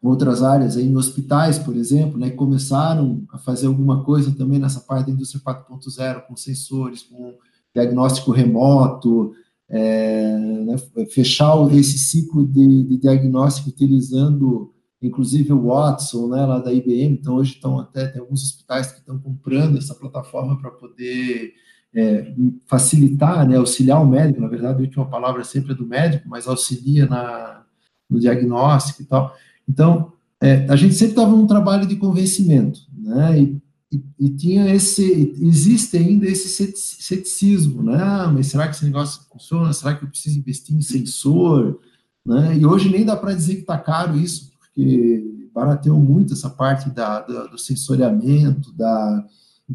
outras 0.00 0.40
áreas, 0.40 0.76
aí, 0.76 0.86
em 0.86 0.96
hospitais, 0.96 1.58
por 1.58 1.74
exemplo, 1.74 2.16
né, 2.16 2.30
começaram 2.30 3.24
a 3.32 3.38
fazer 3.38 3.66
alguma 3.66 4.04
coisa 4.04 4.30
também 4.30 4.60
nessa 4.60 4.80
parte 4.80 5.06
da 5.06 5.12
indústria 5.12 5.42
4.0, 5.42 6.26
com 6.28 6.36
sensores, 6.36 7.02
com 7.02 7.34
diagnóstico 7.74 8.30
remoto, 8.30 9.34
é, 9.72 10.36
né, 10.36 10.76
fechar 11.10 11.56
esse 11.72 11.96
ciclo 11.96 12.46
de, 12.46 12.84
de, 12.84 12.98
diagnóstico 12.98 13.70
utilizando, 13.70 14.70
inclusive, 15.00 15.50
o 15.50 15.62
Watson, 15.62 16.28
né, 16.28 16.44
lá 16.44 16.58
da 16.58 16.70
IBM, 16.70 17.14
então 17.14 17.36
hoje 17.36 17.54
estão 17.54 17.78
até, 17.78 18.06
tem 18.06 18.20
alguns 18.20 18.42
hospitais 18.42 18.92
que 18.92 18.98
estão 18.98 19.18
comprando 19.18 19.78
essa 19.78 19.94
plataforma 19.94 20.60
para 20.60 20.70
poder 20.70 21.54
é, 21.94 22.34
facilitar, 22.66 23.48
né, 23.48 23.56
auxiliar 23.56 24.02
o 24.02 24.06
médico, 24.06 24.42
na 24.42 24.48
verdade, 24.48 24.78
a 24.78 24.82
última 24.82 25.08
palavra 25.08 25.42
sempre 25.42 25.72
é 25.72 25.74
do 25.74 25.86
médico, 25.86 26.28
mas 26.28 26.46
auxilia 26.46 27.06
na, 27.06 27.64
no 28.10 28.20
diagnóstico 28.20 29.00
e 29.00 29.06
tal. 29.06 29.34
Então, 29.66 30.12
é, 30.38 30.66
a 30.68 30.76
gente 30.76 30.94
sempre 30.94 31.12
estava 31.12 31.34
num 31.34 31.46
trabalho 31.46 31.86
de 31.86 31.96
convencimento, 31.96 32.80
né, 32.92 33.40
e, 33.40 33.62
e, 33.92 34.02
e, 34.18 34.30
tinha 34.30 34.74
esse, 34.74 35.34
existe 35.38 35.96
ainda 35.98 36.26
esse 36.26 36.72
ceticismo, 37.02 37.82
né, 37.82 37.98
ah, 38.00 38.30
mas 38.32 38.46
será 38.46 38.66
que 38.66 38.74
esse 38.74 38.84
negócio 38.84 39.22
funciona? 39.30 39.72
Será 39.72 39.94
que 39.94 40.04
eu 40.04 40.08
preciso 40.08 40.38
investir 40.38 40.74
em 40.74 40.80
sensor? 40.80 41.78
Né, 42.24 42.58
e 42.58 42.64
hoje 42.64 42.88
nem 42.88 43.04
dá 43.04 43.16
para 43.16 43.34
dizer 43.34 43.56
que 43.56 43.60
está 43.62 43.76
caro 43.78 44.18
isso, 44.18 44.50
porque 44.58 45.50
barateou 45.52 46.00
muito 46.00 46.32
essa 46.32 46.48
parte 46.48 46.88
da, 46.88 47.20
da 47.20 47.46
do 47.46 47.58
sensoriamento, 47.58 48.72
da 48.72 49.26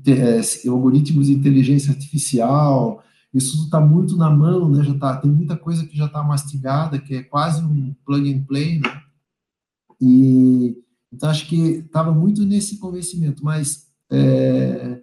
é, 0.08 0.42
algoritmos 0.70 1.28
de 1.28 1.34
inteligência 1.34 1.92
artificial, 1.92 3.04
isso 3.34 3.66
está 3.66 3.80
muito 3.80 4.16
na 4.16 4.30
mão, 4.30 4.70
né? 4.70 4.84
Já 4.84 4.98
tá, 4.98 5.18
tem 5.18 5.30
muita 5.30 5.56
coisa 5.56 5.86
que 5.86 5.96
já 5.96 6.06
está 6.06 6.24
mastigada, 6.24 6.98
que 6.98 7.16
é 7.16 7.24
quase 7.24 7.64
um 7.64 7.94
plug 8.06 8.34
and 8.34 8.44
play, 8.46 8.80
né? 8.80 9.02
E 10.02 10.76
então 11.12 11.30
acho 11.30 11.48
que 11.48 11.56
estava 11.56 12.12
muito 12.12 12.46
nesse 12.46 12.78
convencimento, 12.78 13.44
mas 13.44 13.87
é, 14.12 15.02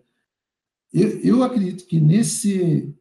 eu, 0.93 1.09
eu 1.21 1.43
acredito 1.43 1.87
que 1.87 2.01
nesse 2.01 2.95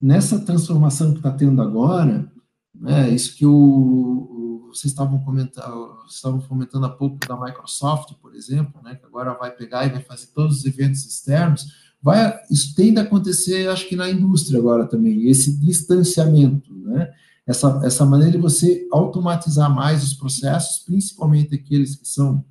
nessa 0.00 0.38
transformação 0.38 1.12
que 1.12 1.18
está 1.18 1.32
tendo 1.32 1.60
agora, 1.60 2.30
né, 2.72 3.10
isso 3.10 3.34
que 3.36 3.44
o, 3.44 4.68
vocês 4.68 4.92
estavam 4.92 5.18
comentando, 5.20 5.98
estavam 6.08 6.40
comentando 6.40 6.86
há 6.86 6.90
pouco 6.90 7.18
da 7.26 7.40
Microsoft, 7.40 8.14
por 8.20 8.34
exemplo, 8.34 8.80
né, 8.82 8.94
que 8.94 9.04
agora 9.04 9.34
vai 9.34 9.50
pegar 9.50 9.86
e 9.86 9.90
vai 9.90 10.02
fazer 10.02 10.28
todos 10.28 10.58
os 10.58 10.64
eventos 10.64 11.04
externos, 11.04 11.66
vai, 12.00 12.38
isso 12.50 12.74
tende 12.74 13.00
a 13.00 13.02
acontecer, 13.02 13.68
acho 13.68 13.88
que 13.88 13.96
na 13.96 14.08
indústria 14.08 14.58
agora 14.58 14.86
também, 14.86 15.28
esse 15.28 15.58
distanciamento, 15.58 16.72
né, 16.74 17.10
essa, 17.46 17.80
essa 17.82 18.04
maneira 18.04 18.32
de 18.32 18.38
você 18.38 18.86
automatizar 18.92 19.74
mais 19.74 20.04
os 20.04 20.14
processos, 20.14 20.84
principalmente 20.84 21.54
aqueles 21.54 21.96
que 21.96 22.06
são 22.06 22.44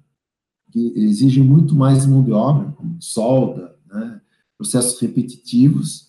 que 0.78 1.00
exigem 1.00 1.44
muito 1.44 1.76
mais 1.76 2.06
mão 2.06 2.24
de 2.24 2.32
obra, 2.32 2.72
como 2.74 2.98
solda, 3.02 3.76
né, 3.88 4.22
processos 4.58 5.00
repetitivos. 5.02 6.08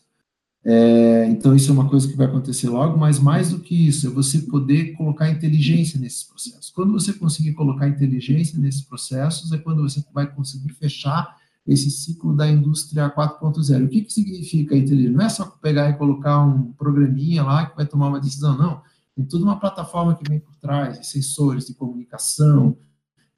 É, 0.64 1.26
então, 1.30 1.54
isso 1.54 1.70
é 1.70 1.72
uma 1.72 1.88
coisa 1.88 2.06
que 2.06 2.16
vai 2.16 2.26
acontecer 2.26 2.68
logo, 2.68 2.98
mas 2.98 3.18
mais 3.18 3.50
do 3.50 3.60
que 3.60 3.88
isso, 3.88 4.06
é 4.06 4.10
você 4.10 4.40
poder 4.40 4.92
colocar 4.92 5.30
inteligência 5.30 5.98
nesses 5.98 6.24
processos. 6.24 6.70
Quando 6.70 6.92
você 6.92 7.12
conseguir 7.12 7.54
colocar 7.54 7.88
inteligência 7.88 8.58
nesses 8.58 8.82
processos, 8.82 9.52
é 9.52 9.58
quando 9.58 9.82
você 9.82 10.04
vai 10.12 10.26
conseguir 10.26 10.72
fechar 10.74 11.36
esse 11.66 11.90
ciclo 11.90 12.34
da 12.34 12.48
indústria 12.48 13.10
4.0. 13.10 13.84
O 13.84 13.88
que, 13.88 14.02
que 14.02 14.12
significa 14.12 14.76
inteligência? 14.76 15.16
Não 15.16 15.24
é 15.24 15.28
só 15.28 15.46
pegar 15.46 15.88
e 15.88 15.96
colocar 15.96 16.44
um 16.44 16.72
programinha 16.72 17.42
lá 17.42 17.66
que 17.66 17.76
vai 17.76 17.86
tomar 17.86 18.08
uma 18.08 18.20
decisão, 18.20 18.56
não. 18.56 18.82
Tem 19.14 19.24
toda 19.24 19.44
uma 19.44 19.58
plataforma 19.58 20.14
que 20.14 20.28
vem 20.28 20.40
por 20.40 20.54
trás, 20.56 21.06
sensores 21.06 21.66
de 21.66 21.74
comunicação, 21.74 22.76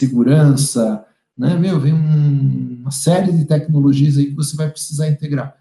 segurança, 0.00 1.04
né? 1.40 1.56
Meu, 1.56 1.80
vem 1.80 1.94
um, 1.94 2.80
uma 2.82 2.90
série 2.90 3.32
de 3.32 3.46
tecnologias 3.46 4.18
aí 4.18 4.26
que 4.26 4.36
você 4.36 4.54
vai 4.54 4.68
precisar 4.68 5.08
integrar. 5.08 5.56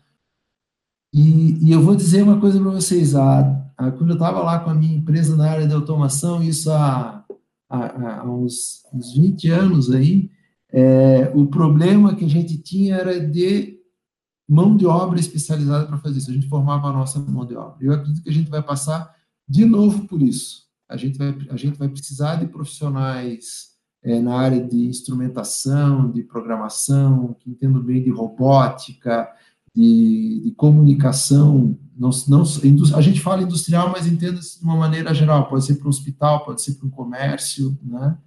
E, 1.14 1.58
e 1.66 1.72
eu 1.72 1.82
vou 1.82 1.96
dizer 1.96 2.22
uma 2.22 2.38
coisa 2.38 2.60
para 2.60 2.72
vocês, 2.72 3.16
a, 3.16 3.66
a, 3.78 3.90
quando 3.90 4.10
eu 4.10 4.16
estava 4.16 4.42
lá 4.42 4.60
com 4.60 4.70
a 4.70 4.76
minha 4.76 4.98
empresa 4.98 5.38
na 5.38 5.50
área 5.50 5.66
de 5.66 5.74
automação, 5.74 6.44
isso 6.44 6.70
há, 6.70 7.24
há, 7.70 8.20
há 8.20 8.30
uns, 8.30 8.84
uns 8.94 9.14
20 9.14 9.50
anos 9.52 9.90
aí, 9.90 10.30
é, 10.70 11.32
o 11.34 11.48
problema 11.48 12.14
que 12.14 12.26
a 12.26 12.30
gente 12.30 12.58
tinha 12.58 12.98
era 12.98 13.18
de 13.18 13.80
mão 14.48 14.76
de 14.76 14.86
obra 14.86 15.18
especializada 15.18 15.88
para 15.88 15.98
fazer 15.98 16.18
isso. 16.18 16.30
A 16.30 16.34
gente 16.34 16.50
formava 16.50 16.90
a 16.90 16.94
nossa 16.94 17.20
mão 17.20 17.46
de 17.46 17.56
obra. 17.56 17.78
Eu 17.80 17.94
acredito 17.94 18.22
que 18.22 18.30
a 18.30 18.34
gente 18.34 18.50
vai 18.50 18.62
passar 18.62 19.16
de 19.48 19.64
novo 19.64 20.06
por 20.08 20.22
isso. 20.22 20.68
A 20.90 20.98
gente 20.98 21.18
vai, 21.18 21.30
a 21.50 21.56
gente 21.56 21.78
vai 21.78 21.88
precisar 21.88 22.36
de 22.36 22.48
profissionais 22.48 23.79
é, 24.04 24.20
na 24.20 24.38
área 24.38 24.62
de 24.62 24.88
instrumentação, 24.88 26.10
de 26.12 26.24
programação, 26.24 27.36
que 27.40 27.50
entendam 27.50 27.82
bem 27.82 28.02
de 28.02 28.10
robótica, 28.10 29.30
de, 29.76 30.42
de 30.44 30.52
comunicação. 30.52 31.78
Não, 31.98 32.10
não, 32.28 32.44
a 32.96 33.02
gente 33.02 33.20
fala 33.20 33.44
industrial, 33.44 33.90
mas 33.90 34.08
entenda-se 34.08 34.60
de 34.60 34.66
uma 34.66 34.76
maneira 34.76 35.14
geral. 35.14 35.50
Pode 35.50 35.66
ser 35.66 35.76
para 35.76 35.88
um 35.88 35.90
hospital, 35.90 36.46
pode 36.46 36.62
ser 36.62 36.76
para 36.76 36.88
um 36.88 36.92
comércio, 36.92 37.78
né? 37.84 38.18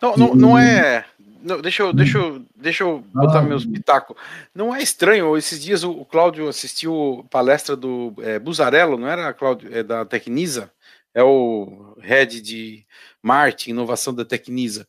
Não, 0.00 0.16
não, 0.16 0.34
não 0.34 0.58
é 0.58 1.04
não, 1.42 1.60
deixa 1.60 1.82
eu, 1.82 1.92
deixa 1.92 2.18
eu, 2.18 2.44
deixa 2.56 2.84
eu 2.84 3.04
botar 3.12 3.38
ah, 3.38 3.42
meus 3.42 3.64
pitacos. 3.64 4.16
Não 4.54 4.74
é 4.74 4.82
estranho, 4.82 5.36
esses 5.36 5.62
dias 5.62 5.84
o, 5.84 5.90
o 5.92 6.04
Cláudio 6.04 6.48
assistiu 6.48 7.24
palestra 7.30 7.76
do 7.76 8.12
é, 8.18 8.38
Buzarello, 8.38 8.98
não 8.98 9.08
era, 9.08 9.32
Cláudio? 9.32 9.72
É 9.72 9.82
da 9.82 10.04
Tecnisa? 10.04 10.70
É 11.18 11.22
o 11.22 11.96
head 12.00 12.40
de 12.40 12.86
marketing, 13.22 13.70
inovação 13.70 14.14
da 14.14 14.24
Tecnisa. 14.24 14.86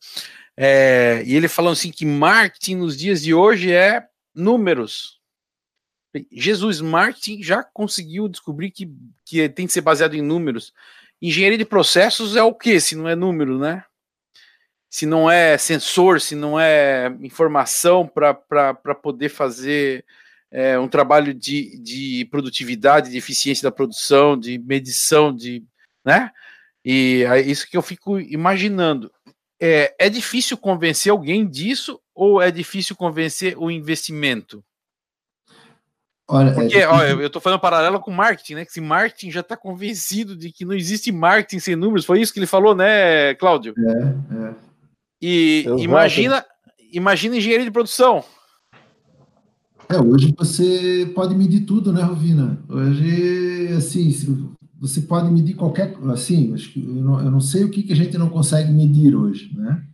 É, 0.56 1.22
e 1.26 1.34
ele 1.34 1.48
falando 1.48 1.72
assim 1.72 1.90
que 1.90 2.04
marketing 2.04 2.76
nos 2.76 2.96
dias 2.96 3.22
de 3.22 3.32
hoje 3.34 3.72
é 3.72 4.06
números. 4.34 5.18
Jesus, 6.30 6.80
marketing 6.80 7.42
já 7.42 7.62
conseguiu 7.62 8.28
descobrir 8.28 8.70
que, 8.70 8.92
que 9.24 9.48
tem 9.48 9.66
que 9.66 9.72
ser 9.72 9.80
baseado 9.80 10.14
em 10.14 10.22
números. 10.22 10.72
Engenharia 11.22 11.58
de 11.58 11.64
processos 11.64 12.36
é 12.36 12.42
o 12.42 12.54
que, 12.54 12.80
se 12.80 12.96
não 12.96 13.08
é 13.08 13.14
número, 13.14 13.58
né? 13.58 13.84
se 14.90 15.06
não 15.06 15.30
é 15.30 15.56
sensor, 15.56 16.20
se 16.20 16.34
não 16.34 16.58
é 16.58 17.14
informação 17.20 18.08
para 18.08 18.94
poder 19.00 19.28
fazer 19.28 20.04
é, 20.50 20.76
um 20.76 20.88
trabalho 20.88 21.32
de, 21.32 21.78
de 21.78 22.24
produtividade, 22.28 23.10
de 23.10 23.16
eficiência 23.16 23.62
da 23.62 23.70
produção, 23.70 24.36
de 24.36 24.58
medição, 24.58 25.34
de, 25.34 25.62
né? 26.04 26.30
E 26.84 27.24
é 27.28 27.40
isso 27.40 27.68
que 27.68 27.76
eu 27.76 27.82
fico 27.82 28.18
imaginando. 28.18 29.10
É, 29.60 29.94
é 29.98 30.08
difícil 30.08 30.56
convencer 30.56 31.12
alguém 31.12 31.46
disso 31.46 32.00
ou 32.14 32.40
é 32.40 32.50
difícil 32.50 32.96
convencer 32.96 33.56
o 33.58 33.70
investimento? 33.70 34.64
Olha, 36.26 36.50
é 36.50 36.54
Porque, 36.54 36.78
é 36.78 36.88
ó, 36.88 37.02
eu 37.02 37.26
estou 37.26 37.42
fazendo 37.42 37.60
paralelo 37.60 38.00
com 38.00 38.10
marketing, 38.10 38.54
né? 38.54 38.64
Que 38.64 38.72
se 38.72 38.80
marketing 38.80 39.30
já 39.30 39.40
está 39.40 39.56
convencido 39.56 40.36
de 40.36 40.52
que 40.52 40.64
não 40.64 40.74
existe 40.74 41.10
marketing 41.10 41.58
sem 41.58 41.76
números, 41.76 42.04
foi 42.04 42.20
isso 42.20 42.32
que 42.32 42.38
ele 42.38 42.46
falou, 42.46 42.74
né, 42.74 43.34
Cláudio? 43.34 43.74
É, 43.76 44.46
é. 44.46 44.54
E 45.20 45.64
imagina, 45.78 46.44
imagina 46.92 47.36
engenharia 47.36 47.64
de 47.64 47.70
produção. 47.70 48.24
É, 49.88 50.00
hoje 50.00 50.32
você 50.38 51.10
pode 51.16 51.34
medir 51.34 51.66
tudo, 51.66 51.92
né, 51.92 52.00
Rovina? 52.00 52.62
Hoje, 52.68 53.74
assim, 53.76 54.12
você 54.80 55.02
pode 55.02 55.30
medir 55.30 55.54
qualquer, 55.54 55.94
assim, 56.10 56.54
acho 56.54 56.72
que 56.72 56.82
eu 56.82 56.94
não, 56.94 57.20
eu 57.20 57.30
não 57.30 57.40
sei 57.40 57.64
o 57.64 57.70
que, 57.70 57.82
que 57.82 57.92
a 57.92 57.96
gente 57.96 58.16
não 58.16 58.30
consegue 58.30 58.72
medir 58.72 59.14
hoje, 59.14 59.54
né? 59.54 59.84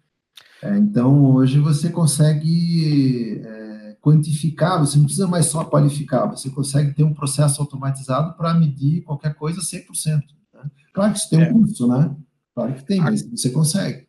É, 0.62 0.78
então, 0.78 1.24
hoje 1.34 1.58
você 1.58 1.90
consegue 1.90 3.42
é, 3.44 3.96
quantificar, 4.00 4.78
você 4.78 4.96
não 4.96 5.04
precisa 5.04 5.26
mais 5.26 5.46
só 5.46 5.64
qualificar, 5.64 6.26
você 6.26 6.48
consegue 6.50 6.94
ter 6.94 7.02
um 7.02 7.12
processo 7.12 7.60
automatizado 7.60 8.36
para 8.36 8.54
medir 8.54 9.02
qualquer 9.02 9.34
coisa 9.34 9.60
100%. 9.60 10.20
Né? 10.54 10.70
Claro 10.94 11.12
que 11.12 11.18
isso 11.18 11.28
tem 11.28 11.40
um 11.40 11.42
é. 11.42 11.52
custo, 11.52 11.88
né? 11.88 12.16
Claro 12.54 12.74
que 12.74 12.86
tem, 12.86 13.00
mas 13.00 13.28
você 13.28 13.50
consegue. 13.50 14.06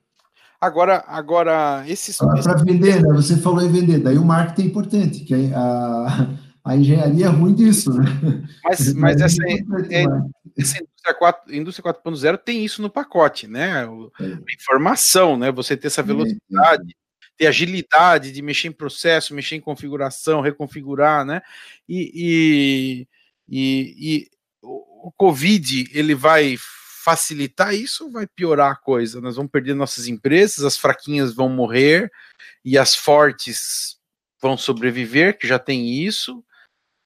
Agora, 0.61 1.03
agora 1.07 1.83
esses. 1.87 2.17
Para 2.17 2.63
vender, 2.63 3.01
né? 3.01 3.13
Você 3.13 3.37
falou 3.37 3.63
em 3.63 3.71
vender, 3.71 3.99
daí 3.99 4.17
o 4.17 4.25
marketing 4.25 4.61
é 4.61 4.65
importante, 4.65 5.19
que 5.23 5.53
a, 5.53 6.29
a 6.67 6.75
engenharia 6.75 7.25
é 7.25 7.29
ruim 7.29 7.53
disso, 7.53 7.93
né? 7.93 8.05
Mas, 8.63 8.93
mas 8.93 9.21
essa, 9.21 9.41
é, 9.43 10.01
é, 10.01 10.05
essa 10.57 10.77
indústria 10.77 11.19
4.0 11.19 11.53
indústria 11.53 11.93
4.0 11.93 12.37
tem 12.37 12.65
isso 12.65 12.81
no 12.81 12.89
pacote, 12.89 13.47
né? 13.47 13.85
O, 13.85 14.11
é. 14.19 14.53
Informação, 14.53 15.37
né? 15.37 15.51
Você 15.51 15.77
ter 15.77 15.87
essa 15.87 16.03
velocidade, 16.03 16.95
ter 17.37 17.47
agilidade 17.47 18.31
de 18.31 18.41
mexer 18.41 18.67
em 18.67 18.71
processo, 18.71 19.33
mexer 19.33 19.55
em 19.55 19.61
configuração, 19.61 20.41
reconfigurar, 20.41 21.25
né? 21.25 21.41
E, 21.87 22.11
e, 22.13 23.07
e, 23.49 23.95
e 23.97 24.27
o 24.61 25.11
Covid 25.15 25.89
ele 25.93 26.13
vai 26.13 26.57
facilitar 27.07 27.73
isso 27.73 28.11
vai 28.11 28.27
piorar 28.27 28.73
a 28.73 28.75
coisa? 28.75 29.21
Nós 29.21 29.37
vamos 29.37 29.49
perder 29.49 29.73
nossas 29.73 30.09
empresas, 30.09 30.65
as 30.65 30.75
fraquinhas 30.75 31.33
vão 31.33 31.47
morrer 31.47 32.11
e 32.65 32.77
as 32.77 32.93
fortes 32.93 33.97
vão 34.41 34.57
sobreviver, 34.57 35.37
que 35.37 35.47
já 35.47 35.57
tem 35.57 36.03
isso? 36.03 36.43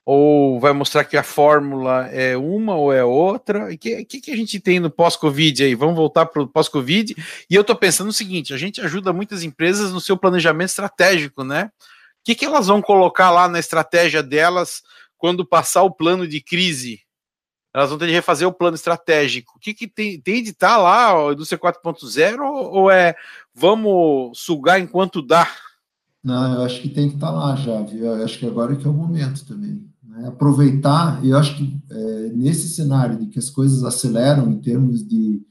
Ou 0.06 0.60
vai 0.60 0.74
mostrar 0.74 1.04
que 1.04 1.16
a 1.16 1.24
fórmula 1.24 2.08
é 2.08 2.36
uma 2.36 2.76
ou 2.76 2.92
é 2.92 3.04
outra? 3.04 3.72
O 3.72 3.78
que, 3.78 4.04
que, 4.06 4.20
que, 4.20 4.32
a 4.32 4.36
gente 4.36 4.60
tem 4.60 4.80
no 4.80 4.90
pós-Covid 4.90 5.64
aí? 5.64 5.76
Vamos 5.76 5.96
voltar 5.96 6.26
para 6.26 6.42
o 6.42 6.48
pós-Covid. 6.48 7.16
E 7.50 7.56
eu 7.56 7.62
estou 7.62 7.76
pensando 7.76 8.10
o 8.10 8.14
seguinte: 8.14 8.54
a 8.54 8.58
gente 8.58 8.82
ajuda 8.82 9.14
muitas 9.14 9.44
empresas 9.44 9.92
no 9.92 10.02
seu 10.02 10.18
planejamento 10.18 10.70
estratégico, 10.70 11.44
né? 11.44 11.72
O 12.22 12.24
que, 12.24 12.36
que 12.36 12.46
elas 12.46 12.68
vão 12.68 12.82
colocar 12.82 13.30
lá 13.32 13.48
na 13.48 13.60
estratégia 13.60 14.24
delas 14.24 14.82
quando 15.18 15.46
passar 15.46 15.84
o 15.84 15.92
plano 15.92 16.28
de 16.28 16.42
crise? 16.42 17.02
elas 17.74 17.90
vão 17.90 17.98
ter 17.98 18.08
de 18.08 18.14
refazer 18.14 18.48
o 18.48 18.54
plano 18.54 18.76
estratégico. 18.76 19.54
O 19.56 19.60
que, 19.60 19.74
que 19.74 19.88
tem, 19.88 20.20
tem 20.20 20.44
de 20.44 20.50
estar 20.50 20.76
tá 20.76 20.78
lá, 20.78 21.30
a 21.30 21.32
indústria 21.34 21.60
4.0, 21.60 22.40
ou, 22.42 22.74
ou 22.74 22.92
é 22.92 23.16
vamos 23.54 24.38
sugar 24.40 24.80
enquanto 24.80 25.22
dá? 25.22 25.48
Não, 26.24 26.56
eu 26.56 26.62
acho 26.64 26.82
que 26.82 26.90
tem 26.90 27.10
que 27.10 27.16
estar 27.16 27.28
tá 27.28 27.34
lá 27.34 27.56
já, 27.56 27.82
viu? 27.82 28.06
Eu 28.06 28.24
acho 28.24 28.38
que 28.38 28.46
agora 28.46 28.74
é 28.74 28.76
que 28.76 28.86
é 28.86 28.90
o 28.90 28.94
momento 28.94 29.46
também. 29.46 29.91
Né? 30.12 30.28
Aproveitar, 30.28 31.24
eu 31.26 31.38
acho 31.38 31.56
que 31.58 31.78
é, 31.90 32.30
nesse 32.36 32.68
cenário 32.70 33.18
de 33.18 33.28
que 33.28 33.40
as 33.40 33.50
coisas 33.50 33.84
aceleram 33.84 34.52
em 34.52 34.60
termos 34.60 35.08
de 35.08 35.42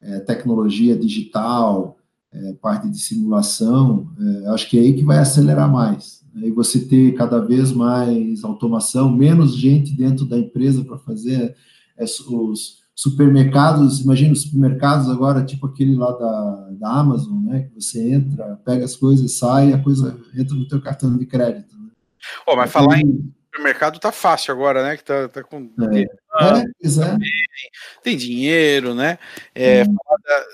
é, 0.00 0.20
tecnologia 0.20 0.96
digital, 0.96 1.98
é, 2.32 2.52
parte 2.54 2.88
de 2.88 2.98
simulação, 2.98 4.08
é, 4.18 4.48
acho 4.48 4.70
que 4.70 4.78
é 4.78 4.82
aí 4.82 4.92
que 4.94 5.04
vai 5.04 5.18
acelerar 5.18 5.70
mais 5.70 6.24
e 6.36 6.50
você 6.50 6.80
ter 6.80 7.14
cada 7.14 7.40
vez 7.40 7.72
mais 7.72 8.44
automação, 8.44 9.10
menos 9.10 9.56
gente 9.56 9.96
dentro 9.96 10.26
da 10.26 10.38
empresa 10.38 10.84
para 10.84 10.98
fazer 10.98 11.56
é, 11.96 12.04
os 12.04 12.84
supermercados, 12.94 14.00
imagina 14.00 14.32
os 14.32 14.42
supermercados 14.42 15.08
agora, 15.08 15.44
tipo 15.44 15.66
aquele 15.66 15.96
lá 15.96 16.12
da, 16.12 16.70
da 16.78 16.90
Amazon, 16.90 17.42
né, 17.42 17.62
que 17.62 17.74
você 17.74 18.12
entra, 18.12 18.60
pega 18.64 18.84
as 18.84 18.96
coisas, 18.96 19.38
sai, 19.38 19.72
a 19.72 19.82
coisa 19.82 20.18
entra 20.34 20.54
no 20.54 20.68
teu 20.68 20.80
cartão 20.80 21.16
de 21.16 21.26
crédito. 21.26 21.76
Né? 21.76 21.90
Oh, 22.46 22.54
mas 22.54 22.70
falar 22.70 23.00
em 23.00 23.34
supermercado 23.56 23.98
tá 23.98 24.12
fácil 24.12 24.52
agora, 24.52 24.82
né, 24.82 24.96
que 24.96 25.04
tá, 25.04 25.28
tá 25.28 25.42
com... 25.42 25.70
É, 25.92 26.06
ah, 26.32 26.58
é, 26.58 26.62
tem, 26.62 27.18
tem, 28.02 28.16
dinheiro, 28.16 28.94
né, 28.94 29.18
é, 29.54 29.82
hum. 29.82 29.96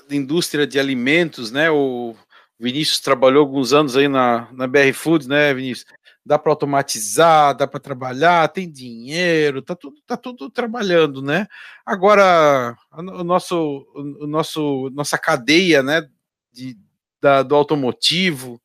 da 0.08 0.14
indústria 0.14 0.66
de 0.66 0.78
alimentos, 0.78 1.50
né, 1.50 1.70
o 1.70 2.14
Vinícius 2.62 3.00
trabalhou 3.00 3.40
alguns 3.40 3.72
anos 3.72 3.96
aí 3.96 4.06
na, 4.06 4.48
na 4.52 4.68
BR 4.68 4.92
Foods, 4.94 5.26
né, 5.26 5.52
Vinícius? 5.52 5.84
Dá 6.24 6.38
para 6.38 6.52
automatizar, 6.52 7.56
dá 7.56 7.66
para 7.66 7.80
trabalhar, 7.80 8.46
tem 8.46 8.70
dinheiro, 8.70 9.60
tá 9.60 9.74
tudo, 9.74 9.96
tá 10.06 10.16
tudo 10.16 10.48
trabalhando, 10.48 11.20
né? 11.20 11.48
Agora, 11.84 12.76
o 12.92 13.24
nosso, 13.24 13.84
o 13.92 14.28
nosso, 14.28 14.88
nossa 14.94 15.18
cadeia, 15.18 15.82
né, 15.82 16.08
de, 16.52 16.78
da, 17.20 17.42
do 17.42 17.56
automotivo, 17.56 18.61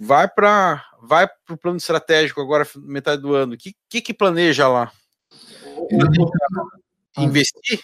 vai 0.00 0.26
para 0.26 0.82
vai 1.02 1.28
o 1.50 1.56
plano 1.58 1.76
estratégico 1.76 2.40
agora 2.40 2.66
metade 2.76 3.20
do 3.20 3.34
ano. 3.34 3.52
O 3.52 3.56
que, 3.58 3.74
que, 3.88 4.00
que 4.00 4.14
planeja 4.14 4.66
lá? 4.66 4.90
Investir? 7.18 7.80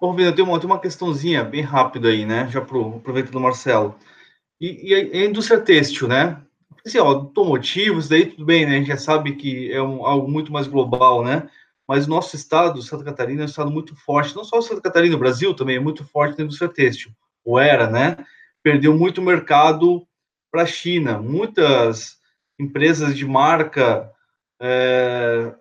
Ô, 0.00 0.08
Rubino, 0.08 0.32
tem 0.34 0.44
uma, 0.44 0.60
tem 0.60 0.68
uma 0.68 0.80
questãozinha 0.80 1.42
bem 1.42 1.62
rápida 1.62 2.08
aí, 2.08 2.26
né? 2.26 2.48
Já 2.50 2.60
aproveitando 2.60 3.36
o 3.36 3.40
Marcelo. 3.40 3.96
E, 4.60 4.90
e 4.90 4.94
a, 4.94 4.98
a, 4.98 5.24
indústria 5.24 5.60
têxtil, 5.60 6.06
né? 6.06 6.40
Assim, 6.86 6.98
ó, 6.98 7.06
automotivos, 7.06 8.08
daí 8.08 8.26
tudo 8.26 8.44
bem, 8.44 8.66
né? 8.66 8.72
A 8.72 8.78
gente 8.78 8.88
já 8.88 8.98
sabe 8.98 9.34
que 9.34 9.72
é 9.72 9.82
um, 9.82 10.04
algo 10.04 10.30
muito 10.30 10.52
mais 10.52 10.66
global, 10.68 11.24
né? 11.24 11.48
Mas 11.86 12.06
o 12.06 12.10
nosso 12.10 12.36
estado, 12.36 12.82
Santa 12.82 13.04
Catarina, 13.04 13.42
é 13.42 13.44
um 13.44 13.48
estado 13.48 13.70
muito 13.70 13.96
forte, 13.96 14.36
não 14.36 14.44
só 14.44 14.60
Santa 14.60 14.82
Catarina, 14.82 15.16
o 15.16 15.18
Brasil 15.18 15.54
também 15.54 15.76
é 15.76 15.80
muito 15.80 16.04
forte 16.04 16.38
na 16.38 16.44
indústria 16.44 16.68
têxtil. 16.68 17.10
O 17.44 17.58
era, 17.58 17.88
né? 17.88 18.16
Perdeu 18.62 18.94
muito 18.96 19.22
mercado 19.22 20.06
para 20.50 20.62
a 20.62 20.66
China. 20.66 21.18
Muitas 21.18 22.18
empresas 22.58 23.16
de 23.16 23.26
marca 23.26 24.10
é, 24.60 25.54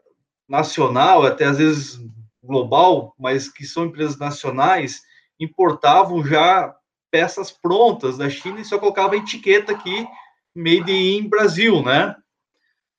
nacional, 0.47 1.25
até 1.25 1.45
às 1.45 1.57
vezes 1.57 1.99
global, 2.41 3.13
mas 3.19 3.49
que 3.49 3.65
são 3.65 3.85
empresas 3.85 4.17
nacionais, 4.17 5.01
importavam 5.39 6.25
já 6.25 6.75
peças 7.11 7.51
prontas 7.51 8.17
da 8.17 8.29
China 8.29 8.59
e 8.59 8.65
só 8.65 8.79
colocava 8.79 9.13
a 9.13 9.17
etiqueta 9.17 9.71
aqui, 9.71 10.07
made 10.55 10.91
in 10.91 11.27
Brasil, 11.27 11.83
né? 11.83 12.15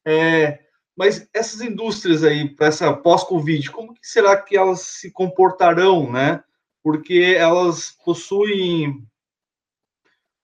É, 0.06 0.60
mas 0.96 1.28
essas 1.32 1.60
indústrias 1.60 2.24
aí, 2.24 2.48
para 2.48 2.66
essa 2.66 2.92
pós-Covid, 2.92 3.70
como 3.70 3.94
que 3.94 4.06
será 4.06 4.36
que 4.36 4.56
elas 4.56 4.80
se 4.80 5.10
comportarão, 5.10 6.10
né? 6.10 6.42
Porque 6.82 7.34
elas 7.38 7.96
possuem 8.04 9.06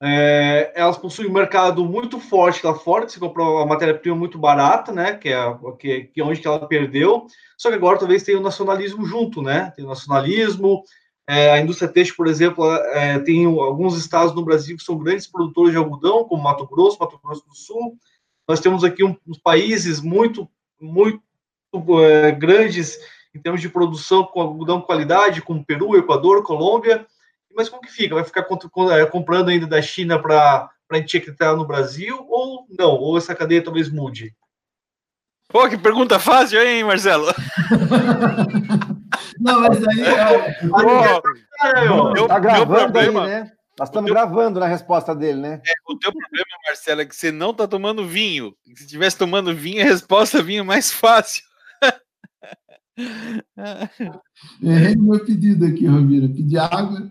é, 0.03 0.73
elas 0.75 0.99
possuem 0.99 1.29
um 1.29 1.33
mercado 1.33 1.85
muito 1.85 2.19
forte 2.19 2.65
lá 2.65 2.75
fora, 2.75 3.07
que 3.07 3.13
se 3.13 3.21
comprou 3.21 3.57
uma 3.57 3.67
matéria-prima 3.67 4.17
muito 4.17 4.39
barata, 4.39 4.93
né? 4.93 5.15
Que 5.15 5.31
é, 5.31 5.57
que, 5.79 6.05
que 6.05 6.21
é 6.21 6.25
onde 6.25 6.41
que 6.41 6.47
ela 6.47 6.67
perdeu. 6.67 7.27
Só 7.57 7.69
que 7.71 7.77
agora 7.77 7.99
talvez 7.99 8.23
tenha 8.23 8.39
o 8.39 8.43
nacionalismo 8.43 9.05
junto, 9.05 9.41
né? 9.41 9.73
Tem 9.77 9.85
o 9.85 9.89
nacionalismo. 9.89 10.83
É, 11.27 11.53
a 11.53 11.61
indústria 11.61 11.89
têxtil, 11.89 12.17
por 12.17 12.27
exemplo, 12.27 12.71
é, 12.71 13.19
tem 13.21 13.47
alguns 13.47 13.97
estados 13.97 14.35
no 14.35 14.45
Brasil 14.45 14.77
que 14.77 14.85
são 14.85 14.99
grandes 14.99 15.27
produtores 15.27 15.73
de 15.73 15.79
algodão, 15.79 16.25
como 16.25 16.43
Mato 16.43 16.67
Grosso, 16.67 16.99
Mato 17.01 17.19
Grosso 17.23 17.47
do 17.49 17.55
Sul. 17.55 17.97
Nós 18.47 18.61
temos 18.61 18.85
aqui 18.85 19.03
um, 19.03 19.17
uns 19.27 19.39
países 19.39 20.03
muito, 20.03 20.47
muito 20.79 21.23
é, 22.03 22.31
grandes 22.33 22.99
em 23.35 23.41
termos 23.41 23.63
de 23.63 23.71
produção 23.71 24.25
com 24.25 24.41
algodão 24.41 24.81
de 24.81 24.87
qualidade, 24.87 25.41
como 25.41 25.65
Peru, 25.65 25.97
Equador, 25.97 26.43
Colômbia 26.43 27.07
mas 27.55 27.69
como 27.69 27.83
que 27.83 27.91
fica? 27.91 28.15
Vai 28.15 28.25
ficar 28.25 28.47
é, 28.93 29.07
comprando 29.07 29.49
ainda 29.49 29.67
da 29.67 29.81
China 29.81 30.21
para 30.21 30.71
etiquetar 30.93 31.57
no 31.57 31.67
Brasil 31.67 32.27
ou 32.29 32.67
não? 32.79 32.93
Ou 32.93 33.19
essa 33.19 33.35
cadeia 33.35 33.63
talvez 33.63 33.91
mude? 33.91 34.35
Pô, 35.49 35.69
que 35.69 35.79
pergunta 35.79 36.19
fácil, 36.19 36.61
hein, 36.61 36.85
Marcelo? 36.85 37.27
não, 39.39 39.61
mas 39.61 39.87
aí. 39.87 40.05
Pô, 41.89 42.27
tá 42.27 42.39
gravando 42.39 42.99
aí, 42.99 43.13
né? 43.13 43.53
Nós 43.79 43.89
estamos 43.89 44.07
teu... 44.07 44.15
gravando 44.15 44.61
na 44.61 44.67
resposta 44.67 45.15
dele, 45.15 45.41
né? 45.41 45.61
É, 45.67 45.73
o 45.89 45.99
teu 45.99 46.13
problema, 46.13 46.47
Marcelo, 46.67 47.01
é 47.01 47.05
que 47.05 47.15
você 47.15 47.33
não 47.33 47.51
está 47.51 47.67
tomando 47.67 48.07
vinho. 48.07 48.55
Se 48.75 48.85
estivesse 48.85 49.19
tomando 49.19 49.55
vinho, 49.55 49.83
a 49.83 49.85
resposta 49.85 50.43
vinha 50.43 50.63
mais 50.63 50.93
fácil. 50.93 51.43
Errei 54.63 54.95
meu 54.97 55.25
pedido 55.25 55.67
aqui, 55.67 55.87
Romiro. 55.87 56.29
Pedi 56.29 56.57
água. 56.59 57.11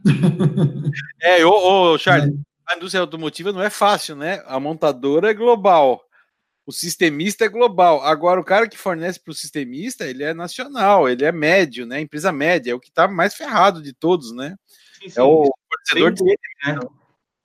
É, 1.21 1.45
ô, 1.45 1.93
ô 1.93 1.97
Charles, 1.97 2.33
é. 2.33 2.37
a 2.67 2.77
indústria 2.77 3.01
automotiva 3.01 3.51
não 3.51 3.61
é 3.61 3.69
fácil, 3.69 4.15
né? 4.15 4.43
A 4.45 4.59
montadora 4.59 5.29
é 5.29 5.33
global. 5.33 6.01
O 6.65 6.71
sistemista 6.71 7.43
é 7.43 7.49
global. 7.49 8.01
Agora, 8.01 8.39
o 8.39 8.43
cara 8.43 8.69
que 8.69 8.77
fornece 8.77 9.19
para 9.19 9.31
o 9.31 9.35
sistemista, 9.35 10.05
ele 10.05 10.23
é 10.23 10.33
nacional, 10.33 11.09
ele 11.09 11.25
é 11.25 11.31
médio, 11.31 11.85
né? 11.85 11.99
Empresa 11.99 12.31
média, 12.31 12.71
é 12.71 12.75
o 12.75 12.79
que 12.79 12.87
está 12.89 13.07
mais 13.07 13.35
ferrado 13.35 13.81
de 13.81 13.93
todos, 13.93 14.33
né? 14.33 14.55
Sim, 15.01 15.09
sim. 15.09 15.19
É 15.19 15.23
o 15.23 15.51
fornecedor 15.69 16.13
de. 16.13 16.23
Né? 16.23 16.79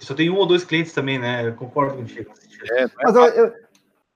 Só 0.00 0.14
tem 0.14 0.30
um 0.30 0.36
ou 0.36 0.46
dois 0.46 0.64
clientes 0.64 0.92
também, 0.92 1.18
né? 1.18 1.48
Eu 1.48 1.54
concordo 1.54 1.96
contigo. 1.96 2.32
É, 2.70 2.84
é 2.84 2.90
Mas 3.02 3.16
eu, 3.16 3.24
eu, 3.24 3.52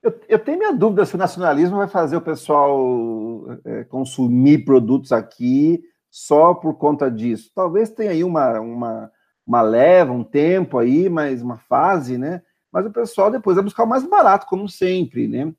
eu, 0.03 0.21
eu, 0.29 0.39
tenho 0.39 0.59
minha 0.59 0.73
dúvida 0.73 1.07
se 1.07 1.15
o 1.15 1.19
nacionalismo 1.19 1.77
vai 1.77 1.87
fazer 1.87 2.17
o 2.17 2.21
pessoal 2.21 3.47
é, 3.65 3.85
consumir 3.85 4.65
produtos 4.65 5.13
aqui 5.13 5.83
só 6.11 6.53
por 6.55 6.75
conta 6.75 7.11
disso. 7.11 7.51
Talvez 7.55 7.89
tenha 7.91 8.11
aí 8.11 8.25
uma, 8.25 8.59
uma, 8.61 9.13
uma 9.47 9.63
leva, 9.63 10.13
um 10.13 10.25
tempo 10.25 10.79
aí, 10.79 11.09
mas 11.09 11.41
uma 11.41 11.57
fase, 11.57 12.19
né? 12.19 12.43
Mas 12.71 12.85
o 12.85 12.91
pessoal 12.91 13.31
depois 13.31 13.55
vai 13.55 13.65
buscar 13.65 13.85
o 13.85 13.89
mais 13.89 14.05
barato, 14.05 14.47
como 14.47 14.69
sempre, 14.69 15.29
né? 15.29 15.53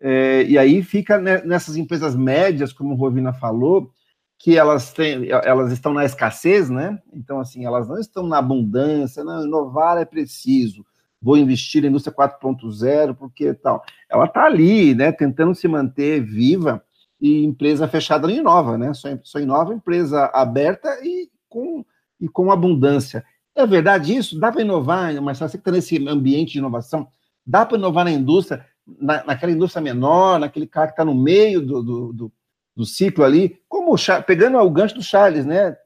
É, 0.00 0.44
e 0.44 0.56
aí 0.56 0.80
fica 0.82 1.18
nessas 1.18 1.76
empresas 1.76 2.14
médias, 2.14 2.72
como 2.72 2.94
o 2.94 2.96
Rovina 2.96 3.32
falou, 3.32 3.90
que 4.38 4.56
elas 4.56 4.92
têm, 4.92 5.28
elas 5.28 5.72
estão 5.72 5.92
na 5.92 6.04
escassez, 6.04 6.70
né? 6.70 7.02
Então, 7.12 7.40
assim, 7.40 7.64
elas 7.64 7.88
não 7.88 7.98
estão 7.98 8.24
na 8.28 8.38
abundância, 8.38 9.24
não, 9.24 9.44
inovar 9.44 9.98
é 9.98 10.04
preciso 10.04 10.86
vou 11.20 11.36
investir 11.36 11.82
na 11.82 11.88
indústria 11.88 12.14
4.0, 12.14 13.14
porque 13.14 13.54
tal. 13.54 13.82
Ela 14.08 14.24
está 14.24 14.44
ali, 14.44 14.94
né, 14.94 15.12
tentando 15.12 15.54
se 15.54 15.66
manter 15.66 16.20
viva 16.20 16.82
e 17.20 17.44
empresa 17.44 17.88
fechada 17.88 18.28
não 18.28 18.34
inova, 18.34 18.78
né? 18.78 18.94
Só, 18.94 19.08
só 19.22 19.40
inova 19.40 19.74
empresa 19.74 20.26
aberta 20.32 20.88
e 21.02 21.28
com, 21.48 21.84
e 22.20 22.28
com 22.28 22.52
abundância. 22.52 23.24
É 23.54 23.66
verdade 23.66 24.14
isso? 24.14 24.38
Dá 24.38 24.52
para 24.52 24.62
inovar, 24.62 25.20
mas 25.20 25.38
você 25.38 25.58
que 25.58 25.62
está 25.62 25.72
nesse 25.72 26.08
ambiente 26.08 26.52
de 26.52 26.58
inovação, 26.58 27.08
dá 27.44 27.66
para 27.66 27.76
inovar 27.76 28.04
na 28.04 28.12
indústria, 28.12 28.64
na, 28.86 29.24
naquela 29.24 29.50
indústria 29.50 29.82
menor, 29.82 30.38
naquele 30.38 30.66
cara 30.66 30.86
que 30.86 30.92
está 30.92 31.04
no 31.04 31.14
meio 31.14 31.60
do, 31.60 31.82
do, 31.82 32.12
do, 32.12 32.32
do, 32.76 32.86
ciclo 32.86 33.24
ali, 33.24 33.60
como 33.68 33.92
o, 33.92 34.22
pegando 34.24 34.58
o 34.58 34.70
gancho 34.70 34.94
do 34.94 35.02
Charles, 35.02 35.44
né? 35.44 35.76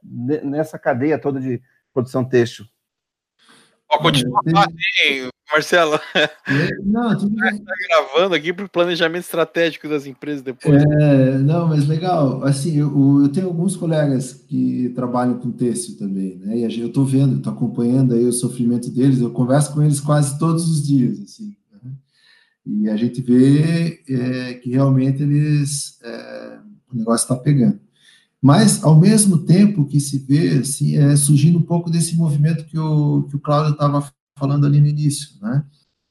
Nessa 0.44 0.78
cadeia 0.78 1.18
toda 1.18 1.40
de 1.40 1.62
produção 1.94 2.22
têxtil. 2.22 2.66
Pode 3.98 4.24
continuar 4.24 4.66
assim, 4.66 5.28
Marcelo. 5.50 6.00
Não, 6.84 7.16
tudo 7.18 7.36
bem. 7.36 7.54
Está 7.54 7.72
gravando 7.88 8.34
aqui 8.34 8.52
para 8.52 8.64
o 8.64 8.70
planejamento 8.70 9.24
estratégico 9.24 9.88
das 9.88 10.06
empresas 10.06 10.42
depois. 10.42 10.82
É, 10.82 11.38
não, 11.38 11.68
mas 11.68 11.86
legal. 11.86 12.42
Assim, 12.42 12.78
eu, 12.78 13.22
eu, 13.22 13.28
tenho 13.28 13.46
alguns 13.46 13.76
colegas 13.76 14.32
que 14.32 14.90
trabalham 14.94 15.38
com 15.38 15.50
têxtil 15.50 15.98
também, 15.98 16.36
né? 16.38 16.56
E 16.56 16.80
eu 16.80 16.86
estou 16.86 17.04
vendo, 17.04 17.36
estou 17.36 17.52
acompanhando 17.52 18.14
aí 18.14 18.24
o 18.24 18.32
sofrimento 18.32 18.90
deles. 18.90 19.20
Eu 19.20 19.30
converso 19.30 19.74
com 19.74 19.82
eles 19.82 20.00
quase 20.00 20.38
todos 20.38 20.68
os 20.68 20.86
dias, 20.86 21.20
assim. 21.20 21.54
Né? 21.82 21.92
E 22.64 22.88
a 22.88 22.96
gente 22.96 23.20
vê 23.20 24.02
é, 24.08 24.54
que 24.54 24.70
realmente 24.70 25.22
eles 25.22 25.98
é, 26.02 26.58
o 26.92 26.96
negócio 26.96 27.24
está 27.24 27.36
pegando. 27.36 27.78
Mas, 28.42 28.82
ao 28.82 28.98
mesmo 28.98 29.38
tempo 29.38 29.86
que 29.86 30.00
se 30.00 30.18
vê, 30.18 30.58
assim, 30.58 30.96
é, 30.96 31.14
surgindo 31.14 31.58
um 31.58 31.62
pouco 31.62 31.88
desse 31.88 32.16
movimento 32.16 32.64
que 32.64 32.76
o, 32.76 33.22
que 33.22 33.36
o 33.36 33.38
Cláudio 33.38 33.72
estava 33.72 34.10
falando 34.36 34.66
ali 34.66 34.80
no 34.80 34.88
início, 34.88 35.36
né? 35.40 35.64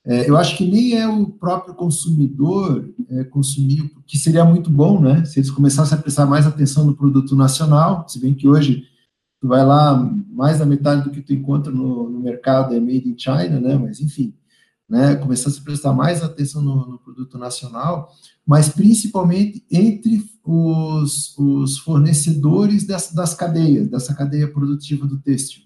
É, 0.03 0.27
eu 0.27 0.35
acho 0.35 0.57
que 0.57 0.65
nem 0.65 0.93
é 0.93 1.07
o 1.07 1.27
próprio 1.27 1.75
consumidor 1.75 2.89
é, 3.09 3.23
consumir, 3.25 3.91
que 4.07 4.17
seria 4.17 4.43
muito 4.43 4.69
bom, 4.69 4.99
né? 4.99 5.25
Se 5.25 5.39
eles 5.39 5.51
começassem 5.51 5.95
a 5.95 6.01
prestar 6.01 6.25
mais 6.25 6.47
atenção 6.47 6.85
no 6.85 6.95
produto 6.95 7.35
nacional, 7.35 8.07
se 8.07 8.19
bem 8.19 8.33
que 8.33 8.47
hoje 8.47 8.83
tu 9.39 9.47
vai 9.47 9.63
lá, 9.63 9.95
mais 10.29 10.57
da 10.57 10.65
metade 10.65 11.03
do 11.03 11.11
que 11.11 11.21
tu 11.21 11.33
encontra 11.33 11.71
no, 11.71 12.09
no 12.09 12.19
mercado 12.19 12.73
é 12.73 12.79
made 12.79 13.09
in 13.09 13.15
China, 13.17 13.59
né? 13.59 13.77
Mas 13.77 13.99
enfim, 13.99 14.33
né? 14.91 15.15
Começasse 15.15 15.57
a 15.57 15.63
prestar 15.63 15.93
mais 15.93 16.21
atenção 16.21 16.61
no, 16.61 16.85
no 16.85 16.99
produto 16.99 17.37
nacional, 17.37 18.11
mas 18.45 18.67
principalmente 18.67 19.65
entre 19.71 20.21
os, 20.43 21.33
os 21.37 21.77
fornecedores 21.77 22.85
das, 22.85 23.13
das 23.13 23.33
cadeias, 23.33 23.87
dessa 23.87 24.13
cadeia 24.13 24.51
produtiva 24.51 25.07
do 25.07 25.17
têxtil. 25.17 25.63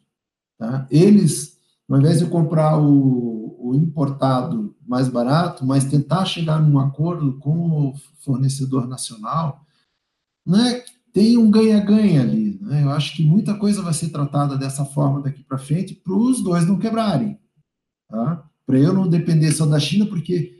Tá? 0.59 0.85
Eles, 0.91 1.57
ao 1.89 1.97
invés 1.97 2.19
de 2.19 2.27
comprar 2.27 2.79
o, 2.79 3.57
o 3.59 3.73
importado 3.73 4.75
mais 4.87 5.09
barato, 5.09 5.65
mas 5.65 5.85
tentar 5.85 6.23
chegar 6.25 6.61
num 6.61 6.77
acordo 6.77 7.39
com 7.39 7.89
o 7.89 7.95
fornecedor 8.19 8.87
nacional, 8.87 9.65
né, 10.45 10.83
tem 11.11 11.35
um 11.35 11.49
ganha-ganha 11.49 12.21
ali. 12.21 12.59
Né? 12.61 12.83
Eu 12.83 12.91
acho 12.91 13.15
que 13.15 13.25
muita 13.25 13.55
coisa 13.57 13.81
vai 13.81 13.93
ser 13.95 14.09
tratada 14.09 14.55
dessa 14.55 14.85
forma 14.85 15.19
daqui 15.19 15.43
para 15.43 15.57
frente 15.57 15.95
para 15.95 16.13
os 16.13 16.43
dois 16.43 16.67
não 16.67 16.77
quebrarem. 16.77 17.39
Tá? 18.07 18.47
Para 18.65 18.79
eu 18.79 18.93
não 18.93 19.07
depender 19.07 19.51
só 19.51 19.65
da 19.65 19.79
China, 19.79 20.05
porque 20.05 20.55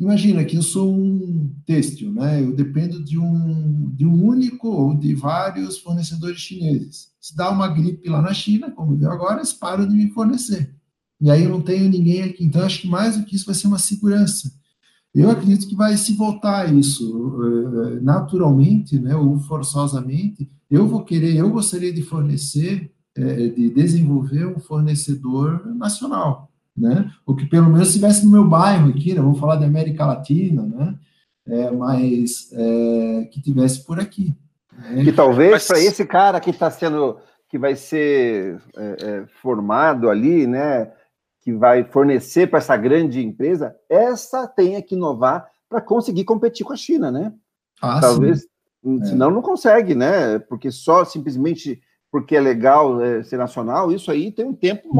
Imagina 0.00 0.42
que 0.46 0.56
eu 0.56 0.62
sou 0.62 0.90
um 0.90 1.54
têxtil, 1.66 2.10
né? 2.10 2.42
Eu 2.42 2.56
dependo 2.56 3.04
de 3.04 3.18
um, 3.18 3.90
de 3.94 4.06
um 4.06 4.24
único 4.24 4.66
ou 4.66 4.96
de 4.96 5.14
vários 5.14 5.76
fornecedores 5.78 6.40
chineses. 6.40 7.10
Se 7.20 7.36
dá 7.36 7.50
uma 7.50 7.68
gripe 7.68 8.08
lá 8.08 8.22
na 8.22 8.32
China, 8.32 8.70
como 8.70 8.96
deu 8.96 9.10
agora, 9.10 9.40
eles 9.40 9.52
param 9.52 9.86
de 9.86 9.94
me 9.94 10.10
fornecer. 10.10 10.74
E 11.20 11.30
aí 11.30 11.44
eu 11.44 11.50
não 11.50 11.60
tenho 11.60 11.90
ninguém 11.90 12.22
aqui. 12.22 12.42
Então, 12.42 12.62
acho 12.62 12.80
que 12.80 12.88
mais 12.88 13.18
do 13.18 13.26
que 13.26 13.36
isso 13.36 13.44
vai 13.44 13.54
ser 13.54 13.66
uma 13.66 13.78
segurança. 13.78 14.50
Eu 15.14 15.30
acredito 15.30 15.68
que 15.68 15.74
vai 15.76 15.94
se 15.98 16.14
voltar 16.14 16.74
isso 16.74 17.36
eh, 17.44 18.00
naturalmente, 18.00 18.98
né, 18.98 19.14
ou 19.14 19.38
forçosamente. 19.40 20.50
Eu 20.70 20.88
vou 20.88 21.04
querer, 21.04 21.36
eu 21.36 21.50
gostaria 21.50 21.92
de 21.92 22.00
fornecer, 22.00 22.90
eh, 23.14 23.48
de 23.48 23.68
desenvolver 23.68 24.46
um 24.46 24.58
fornecedor 24.58 25.66
nacional 25.76 26.49
né? 26.80 27.10
Ou 27.26 27.36
que 27.36 27.46
pelo 27.46 27.68
menos 27.68 27.88
estivesse 27.88 28.24
no 28.24 28.30
meu 28.30 28.48
bairro 28.48 28.88
aqui, 28.88 29.14
né? 29.14 29.20
Vamos 29.20 29.38
falar 29.38 29.56
da 29.56 29.66
América 29.66 30.06
Latina, 30.06 30.62
né? 30.62 30.94
É, 31.46 31.70
mas 31.70 32.50
é, 32.52 33.28
que 33.30 33.40
tivesse 33.40 33.84
por 33.84 34.00
aqui. 34.00 34.34
Né? 34.72 35.04
Que 35.04 35.12
talvez 35.12 35.52
mas... 35.52 35.66
para 35.66 35.80
esse 35.80 36.04
cara 36.06 36.40
que 36.40 36.50
está 36.50 36.70
sendo 36.70 37.18
que 37.48 37.58
vai 37.58 37.74
ser 37.74 38.62
é, 38.76 38.96
é, 39.00 39.26
formado 39.42 40.08
ali, 40.08 40.46
né, 40.46 40.92
que 41.40 41.52
vai 41.52 41.82
fornecer 41.82 42.48
para 42.48 42.60
essa 42.60 42.76
grande 42.76 43.24
empresa, 43.24 43.74
essa 43.88 44.46
tenha 44.46 44.80
que 44.80 44.94
inovar 44.94 45.48
para 45.68 45.80
conseguir 45.80 46.24
competir 46.24 46.64
com 46.64 46.72
a 46.72 46.76
China, 46.76 47.10
né? 47.10 47.32
Ah, 47.82 48.00
Talvez, 48.00 48.42
sim. 48.82 49.04
senão 49.04 49.30
é. 49.30 49.32
não 49.32 49.42
consegue, 49.42 49.96
né? 49.96 50.38
Porque 50.38 50.70
só 50.70 51.04
simplesmente 51.04 51.80
porque 52.10 52.36
é 52.36 52.40
legal 52.40 53.00
é, 53.00 53.22
ser 53.22 53.36
nacional, 53.36 53.90
isso 53.90 54.10
aí 54.10 54.30
tem 54.30 54.44
um 54.44 54.54
tempo 54.54 54.88
uhum. 54.88 54.94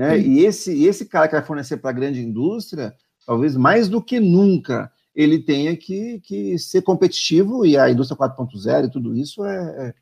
Né? 0.00 0.18
E 0.18 0.46
esse 0.46 0.84
esse 0.84 1.04
cara 1.04 1.28
que 1.28 1.34
vai 1.34 1.44
fornecer 1.44 1.76
para 1.76 1.90
a 1.90 1.92
grande 1.92 2.22
indústria, 2.22 2.94
talvez 3.26 3.54
mais 3.54 3.86
do 3.86 4.02
que 4.02 4.18
nunca 4.18 4.90
ele 5.14 5.38
tenha 5.38 5.76
que, 5.76 6.20
que 6.20 6.58
ser 6.58 6.80
competitivo 6.80 7.66
e 7.66 7.76
a 7.76 7.90
indústria 7.90 8.16
4.0 8.16 8.86
e 8.86 8.90
tudo 8.90 9.14
isso 9.14 9.44
é, 9.44 9.94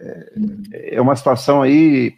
é, 0.00 0.96
é 0.96 1.00
uma 1.00 1.14
situação 1.14 1.62
aí 1.62 2.14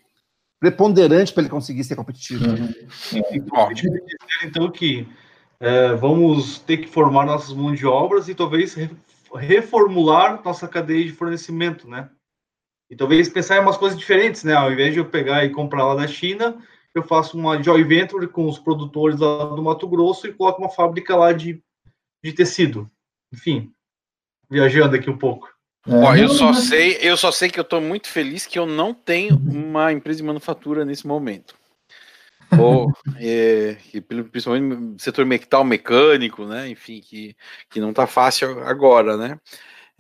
preponderante 0.59 1.35
para 1.35 1.43
ele 1.43 1.51
conseguir 1.51 1.85
ser 1.85 1.97
competitivo. 1.97 2.47
Uhum. 2.47 3.47
Ótimo. 3.53 3.95
Então 4.43 4.71
que 4.71 5.07
é, 5.61 5.93
vamos 5.97 6.61
ter 6.61 6.79
que 6.79 6.89
formar 6.89 7.27
nossas 7.27 7.55
mãos 7.55 7.79
de 7.79 7.87
obras 7.87 8.27
e 8.27 8.35
talvez 8.35 8.75
reformular 9.35 10.41
nossa 10.43 10.67
cadeia 10.67 11.05
de 11.05 11.13
fornecimento, 11.13 11.87
né? 11.87 12.09
E 12.89 12.97
talvez 12.97 13.29
pensar 13.29 13.59
em 13.59 13.61
umas 13.61 13.77
coisas 13.77 13.99
diferentes, 13.99 14.45
né? 14.45 14.55
Ao 14.55 14.73
invés 14.73 14.95
de 14.95 15.01
eu 15.01 15.05
pegar 15.05 15.45
e 15.45 15.51
comprar 15.51 15.85
lá 15.85 15.95
da 15.95 16.07
China, 16.07 16.57
eu 16.95 17.03
faço 17.03 17.37
uma 17.37 17.63
joint 17.63 17.87
venture 17.87 18.27
com 18.29 18.47
os 18.49 18.59
produtores 18.59 19.19
lá 19.21 19.45
do 19.45 19.63
Mato 19.63 19.87
Grosso 19.89 20.27
e 20.27 20.33
coloco 20.33 20.61
uma 20.61 20.71
fábrica 20.71 21.15
lá 21.17 21.33
de, 21.33 21.63
de 22.23 22.33
tecido. 22.33 22.91
Enfim, 23.33 23.73
viajando 24.51 24.97
aqui 24.97 25.11
um 25.11 25.19
pouco. 25.19 25.49
É, 25.87 25.95
Ó, 25.95 26.15
eu 26.15 26.29
só 26.29 26.53
sei, 26.53 26.99
eu 27.01 27.17
só 27.17 27.31
sei 27.31 27.49
que 27.49 27.59
eu 27.59 27.63
estou 27.63 27.81
muito 27.81 28.09
feliz 28.09 28.47
que 28.47 28.59
eu 28.59 28.67
não 28.67 28.93
tenho 28.93 29.37
uma 29.37 29.93
empresa 29.93 30.19
de 30.19 30.25
manufatura 30.25 30.85
nesse 30.85 31.07
momento. 31.07 31.55
Ou, 32.59 32.93
é, 33.21 33.77
principalmente 34.31 34.77
no 34.77 34.99
setor 34.99 35.25
metal 35.25 35.65
mecânico, 35.65 36.45
né? 36.45 36.69
Enfim, 36.69 37.01
que, 37.01 37.37
que 37.71 37.81
não 37.81 37.91
está 37.91 38.07
fácil 38.07 38.63
agora, 38.65 39.17
né? 39.17 39.39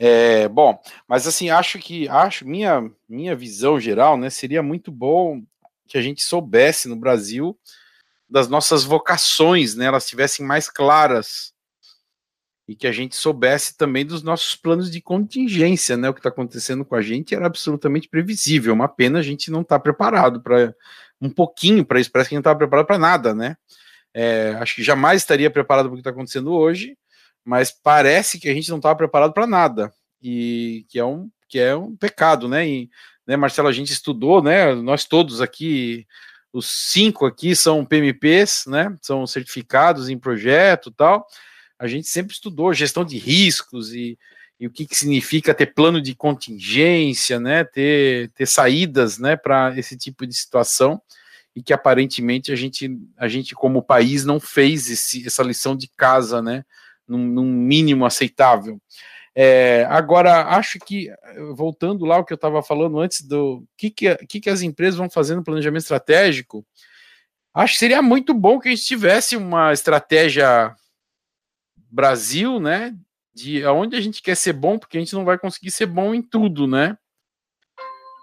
É, 0.00 0.48
bom, 0.48 0.80
mas 1.08 1.26
assim, 1.26 1.50
acho 1.50 1.76
que 1.80 2.08
acho 2.08 2.46
minha 2.46 2.88
minha 3.08 3.34
visão 3.34 3.80
geral, 3.80 4.16
né, 4.16 4.30
seria 4.30 4.62
muito 4.62 4.92
bom 4.92 5.42
que 5.88 5.98
a 5.98 6.02
gente 6.02 6.22
soubesse 6.22 6.88
no 6.88 6.96
Brasil 6.96 7.58
das 8.28 8.48
nossas 8.48 8.84
vocações, 8.84 9.74
né, 9.74 9.86
elas 9.86 10.04
estivessem 10.04 10.44
mais 10.44 10.68
claras 10.68 11.54
e 12.68 12.76
que 12.76 12.86
a 12.86 12.92
gente 12.92 13.16
soubesse 13.16 13.78
também 13.78 14.04
dos 14.04 14.22
nossos 14.22 14.54
planos 14.54 14.90
de 14.90 15.00
contingência, 15.00 15.96
né? 15.96 16.10
O 16.10 16.12
que 16.12 16.20
está 16.20 16.28
acontecendo 16.28 16.84
com 16.84 16.94
a 16.94 17.00
gente 17.00 17.34
era 17.34 17.46
absolutamente 17.46 18.06
previsível. 18.10 18.74
Uma 18.74 18.86
pena 18.88 19.20
a 19.20 19.22
gente 19.22 19.50
não 19.50 19.62
estar 19.62 19.78
tá 19.78 19.82
preparado 19.82 20.42
para 20.42 20.74
um 21.18 21.30
pouquinho 21.30 21.82
para 21.82 21.98
isso. 21.98 22.12
Parece 22.12 22.28
que 22.28 22.34
não 22.34 22.40
estava 22.40 22.58
preparado 22.58 22.84
para 22.84 22.98
nada, 22.98 23.34
né? 23.34 23.56
É, 24.12 24.50
acho 24.60 24.74
que 24.74 24.82
jamais 24.82 25.22
estaria 25.22 25.50
preparado 25.50 25.86
para 25.86 25.92
o 25.92 25.94
que 25.94 26.00
está 26.00 26.10
acontecendo 26.10 26.52
hoje, 26.52 26.94
mas 27.42 27.70
parece 27.70 28.38
que 28.38 28.50
a 28.50 28.52
gente 28.52 28.68
não 28.68 28.76
estava 28.76 28.94
preparado 28.96 29.32
para 29.32 29.46
nada 29.46 29.90
e 30.20 30.84
que 30.90 30.98
é 30.98 31.04
um 31.04 31.30
que 31.48 31.58
é 31.58 31.74
um 31.74 31.96
pecado, 31.96 32.46
né? 32.46 32.68
E, 32.68 32.90
né, 33.28 33.36
Marcelo, 33.36 33.68
a 33.68 33.72
gente 33.72 33.92
estudou, 33.92 34.42
né? 34.42 34.74
Nós 34.74 35.04
todos 35.04 35.40
aqui, 35.40 36.04
os 36.52 36.66
cinco 36.66 37.26
aqui 37.26 37.54
são 37.54 37.84
PMPs, 37.84 38.64
né? 38.66 38.96
São 39.00 39.24
certificados 39.26 40.08
em 40.08 40.18
projeto, 40.18 40.90
tal 40.90 41.24
a 41.78 41.86
gente 41.86 42.08
sempre 42.08 42.32
estudou 42.32 42.74
gestão 42.74 43.04
de 43.04 43.16
riscos 43.16 43.94
e, 43.94 44.18
e 44.58 44.66
o 44.66 44.70
que, 44.70 44.84
que 44.84 44.96
significa 44.96 45.54
ter 45.54 45.66
plano 45.66 46.02
de 46.02 46.14
contingência, 46.14 47.38
né, 47.38 47.62
ter, 47.62 48.30
ter 48.30 48.46
saídas 48.46 49.18
né, 49.18 49.36
para 49.36 49.78
esse 49.78 49.96
tipo 49.96 50.26
de 50.26 50.34
situação, 50.34 51.00
e 51.54 51.62
que 51.62 51.72
aparentemente 51.72 52.52
a 52.52 52.56
gente, 52.56 52.98
a 53.16 53.28
gente 53.28 53.54
como 53.54 53.82
país, 53.82 54.24
não 54.24 54.40
fez 54.40 54.90
esse, 54.90 55.26
essa 55.26 55.42
lição 55.42 55.76
de 55.76 55.88
casa, 55.88 56.42
né, 56.42 56.64
num, 57.06 57.24
num 57.24 57.50
mínimo 57.52 58.04
aceitável. 58.04 58.80
É, 59.34 59.86
agora, 59.88 60.42
acho 60.56 60.78
que, 60.78 61.10
voltando 61.54 62.04
lá 62.04 62.16
ao 62.16 62.24
que 62.24 62.32
eu 62.32 62.36
estava 62.36 62.62
falando 62.62 62.98
antes 62.98 63.22
do 63.22 63.64
que, 63.76 63.90
que, 63.90 64.16
que, 64.16 64.40
que 64.40 64.50
as 64.50 64.62
empresas 64.62 64.96
vão 64.96 65.08
fazer 65.08 65.34
no 65.34 65.44
planejamento 65.44 65.82
estratégico, 65.82 66.66
acho 67.54 67.74
que 67.74 67.78
seria 67.78 68.02
muito 68.02 68.34
bom 68.34 68.58
que 68.58 68.68
a 68.68 68.70
gente 68.70 68.84
tivesse 68.84 69.36
uma 69.36 69.72
estratégia 69.72 70.74
Brasil, 71.90 72.60
né? 72.60 72.94
De 73.34 73.64
aonde 73.64 73.96
a 73.96 74.00
gente 74.00 74.20
quer 74.20 74.36
ser 74.36 74.52
bom, 74.52 74.78
porque 74.78 74.96
a 74.96 75.00
gente 75.00 75.14
não 75.14 75.24
vai 75.24 75.38
conseguir 75.38 75.70
ser 75.70 75.86
bom 75.86 76.14
em 76.14 76.22
tudo, 76.22 76.66
né? 76.66 76.96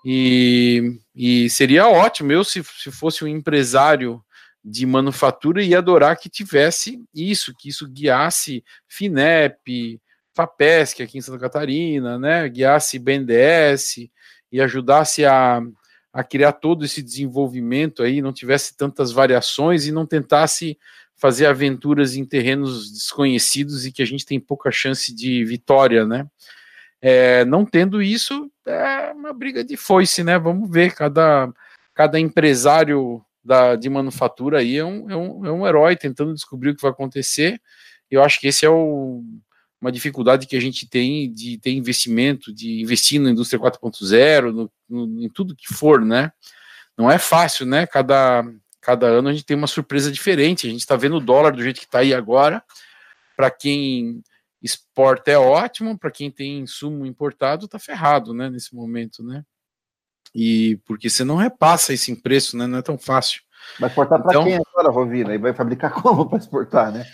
E, 0.05 0.99
e 1.15 1.49
seria 1.49 1.87
ótimo, 1.87 2.31
eu, 2.31 2.43
se, 2.43 2.63
se 2.63 2.91
fosse 2.91 3.23
um 3.23 3.27
empresário 3.27 4.23
de 4.63 4.85
manufatura, 4.85 5.63
ia 5.63 5.79
adorar 5.79 6.17
que 6.17 6.29
tivesse 6.29 7.03
isso, 7.13 7.55
que 7.57 7.69
isso 7.69 7.87
guiasse 7.87 8.63
FINEP, 8.87 9.99
FAPESC 10.35 11.01
aqui 11.01 11.17
em 11.17 11.21
Santa 11.21 11.39
Catarina, 11.39 12.19
né? 12.19 12.47
Guiasse 12.49 12.99
BNDES 12.99 14.09
e 14.51 14.61
ajudasse 14.61 15.25
a, 15.25 15.61
a 16.11 16.23
criar 16.23 16.51
todo 16.51 16.83
esse 16.83 17.01
desenvolvimento 17.01 18.03
aí, 18.03 18.21
não 18.21 18.33
tivesse 18.33 18.75
tantas 18.75 19.11
variações 19.11 19.87
e 19.87 19.91
não 19.91 20.05
tentasse 20.05 20.77
fazer 21.15 21.45
aventuras 21.45 22.15
em 22.15 22.25
terrenos 22.25 22.91
desconhecidos 22.91 23.85
e 23.85 23.91
que 23.91 24.01
a 24.01 24.05
gente 24.05 24.25
tem 24.25 24.39
pouca 24.39 24.69
chance 24.69 25.15
de 25.15 25.45
vitória, 25.45 26.05
né? 26.05 26.27
É, 27.01 27.45
não 27.45 27.65
tendo 27.65 28.01
isso, 28.01 28.51
é 28.65 29.13
uma 29.13 29.31
briga 29.31 29.63
de 29.63 29.77
foice, 29.77 30.23
né? 30.23 30.37
Vamos 30.37 30.69
ver, 30.69 30.93
cada, 30.93 31.49
cada 31.93 32.19
empresário 32.19 33.23
da, 33.43 33.75
de 33.75 33.89
manufatura 33.89 34.59
aí 34.59 34.75
é 34.75 34.83
um, 34.83 35.09
é, 35.09 35.15
um, 35.15 35.45
é 35.45 35.51
um 35.51 35.67
herói 35.67 35.95
tentando 35.95 36.33
descobrir 36.33 36.71
o 36.71 36.75
que 36.75 36.81
vai 36.81 36.91
acontecer. 36.91 37.61
Eu 38.09 38.23
acho 38.23 38.39
que 38.39 38.47
esse 38.47 38.65
é 38.65 38.69
o, 38.69 39.23
uma 39.81 39.91
dificuldade 39.91 40.47
que 40.47 40.55
a 40.55 40.59
gente 40.59 40.87
tem 40.87 41.31
de 41.31 41.57
ter 41.57 41.71
investimento, 41.71 42.53
de 42.53 42.81
investir 42.81 43.19
na 43.19 43.29
indústria 43.29 43.59
4.0, 43.59 44.69
em 44.89 45.29
tudo 45.29 45.55
que 45.55 45.73
for, 45.73 46.01
né? 46.01 46.31
Não 46.97 47.11
é 47.11 47.19
fácil, 47.19 47.65
né? 47.65 47.85
Cada, 47.85 48.43
cada 48.81 49.07
ano 49.07 49.29
a 49.29 49.33
gente 49.33 49.45
tem 49.45 49.57
uma 49.57 49.67
surpresa 49.67 50.11
diferente. 50.11 50.67
A 50.67 50.69
gente 50.69 50.79
está 50.79 50.95
vendo 50.95 51.17
o 51.17 51.21
dólar 51.21 51.51
do 51.51 51.61
jeito 51.61 51.79
que 51.79 51.85
está 51.85 51.99
aí 51.99 52.13
agora. 52.13 52.63
Para 53.35 53.51
quem 53.51 54.23
exporta 54.61 55.29
é 55.29 55.37
ótimo, 55.37 55.97
para 55.97 56.09
quem 56.09 56.31
tem 56.31 56.59
insumo 56.59 57.05
importado 57.05 57.65
está 57.65 57.77
ferrado, 57.77 58.33
né, 58.33 58.49
nesse 58.49 58.73
momento, 58.73 59.23
né? 59.23 59.43
E 60.33 60.77
porque 60.85 61.09
você 61.09 61.23
não 61.23 61.35
repassa 61.35 61.93
isso 61.93 62.11
em 62.11 62.15
preço, 62.15 62.57
né? 62.57 62.65
Não 62.65 62.79
é 62.79 62.81
tão 62.81 62.97
fácil. 62.97 63.41
Vai 63.79 63.89
exportar 63.89 64.21
para 64.21 64.31
então, 64.31 64.43
quem 64.43 64.55
agora, 64.55 64.91
Rovina? 64.91 65.33
E 65.33 65.37
vai 65.37 65.53
fabricar 65.53 65.91
como 66.01 66.27
para 66.27 66.39
exportar, 66.39 66.91
né? 66.91 67.05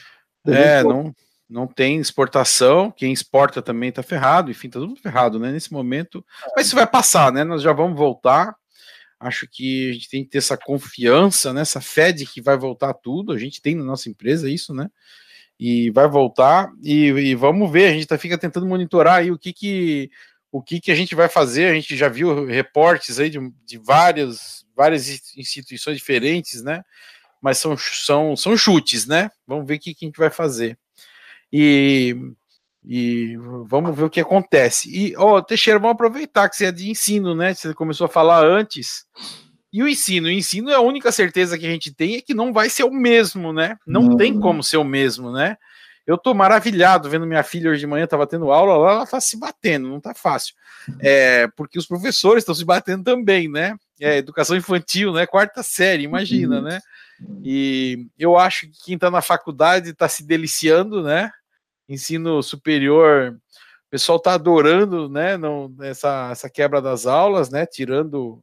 é, 0.47 0.83
não, 0.83 1.13
não 1.51 1.67
tem 1.67 1.99
exportação, 1.99 2.89
quem 2.89 3.11
exporta 3.11 3.61
também 3.61 3.89
está 3.89 4.01
ferrado, 4.01 4.49
enfim, 4.49 4.67
está 4.67 4.79
tudo 4.79 4.95
ferrado, 4.95 5.37
né? 5.37 5.51
Nesse 5.51 5.73
momento. 5.73 6.25
Mas 6.55 6.67
isso 6.67 6.75
vai 6.77 6.87
passar, 6.87 7.31
né? 7.31 7.43
Nós 7.43 7.61
já 7.61 7.73
vamos 7.73 7.97
voltar. 7.97 8.55
Acho 9.19 9.45
que 9.51 9.89
a 9.89 9.93
gente 9.93 10.09
tem 10.09 10.23
que 10.23 10.29
ter 10.29 10.37
essa 10.37 10.57
confiança, 10.57 11.53
né, 11.53 11.61
essa 11.61 11.79
fé 11.81 12.11
de 12.11 12.25
que 12.25 12.41
vai 12.41 12.57
voltar 12.57 12.93
tudo. 12.93 13.33
A 13.33 13.37
gente 13.37 13.61
tem 13.61 13.75
na 13.75 13.83
nossa 13.83 14.09
empresa 14.09 14.49
isso, 14.49 14.73
né? 14.73 14.89
E 15.59 15.91
vai 15.91 16.07
voltar 16.07 16.71
e, 16.81 17.07
e 17.07 17.35
vamos 17.35 17.69
ver. 17.69 17.89
A 17.89 17.93
gente 17.93 18.07
tá, 18.07 18.17
fica 18.17 18.37
tentando 18.37 18.65
monitorar 18.65 19.15
aí 19.19 19.29
o 19.29 19.37
que 19.37 19.51
que 19.53 20.09
o 20.51 20.61
que 20.61 20.79
que 20.79 20.91
a 20.91 20.95
gente 20.95 21.13
vai 21.13 21.27
fazer. 21.27 21.65
A 21.65 21.73
gente 21.73 21.97
já 21.97 22.07
viu 22.07 22.45
reportes 22.45 23.19
aí 23.19 23.29
de, 23.29 23.39
de 23.65 23.77
várias 23.77 24.65
várias 24.75 25.35
instituições 25.37 25.97
diferentes, 25.97 26.63
né? 26.63 26.81
Mas 27.41 27.57
são, 27.57 27.75
são, 27.77 28.35
são 28.37 28.55
chutes, 28.55 29.05
né? 29.05 29.29
Vamos 29.45 29.67
ver 29.67 29.75
o 29.75 29.79
que, 29.79 29.93
que 29.93 30.05
a 30.05 30.07
gente 30.07 30.17
vai 30.17 30.29
fazer. 30.29 30.77
E 31.51 32.15
e 32.83 33.37
vamos 33.67 33.95
ver 33.95 34.03
o 34.03 34.09
que 34.09 34.19
acontece. 34.19 34.89
E, 34.89 35.15
ó, 35.15 35.37
oh, 35.37 35.41
Teixeira, 35.41 35.79
vamos 35.79 35.93
aproveitar 35.93 36.49
que 36.49 36.55
você 36.55 36.65
é 36.65 36.71
de 36.71 36.89
ensino, 36.89 37.35
né? 37.35 37.53
Você 37.53 37.73
começou 37.73 38.05
a 38.05 38.09
falar 38.09 38.43
antes. 38.43 39.05
E 39.71 39.83
o 39.83 39.87
ensino? 39.87 40.27
O 40.27 40.31
ensino 40.31 40.69
é 40.71 40.75
a 40.75 40.81
única 40.81 41.11
certeza 41.11 41.57
que 41.57 41.65
a 41.65 41.69
gente 41.69 41.93
tem 41.93 42.15
é 42.15 42.21
que 42.21 42.33
não 42.33 42.51
vai 42.51 42.69
ser 42.69 42.83
o 42.83 42.91
mesmo, 42.91 43.53
né? 43.53 43.77
Não 43.85 44.09
uhum. 44.09 44.17
tem 44.17 44.37
como 44.39 44.63
ser 44.63 44.77
o 44.77 44.83
mesmo, 44.83 45.31
né? 45.31 45.57
Eu 46.05 46.17
tô 46.17 46.33
maravilhado 46.33 47.07
vendo 47.07 47.27
minha 47.27 47.43
filha 47.43 47.69
hoje 47.69 47.81
de 47.81 47.87
manhã, 47.87 48.07
tava 48.07 48.25
tendo 48.25 48.51
aula 48.51 48.75
lá, 48.75 48.91
ela 48.93 49.05
tá 49.05 49.21
se 49.21 49.37
batendo, 49.37 49.87
não 49.87 49.99
tá 49.99 50.13
fácil. 50.13 50.55
É, 50.99 51.47
porque 51.55 51.77
os 51.77 51.85
professores 51.85 52.41
estão 52.41 52.55
se 52.55 52.65
batendo 52.65 53.03
também, 53.03 53.47
né? 53.47 53.75
É, 53.99 54.17
educação 54.17 54.57
infantil, 54.57 55.13
né? 55.13 55.27
Quarta 55.27 55.61
série, 55.61 56.01
imagina, 56.01 56.59
né? 56.59 56.79
E 57.43 58.07
eu 58.17 58.35
acho 58.35 58.61
que 58.61 58.85
quem 58.85 58.97
tá 58.97 59.11
na 59.11 59.21
faculdade 59.21 59.93
tá 59.93 60.09
se 60.09 60.25
deliciando, 60.25 61.03
né? 61.03 61.31
Ensino 61.93 62.41
superior, 62.41 63.37
o 63.87 63.89
pessoal 63.89 64.17
está 64.17 64.33
adorando, 64.33 65.09
né, 65.09 65.37
não, 65.37 65.73
essa, 65.81 66.29
essa 66.31 66.49
quebra 66.49 66.81
das 66.81 67.05
aulas, 67.05 67.49
né, 67.49 67.65
tirando, 67.65 68.41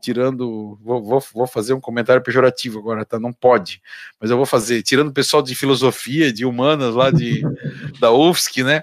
tirando, 0.00 0.78
vou, 0.82 1.02
vou, 1.02 1.22
vou 1.32 1.46
fazer 1.46 1.72
um 1.72 1.80
comentário 1.80 2.22
pejorativo 2.22 2.78
agora, 2.78 3.04
tá, 3.04 3.18
não 3.18 3.32
pode, 3.32 3.80
mas 4.20 4.30
eu 4.30 4.36
vou 4.36 4.46
fazer, 4.46 4.82
tirando 4.82 5.08
o 5.08 5.14
pessoal 5.14 5.42
de 5.42 5.54
filosofia, 5.54 6.32
de 6.32 6.44
humanas 6.44 6.94
lá 6.94 7.10
de, 7.10 7.42
da 8.00 8.12
UFSC, 8.12 8.62
né, 8.62 8.82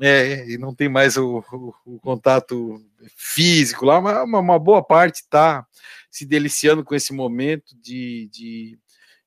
É, 0.00 0.48
e 0.48 0.56
não 0.56 0.74
tem 0.74 0.88
mais 0.88 1.18
o, 1.18 1.44
o, 1.52 1.74
o 1.84 2.00
contato 2.00 2.82
físico 3.14 3.84
lá, 3.84 4.00
mas 4.00 4.16
uma, 4.24 4.38
uma, 4.38 4.58
boa 4.58 4.82
parte 4.82 5.16
está 5.16 5.66
se 6.10 6.24
deliciando 6.24 6.82
com 6.82 6.94
esse 6.94 7.12
momento 7.12 7.76
de, 7.82 8.28
de, 8.32 8.78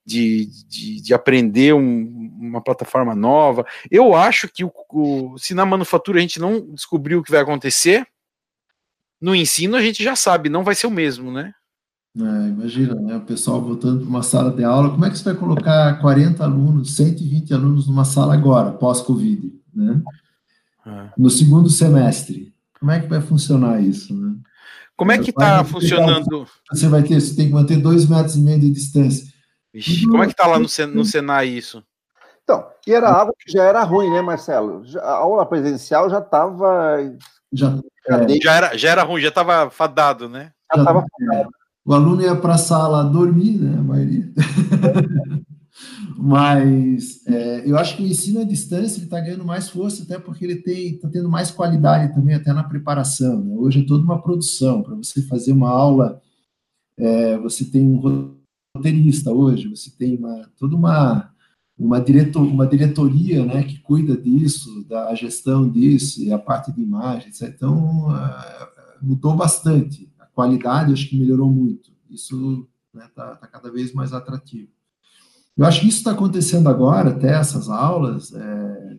de, 0.06 0.50
de, 0.68 1.02
de 1.02 1.14
aprender 1.14 1.74
um, 1.74 2.32
uma 2.40 2.62
plataforma 2.62 3.16
nova. 3.16 3.66
Eu 3.90 4.16
acho 4.16 4.48
que 4.48 4.64
o, 4.64 4.72
o, 4.90 5.38
se 5.38 5.54
na 5.54 5.66
manufatura 5.66 6.18
a 6.18 6.22
gente 6.22 6.40
não 6.40 6.62
descobriu 6.74 7.20
o 7.20 7.24
que 7.24 7.32
vai 7.32 7.42
acontecer, 7.42 8.06
no 9.22 9.34
ensino 9.34 9.76
a 9.76 9.82
gente 9.82 10.04
já 10.04 10.16
sabe, 10.16 10.50
não 10.50 10.64
vai 10.64 10.76
ser 10.76 10.88
o 10.88 10.92
mesmo, 10.92 11.32
né? 11.32 11.54
É, 12.16 12.48
imagina, 12.50 12.94
né? 12.94 13.16
O 13.16 13.22
pessoal 13.22 13.60
voltando 13.60 14.02
para 14.02 14.10
uma 14.10 14.22
sala 14.22 14.52
de 14.52 14.64
aula, 14.64 14.92
como 14.92 15.04
é 15.06 15.10
que 15.10 15.18
você 15.18 15.24
vai 15.24 15.36
colocar 15.36 16.00
40 16.00 16.44
alunos, 16.44 16.96
120 16.96 17.54
alunos 17.54 17.88
numa 17.88 18.06
sala 18.06 18.34
agora, 18.34 18.72
pós-Covid, 18.72 19.52
né? 19.74 20.02
É. 20.86 21.10
No 21.18 21.30
segundo 21.30 21.70
semestre. 21.70 22.54
Como 22.80 22.92
é 22.92 23.00
que 23.00 23.08
vai 23.08 23.22
funcionar 23.22 23.82
isso, 23.82 24.14
né? 24.14 24.36
Como 24.96 25.12
é 25.12 25.18
que 25.18 25.32
está 25.32 25.64
funcionando? 25.64 26.46
Você 26.72 26.88
vai 26.88 27.02
ter, 27.02 27.20
você 27.20 27.36
tem 27.36 27.48
que 27.48 27.54
manter 27.54 27.78
dois 27.78 28.08
metros 28.08 28.36
e 28.36 28.42
meio 28.42 28.60
de 28.60 28.70
distância. 28.70 29.33
Vixe, 29.74 30.06
como 30.06 30.22
é 30.22 30.28
que 30.28 30.34
está 30.34 30.46
lá 30.46 30.60
no, 30.60 30.68
no 30.94 31.06
Senai 31.06 31.48
isso? 31.48 31.84
Então, 32.44 32.68
e 32.86 32.94
era 32.94 33.10
algo 33.10 33.34
que 33.40 33.52
já 33.52 33.64
era 33.64 33.84
ruim, 33.84 34.12
né, 34.12 34.22
Marcelo? 34.22 34.86
Já, 34.86 35.02
a 35.02 35.16
aula 35.16 35.46
presencial 35.46 36.10
já 36.10 36.20
estava. 36.20 36.98
Já, 37.52 37.80
é, 38.08 38.40
já, 38.42 38.54
era, 38.54 38.78
já 38.78 38.90
era 38.90 39.04
ruim, 39.04 39.22
já 39.22 39.30
estava 39.30 39.70
fadado, 39.70 40.28
né? 40.30 40.52
Já 40.74 40.82
estava 40.82 41.06
fadado. 41.10 41.50
O 41.86 41.94
aluno 41.94 42.22
ia 42.22 42.36
para 42.36 42.54
a 42.56 42.58
sala 42.58 43.04
dormir, 43.04 43.58
né? 43.58 43.78
A 43.80 43.82
maioria. 43.82 44.32
Mas 46.18 47.26
é, 47.28 47.64
eu 47.70 47.78
acho 47.78 47.98
que 47.98 48.04
o 48.04 48.08
ensino 48.08 48.42
à 48.42 48.44
distância 48.44 49.02
está 49.02 49.20
ganhando 49.20 49.44
mais 49.44 49.70
força, 49.70 50.04
até 50.04 50.20
porque 50.20 50.46
ele 50.46 50.62
está 50.64 51.10
tendo 51.10 51.30
mais 51.30 51.52
qualidade 51.52 52.14
também, 52.14 52.36
até 52.36 52.54
na 52.54 52.64
preparação. 52.64 53.44
Né? 53.44 53.56
Hoje 53.58 53.82
é 53.82 53.86
toda 53.86 54.04
uma 54.04 54.22
produção. 54.22 54.84
Para 54.84 54.96
você 54.96 55.22
fazer 55.24 55.52
uma 55.52 55.70
aula, 55.70 56.22
é, 56.98 57.38
você 57.38 57.66
tem 57.66 57.82
um 57.82 58.36
roteirista 58.76 59.32
hoje, 59.32 59.68
você 59.68 59.92
tem 59.92 60.18
uma, 60.18 60.50
toda 60.58 60.76
uma, 60.76 61.32
uma, 61.78 62.02
diretor, 62.02 62.42
uma 62.42 62.66
diretoria 62.66 63.46
né, 63.46 63.64
que 63.64 63.80
cuida 63.80 64.18
disso, 64.18 64.84
da 64.90 65.14
gestão 65.14 65.70
disso, 65.70 66.24
e 66.24 66.34
a 66.34 66.40
parte 66.40 66.72
de 66.72 66.82
imagens. 66.82 67.42
Então, 67.42 68.10
uh, 68.10 68.68
mudou 69.02 69.36
bastante 69.36 70.12
qualidade 70.34 70.94
acho 70.94 71.08
que 71.08 71.18
melhorou 71.18 71.52
muito. 71.52 71.92
Isso 72.10 72.68
está 72.94 73.06
né, 73.06 73.12
tá, 73.16 73.36
tá 73.36 73.48
cada 73.48 73.72
vez 73.72 73.94
mais 73.94 74.14
atrativo. 74.14 74.70
Eu 75.56 75.66
acho 75.66 75.82
que 75.82 75.88
isso 75.88 76.00
está 76.00 76.12
acontecendo 76.12 76.68
agora, 76.68 77.12
até 77.12 77.36
essas 77.36 77.70
aulas 77.70 78.34
é, 78.34 78.98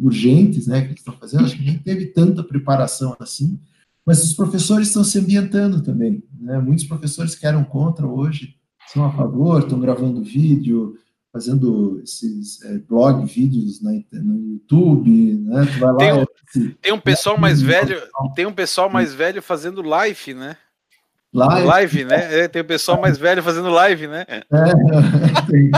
urgentes 0.00 0.66
né, 0.66 0.80
que 0.80 0.88
eles 0.88 1.00
estão 1.00 1.14
fazendo, 1.14 1.44
acho 1.44 1.56
que 1.56 1.64
nem 1.64 1.78
teve 1.78 2.06
tanta 2.06 2.42
preparação 2.42 3.14
assim, 3.20 3.60
mas 4.04 4.24
os 4.24 4.32
professores 4.32 4.88
estão 4.88 5.04
se 5.04 5.18
ambientando 5.18 5.82
também. 5.82 6.22
Né? 6.38 6.58
Muitos 6.58 6.86
professores 6.86 7.34
que 7.34 7.46
eram 7.46 7.62
contra 7.62 8.06
hoje 8.06 8.56
são 8.92 9.04
a 9.04 9.12
favor, 9.12 9.60
estão 9.60 9.78
gravando 9.78 10.22
vídeo, 10.22 10.96
fazendo 11.32 12.00
esses 12.02 12.60
é, 12.64 12.78
blog, 12.78 13.24
vídeos 13.24 13.80
na, 13.80 13.92
no 14.12 14.54
YouTube, 14.54 15.36
né? 15.44 15.64
tem, 15.98 16.12
um, 16.12 16.74
tem 16.82 16.92
um 16.92 17.00
pessoal 17.00 17.38
mais 17.38 17.62
velho, 17.62 18.02
tem 18.34 18.46
um 18.46 18.52
pessoal 18.52 18.90
mais 18.90 19.14
velho 19.14 19.40
fazendo 19.40 19.80
live, 19.80 20.34
né? 20.34 20.56
Live, 21.32 21.66
live 21.66 22.04
né? 22.04 22.40
É, 22.40 22.48
tem 22.48 22.62
o 22.62 22.64
pessoal 22.64 23.00
mais 23.00 23.16
velho 23.16 23.40
fazendo 23.42 23.70
live, 23.70 24.08
né? 24.08 24.26
É, 24.28 24.42
tem. 25.46 25.70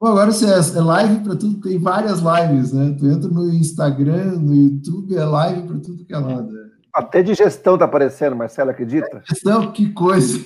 Bom, 0.00 0.08
agora 0.08 0.32
você 0.32 0.46
é 0.46 0.80
live 0.80 1.22
para 1.22 1.36
tudo, 1.36 1.60
tem 1.60 1.78
várias 1.78 2.20
lives, 2.20 2.72
né? 2.72 2.96
Tu 2.98 3.06
entra 3.06 3.28
no 3.28 3.52
Instagram, 3.52 4.36
no 4.36 4.54
YouTube, 4.54 5.14
é 5.14 5.24
live 5.24 5.68
para 5.68 5.78
tudo 5.80 6.04
que 6.06 6.14
é 6.14 6.18
lado. 6.18 6.61
Até 6.92 7.22
de 7.22 7.32
gestão 7.34 7.78
tá 7.78 7.86
aparecendo, 7.86 8.36
Marcelo, 8.36 8.70
acredita? 8.70 9.22
Gestão, 9.26 9.72
que 9.72 9.90
coisa. 9.92 10.38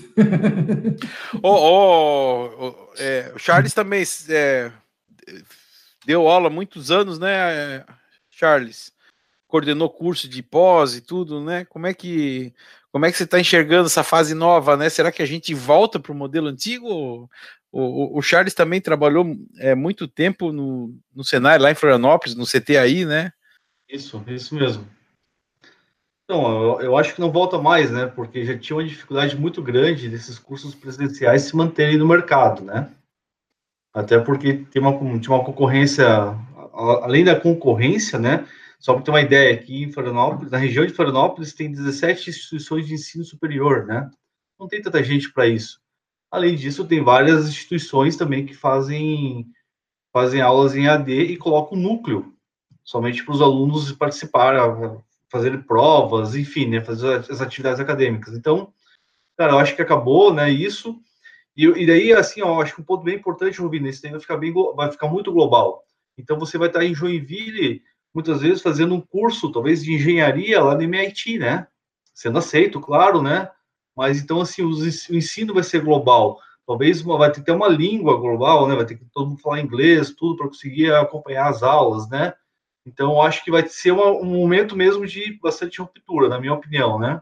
O 1.43 1.49
oh, 1.49 2.51
oh, 2.59 2.93
é, 2.99 3.33
o 3.35 3.39
Charles 3.39 3.75
também 3.75 4.05
é, 4.29 4.71
deu 6.07 6.29
aula 6.29 6.47
há 6.47 6.51
muitos 6.51 6.91
anos, 6.91 7.19
né, 7.19 7.85
Charles? 8.31 8.93
Coordenou 9.49 9.91
curso 9.91 10.29
de 10.29 10.43
pós 10.43 10.95
e 10.95 11.01
tudo, 11.01 11.43
né? 11.43 11.65
Como 11.65 11.87
é 11.87 11.93
que 11.93 12.55
como 12.93 13.05
é 13.05 13.13
que 13.13 13.19
você 13.19 13.25
está 13.25 13.39
enxergando 13.39 13.87
essa 13.87 14.03
fase 14.03 14.35
nova, 14.35 14.77
né? 14.77 14.89
Será 14.89 15.13
que 15.13 15.23
a 15.23 15.27
gente 15.27 15.53
volta 15.53 16.01
para 16.01 16.13
o 16.13 16.15
modelo 16.15 16.47
antigo? 16.47 17.29
O, 17.71 18.19
o, 18.19 18.23
Charles 18.23 18.55
também 18.55 18.81
trabalhou 18.81 19.37
é, 19.59 19.75
muito 19.75 20.09
tempo 20.09 20.51
no, 20.51 20.97
no 21.15 21.23
Senai, 21.23 21.59
lá 21.59 21.71
em 21.71 21.75
Florianópolis, 21.75 22.35
no 22.35 22.47
CTAI, 22.47 23.05
né? 23.05 23.33
Isso, 23.87 24.25
isso 24.29 24.55
mesmo. 24.55 24.89
Então, 26.29 26.61
eu, 26.61 26.81
eu, 26.81 26.97
acho 26.97 27.15
que 27.15 27.21
não 27.21 27.31
volta 27.31 27.57
mais, 27.57 27.89
né? 27.93 28.07
Porque 28.07 28.45
já 28.45 28.59
tinha 28.59 28.77
uma 28.77 28.85
dificuldade 28.85 29.37
muito 29.37 29.63
grande 29.63 30.09
desses 30.09 30.41
cursos 30.41 30.75
presenciais 30.75 31.43
se 31.43 31.55
manterem 31.55 31.97
no 31.97 32.07
mercado, 32.07 32.65
né? 32.65 32.93
Até 33.95 34.19
porque 34.19 34.55
tem 34.55 34.83
uma, 34.83 34.93
tinha 35.21 35.35
uma 35.35 35.45
concorrência, 35.45 36.05
além 36.75 37.25
da 37.25 37.39
concorrência, 37.39 38.19
né? 38.19 38.45
Só 38.81 38.93
para 38.93 39.03
ter 39.03 39.11
uma 39.11 39.21
ideia, 39.21 39.55
aqui 39.55 39.85
em 39.85 39.93
Florianópolis, 39.93 40.51
na 40.51 40.59
região 40.59 40.85
de 40.85 40.93
Florianópolis, 40.93 41.55
tem 41.55 41.71
17 41.71 42.29
instituições 42.31 42.87
de 42.89 42.95
ensino 42.95 43.25
superior, 43.25 43.87
né? 43.87 44.11
Não 44.59 44.67
tem 44.67 44.83
tanta 44.83 45.03
gente 45.05 45.33
para 45.33 45.47
isso. 45.47 45.81
Além 46.29 46.57
disso, 46.57 46.85
tem 46.85 47.05
várias 47.05 47.49
instituições 47.49 48.17
também 48.17 48.45
que 48.45 48.53
fazem, 48.53 49.47
fazem 50.13 50.41
aulas 50.41 50.75
em 50.75 50.89
AD 50.89 51.13
e 51.13 51.37
colocam 51.37 51.79
núcleo, 51.79 52.35
somente 52.85 53.25
para 53.25 53.35
os 53.35 53.41
alunos 53.41 53.93
participarem, 53.93 54.61
fazer 55.37 55.65
provas, 55.65 56.35
enfim, 56.35 56.67
né, 56.67 56.81
fazer 56.81 57.17
as 57.31 57.41
atividades 57.41 57.81
acadêmicas. 57.81 58.35
Então, 58.35 58.73
cara, 59.37 59.53
eu 59.53 59.59
acho 59.59 59.77
que 59.77 59.83
acabou, 59.83 60.33
né, 60.33 60.51
isso. 60.51 60.99
E, 61.57 61.65
e 61.65 61.87
daí, 61.87 62.13
assim, 62.13 62.43
ó, 62.43 62.61
acho 62.61 62.75
que 62.75 62.81
um 62.81 62.85
ponto 62.85 63.05
bem 63.05 63.17
importante, 63.17 63.61
Rubinho, 63.61 63.87
esse 63.89 64.09
vai 64.09 64.21
ficar 64.21 64.37
bem, 64.37 64.53
vai 64.75 64.91
ficar 64.91 65.09
muito 65.09 65.33
global. 65.33 65.85
Então, 66.19 66.39
você 66.39 66.57
vai 66.57 66.69
estar 66.69 66.85
em 66.85 66.95
Joinville, 66.95 67.83
muitas 68.15 68.41
vezes 68.41 68.63
fazendo 68.63 68.95
um 68.95 69.01
curso, 69.01 69.53
talvez 69.53 69.85
de 69.85 69.93
engenharia 69.93 70.63
lá 70.63 70.75
no 70.75 70.83
MIT, 70.83 71.39
né? 71.39 71.67
Sendo 72.15 72.39
aceito, 72.39 72.81
claro, 72.81 73.21
né? 73.21 73.51
Mas 73.95 74.21
então, 74.21 74.41
assim, 74.41 74.63
o 74.63 75.17
ensino 75.17 75.55
vai 75.55 75.63
ser 75.63 75.81
global. 75.81 76.39
Talvez 76.67 77.01
vai 77.03 77.31
ter 77.31 77.41
que 77.41 77.47
ter 77.47 77.53
uma 77.53 77.69
língua 77.69 78.19
global, 78.19 78.67
né? 78.67 78.75
Vai 78.75 78.85
ter 78.85 78.97
que 78.97 79.05
todo 79.13 79.29
mundo 79.29 79.41
falar 79.41 79.61
inglês, 79.61 80.15
tudo 80.15 80.37
para 80.37 80.49
conseguir 80.49 80.93
acompanhar 80.93 81.49
as 81.49 81.63
aulas, 81.63 82.09
né? 82.09 82.35
Então, 82.87 83.21
acho 83.21 83.45
que 83.45 83.51
vai 83.51 83.67
ser 83.67 83.91
uma, 83.91 84.13
um 84.13 84.25
momento 84.25 84.77
mesmo 84.77 85.05
de 85.05 85.39
bastante 85.43 85.81
ruptura, 85.81 86.29
na 86.29 86.39
minha 86.39 86.55
opinião, 86.55 86.99
né? 87.01 87.21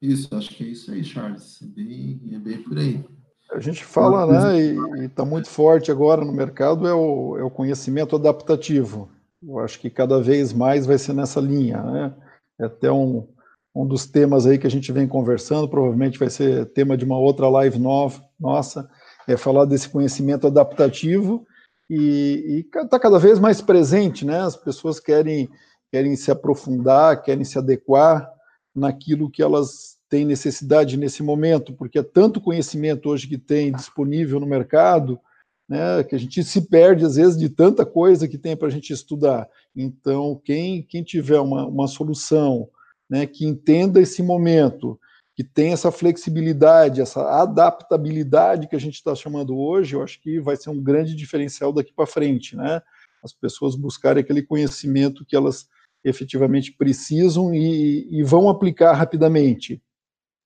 Isso, 0.00 0.34
acho 0.34 0.50
que 0.50 0.64
é 0.64 0.66
isso 0.66 0.90
aí, 0.90 1.04
Charles. 1.04 1.62
É 1.62 1.66
bem, 1.66 2.20
é 2.32 2.38
bem 2.38 2.60
por 2.60 2.76
aí. 2.76 3.04
A 3.52 3.60
gente 3.60 3.84
fala, 3.84 4.26
né, 4.26 4.60
e 5.00 5.04
está 5.04 5.24
muito 5.24 5.48
forte 5.48 5.92
agora 5.92 6.24
no 6.24 6.32
mercado, 6.32 6.88
é 6.88 6.94
o, 6.94 7.36
é 7.38 7.44
o 7.44 7.50
conhecimento 7.50 8.16
adaptativo. 8.16 9.10
Eu 9.40 9.58
acho 9.60 9.78
que 9.78 9.90
cada 9.90 10.20
vez 10.20 10.52
mais 10.52 10.86
vai 10.86 10.98
ser 10.98 11.12
nessa 11.12 11.38
linha, 11.38 11.80
né? 11.82 12.14
É 12.58 12.64
até 12.64 12.90
um, 12.90 13.28
um 13.74 13.86
dos 13.86 14.06
temas 14.06 14.46
aí 14.46 14.58
que 14.58 14.66
a 14.66 14.70
gente 14.70 14.90
vem 14.90 15.06
conversando, 15.06 15.68
provavelmente 15.68 16.18
vai 16.18 16.30
ser 16.30 16.66
tema 16.72 16.96
de 16.96 17.04
uma 17.04 17.18
outra 17.18 17.48
live 17.48 17.78
nova, 17.78 18.22
nossa, 18.40 18.90
é 19.28 19.36
falar 19.36 19.64
desse 19.64 19.88
conhecimento 19.88 20.46
adaptativo 20.46 21.46
e 21.88 22.66
está 22.74 22.98
cada 22.98 23.18
vez 23.18 23.38
mais 23.38 23.60
presente, 23.60 24.24
né? 24.24 24.40
As 24.40 24.56
pessoas 24.56 24.98
querem, 24.98 25.48
querem 25.90 26.16
se 26.16 26.30
aprofundar, 26.30 27.22
querem 27.22 27.44
se 27.44 27.58
adequar 27.58 28.28
naquilo 28.74 29.30
que 29.30 29.42
elas 29.42 29.92
tem 30.12 30.26
necessidade 30.26 30.98
nesse 30.98 31.22
momento, 31.22 31.72
porque 31.72 31.98
é 31.98 32.02
tanto 32.02 32.38
conhecimento 32.38 33.08
hoje 33.08 33.26
que 33.26 33.38
tem 33.38 33.72
disponível 33.72 34.38
no 34.38 34.46
mercado, 34.46 35.18
né, 35.66 36.04
que 36.04 36.14
a 36.14 36.18
gente 36.18 36.44
se 36.44 36.68
perde 36.68 37.02
às 37.02 37.16
vezes 37.16 37.38
de 37.38 37.48
tanta 37.48 37.86
coisa 37.86 38.28
que 38.28 38.36
tem 38.36 38.54
para 38.54 38.68
a 38.68 38.70
gente 38.70 38.92
estudar. 38.92 39.48
Então, 39.74 40.38
quem, 40.44 40.82
quem 40.82 41.02
tiver 41.02 41.40
uma, 41.40 41.66
uma 41.66 41.88
solução 41.88 42.68
né, 43.08 43.24
que 43.24 43.46
entenda 43.46 44.02
esse 44.02 44.22
momento, 44.22 45.00
que 45.34 45.42
tem 45.42 45.72
essa 45.72 45.90
flexibilidade, 45.90 47.00
essa 47.00 47.40
adaptabilidade 47.40 48.68
que 48.68 48.76
a 48.76 48.80
gente 48.80 48.94
está 48.94 49.14
chamando 49.14 49.56
hoje, 49.56 49.96
eu 49.96 50.02
acho 50.02 50.20
que 50.20 50.38
vai 50.38 50.56
ser 50.56 50.70
um 50.70 50.82
grande 50.82 51.14
diferencial 51.14 51.72
daqui 51.72 51.92
para 51.92 52.06
frente, 52.06 52.54
né? 52.54 52.82
As 53.24 53.32
pessoas 53.32 53.74
buscarem 53.74 54.22
aquele 54.22 54.42
conhecimento 54.42 55.24
que 55.24 55.36
elas 55.36 55.68
efetivamente 56.04 56.72
precisam 56.72 57.54
e, 57.54 58.08
e 58.10 58.22
vão 58.22 58.48
aplicar 58.48 58.92
rapidamente. 58.92 59.80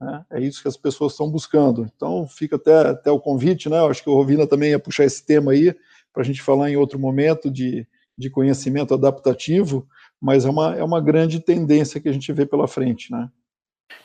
Né? 0.01 0.25
É 0.31 0.41
isso 0.41 0.61
que 0.61 0.69
as 0.69 0.77
pessoas 0.77 1.13
estão 1.13 1.31
buscando. 1.31 1.91
Então, 1.97 2.29
fica 2.29 2.57
até, 2.57 2.91
até 2.91 3.11
o 3.11 3.21
convite, 3.21 3.69
né? 3.69 3.79
Eu 3.79 3.89
acho 3.89 4.03
que 4.03 4.11
o 4.11 4.15
Rovina 4.15 4.47
também 4.47 4.71
ia 4.71 4.79
puxar 4.79 5.05
esse 5.05 5.25
tema 5.25 5.53
aí, 5.53 5.75
para 6.13 6.23
a 6.23 6.25
gente 6.25 6.43
falar 6.43 6.71
em 6.71 6.77
outro 6.77 6.99
momento 6.99 7.51
de, 7.51 7.87
de 8.17 8.31
conhecimento 8.31 8.95
adaptativo, 8.95 9.87
mas 10.21 10.45
é 10.45 10.51
uma, 10.51 10.77
é 10.77 10.83
uma 10.83 11.01
grande 11.01 11.41
tendência 11.41 12.01
que 12.01 12.09
a 12.09 12.13
gente 12.13 12.33
vê 12.33 12.47
pela 12.47 12.69
frente, 12.69 13.11
né? 13.13 13.31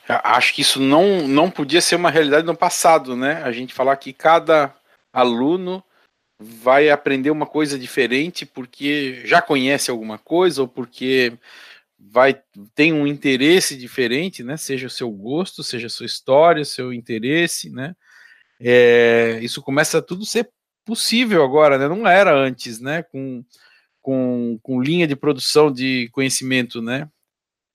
Acho 0.08 0.54
que 0.54 0.60
isso 0.62 0.80
não, 0.80 1.26
não 1.26 1.50
podia 1.50 1.80
ser 1.80 1.96
uma 1.96 2.10
realidade 2.10 2.46
no 2.46 2.56
passado, 2.56 3.16
né? 3.16 3.42
A 3.42 3.52
gente 3.52 3.72
falar 3.72 3.96
que 3.96 4.12
cada 4.12 4.74
aluno 5.12 5.82
vai 6.38 6.90
aprender 6.90 7.30
uma 7.30 7.46
coisa 7.46 7.78
diferente 7.78 8.44
porque 8.44 9.22
já 9.24 9.40
conhece 9.40 9.90
alguma 9.90 10.18
coisa 10.18 10.62
ou 10.62 10.68
porque 10.68 11.32
vai 11.98 12.40
tem 12.74 12.92
um 12.92 13.06
interesse 13.06 13.76
diferente, 13.76 14.42
né? 14.42 14.56
Seja 14.56 14.88
o 14.88 14.90
seu 14.90 15.10
gosto, 15.10 15.62
seja 15.62 15.86
a 15.86 15.90
sua 15.90 16.06
história, 16.06 16.64
seu 16.64 16.92
interesse, 16.92 17.70
né? 17.70 17.94
É, 18.60 19.38
isso 19.42 19.62
começa 19.62 19.98
a 19.98 20.02
tudo 20.02 20.26
ser 20.26 20.50
possível 20.84 21.44
agora, 21.44 21.78
né? 21.78 21.88
Não 21.88 22.06
era 22.06 22.34
antes, 22.34 22.80
né? 22.80 23.02
Com, 23.04 23.44
com, 24.00 24.58
com 24.62 24.82
linha 24.82 25.06
de 25.06 25.14
produção 25.14 25.72
de 25.72 26.08
conhecimento, 26.12 26.82
né? 26.82 27.08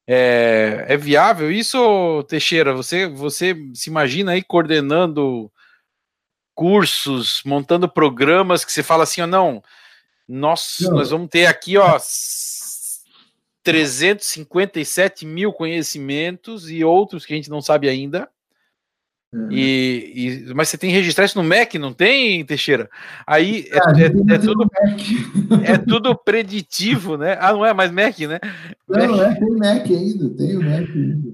É, 0.10 0.86
é 0.88 0.96
viável 0.98 1.52
isso, 1.52 2.24
Teixeira? 2.30 2.74
Você, 2.74 3.08
você 3.08 3.54
se 3.74 3.90
imagina 3.90 4.32
aí 4.32 4.42
coordenando 4.42 5.52
cursos, 6.56 7.42
montando 7.46 7.90
programas 7.90 8.64
que 8.64 8.72
você 8.72 8.82
fala 8.82 9.04
assim, 9.04 9.22
ó, 9.22 9.28
não, 9.28 9.62
nós, 10.28 10.78
não. 10.80 10.92
nós 10.92 11.12
vamos 11.12 11.30
ter 11.30 11.46
aqui, 11.46 11.78
ó, 11.78 12.00
357 13.62 15.26
mil 15.26 15.52
conhecimentos 15.52 16.72
e 16.72 16.86
outros 16.86 17.26
que 17.26 17.34
a 17.34 17.36
gente 17.36 17.50
não 17.50 17.62
sabe 17.62 17.90
ainda. 17.90 18.30
Uhum. 19.34 19.52
E, 19.52 20.48
e, 20.50 20.54
mas 20.54 20.70
você 20.70 20.78
tem 20.78 20.90
que 20.90 20.96
registrar 20.96 21.26
isso 21.26 21.38
no 21.38 21.44
MEC, 21.44 21.78
não 21.78 21.94
tem, 21.94 22.46
Teixeira? 22.46 22.90
Aí 23.26 23.68
é, 23.70 23.78
ah, 23.78 23.94
é, 24.00 24.36
é 24.36 24.38
tudo, 24.38 24.70
é 25.64 25.78
tudo 25.78 26.16
preditivo, 26.16 27.18
né? 27.18 27.38
Ah, 27.40 27.52
não 27.52 27.66
é 27.66 27.74
mais 27.74 27.92
MEC, 27.92 28.26
né? 28.26 28.40
Não, 28.88 29.22
é, 29.22 29.36
tem 29.36 29.50
MEC 29.52 29.96
ainda, 29.96 30.30
tem 30.30 30.58
o 30.58 30.62
MEC 30.62 30.92
ainda. 30.94 31.34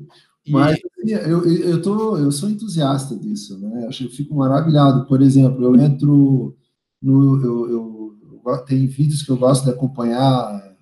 Mas 0.50 0.74
assim, 0.74 1.14
eu, 1.14 1.46
eu, 1.46 1.82
tô, 1.82 2.18
eu 2.18 2.32
sou 2.32 2.50
entusiasta 2.50 3.16
disso, 3.16 3.58
né? 3.60 3.88
Eu 3.88 4.10
fico 4.10 4.36
maravilhado. 4.36 5.06
Por 5.06 5.22
exemplo, 5.22 5.64
eu 5.64 5.76
entro 5.76 6.58
no. 7.02 7.42
Eu, 7.42 7.70
eu, 7.70 8.58
tem 8.66 8.86
vídeos 8.88 9.24
que 9.24 9.32
eu 9.32 9.38
gosto 9.38 9.64
de 9.64 9.72
acompanhar? 9.72 10.73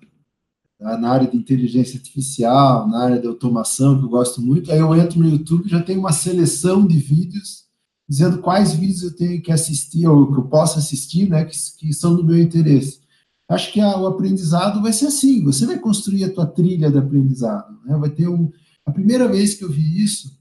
Na 0.82 1.08
área 1.08 1.28
de 1.28 1.36
inteligência 1.36 1.96
artificial, 1.96 2.88
na 2.88 3.04
área 3.04 3.20
de 3.20 3.26
automação, 3.26 3.98
que 3.98 4.04
eu 4.04 4.08
gosto 4.08 4.42
muito. 4.42 4.70
Aí 4.72 4.78
eu 4.78 4.94
entro 4.94 5.20
no 5.20 5.28
YouTube, 5.28 5.68
já 5.68 5.80
tem 5.80 5.96
uma 5.96 6.12
seleção 6.12 6.86
de 6.86 6.98
vídeos 6.98 7.62
dizendo 8.08 8.38
quais 8.38 8.74
vídeos 8.74 9.02
eu 9.02 9.14
tenho 9.14 9.40
que 9.40 9.52
assistir 9.52 10.06
ou 10.06 10.30
que 10.32 10.38
eu 10.38 10.44
posso 10.44 10.78
assistir, 10.78 11.30
né, 11.30 11.44
que, 11.44 11.56
que 11.78 11.92
são 11.92 12.14
do 12.14 12.24
meu 12.24 12.38
interesse. 12.38 13.00
Acho 13.48 13.72
que 13.72 13.80
a, 13.80 13.96
o 13.98 14.06
aprendizado 14.06 14.82
vai 14.82 14.92
ser 14.92 15.06
assim. 15.06 15.44
Você 15.44 15.66
vai 15.66 15.78
construir 15.78 16.24
a 16.24 16.32
tua 16.32 16.46
trilha 16.46 16.90
de 16.90 16.98
aprendizado. 16.98 17.78
Né? 17.84 17.96
Vai 17.96 18.10
ter 18.10 18.28
um. 18.28 18.50
A 18.84 18.90
primeira 18.90 19.28
vez 19.28 19.54
que 19.54 19.64
eu 19.64 19.70
vi 19.70 20.02
isso 20.02 20.36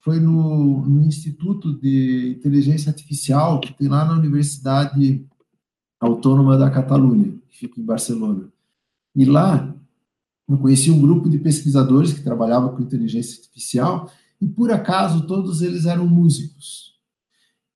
foi 0.00 0.20
no, 0.20 0.86
no 0.86 1.02
Instituto 1.02 1.74
de 1.80 2.36
Inteligência 2.38 2.90
Artificial 2.90 3.60
que 3.60 3.72
tem 3.72 3.88
lá 3.88 4.04
na 4.04 4.14
Universidade 4.14 5.24
Autônoma 6.00 6.56
da 6.56 6.70
Catalunha, 6.70 7.34
que 7.48 7.58
fica 7.58 7.80
em 7.80 7.84
Barcelona. 7.84 8.48
E 9.14 9.24
lá 9.24 9.74
eu 10.48 10.58
conheci 10.58 10.90
um 10.90 11.00
grupo 11.00 11.28
de 11.28 11.38
pesquisadores 11.38 12.12
que 12.12 12.22
trabalhava 12.22 12.68
com 12.70 12.82
inteligência 12.82 13.40
artificial 13.40 14.10
e, 14.40 14.46
por 14.46 14.70
acaso, 14.70 15.26
todos 15.26 15.60
eles 15.60 15.86
eram 15.86 16.06
músicos. 16.06 16.94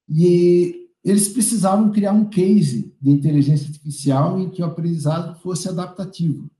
E 0.08 0.88
eles 1.02 1.28
precisavam 1.28 1.90
criar 1.90 2.12
um 2.12 2.26
case 2.26 2.94
de 3.00 3.10
inteligência 3.10 3.66
artificial 3.66 4.38
em 4.38 4.50
que 4.50 4.62
o 4.62 4.66
aprendizado 4.66 5.38
fosse 5.40 5.68
adaptativo. 5.68 6.50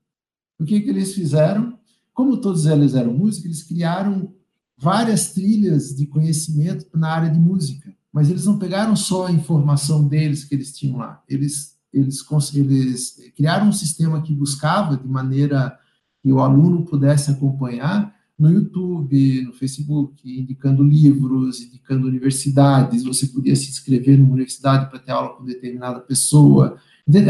O 0.59 0.65
que, 0.65 0.81
que 0.81 0.89
eles 0.89 1.13
fizeram? 1.13 1.77
Como 2.13 2.37
todos 2.37 2.65
eles 2.65 2.93
eram 2.93 3.13
músicos, 3.13 3.45
eles 3.45 3.63
criaram 3.63 4.33
várias 4.77 5.31
trilhas 5.31 5.95
de 5.95 6.07
conhecimento 6.07 6.85
na 6.97 7.09
área 7.09 7.29
de 7.29 7.39
música, 7.39 7.93
mas 8.11 8.29
eles 8.29 8.45
não 8.45 8.59
pegaram 8.59 8.95
só 8.95 9.27
a 9.27 9.31
informação 9.31 10.07
deles 10.07 10.43
que 10.43 10.55
eles 10.55 10.75
tinham 10.75 10.97
lá. 10.97 11.23
Eles, 11.29 11.77
eles, 11.93 12.25
eles 12.53 13.15
criaram 13.35 13.69
um 13.69 13.73
sistema 13.73 14.21
que 14.21 14.33
buscava 14.33 14.97
de 14.97 15.07
maneira 15.07 15.77
que 16.21 16.31
o 16.31 16.39
aluno 16.39 16.85
pudesse 16.85 17.31
acompanhar 17.31 18.13
no 18.41 18.49
YouTube, 18.49 19.43
no 19.43 19.53
Facebook, 19.53 20.39
indicando 20.39 20.83
livros, 20.83 21.61
indicando 21.61 22.07
universidades, 22.07 23.03
você 23.03 23.27
podia 23.27 23.55
se 23.55 23.69
inscrever 23.69 24.17
numa 24.17 24.33
universidade 24.33 24.89
para 24.89 24.97
ter 24.97 25.11
aula 25.11 25.35
com 25.35 25.45
determinada 25.45 25.99
pessoa. 25.99 26.77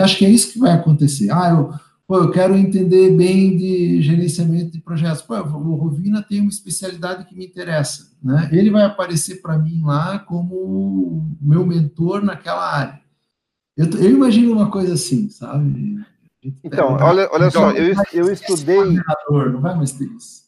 Acho 0.01 0.17
que 0.17 0.25
é 0.25 0.29
isso 0.29 0.53
que 0.53 0.59
vai 0.59 0.71
acontecer. 0.71 1.29
Ah, 1.29 1.49
eu, 1.49 1.73
pô, 2.07 2.17
eu 2.17 2.31
quero 2.31 2.55
entender 2.55 3.11
bem 3.11 3.57
de 3.57 4.01
gerenciamento 4.01 4.71
de 4.71 4.79
projetos. 4.79 5.21
Pô, 5.21 5.35
o 5.35 5.75
Rovina 5.75 6.21
tem 6.21 6.39
uma 6.39 6.49
especialidade 6.49 7.25
que 7.25 7.35
me 7.35 7.45
interessa. 7.45 8.11
Né? 8.23 8.49
Ele 8.53 8.69
vai 8.69 8.83
aparecer 8.83 9.41
para 9.41 9.57
mim 9.57 9.81
lá 9.83 10.19
como 10.19 11.29
meu 11.41 11.65
mentor 11.65 12.23
naquela 12.23 12.73
área. 12.73 13.01
Eu, 13.75 13.89
eu 13.99 14.11
imagino 14.11 14.53
uma 14.53 14.69
coisa 14.69 14.93
assim, 14.93 15.29
sabe? 15.29 15.99
Então, 16.63 16.97
olha, 16.99 17.29
olha 17.31 17.51
só, 17.51 17.71
eu, 17.71 17.93
eu 18.13 18.31
estudei. 18.31 18.77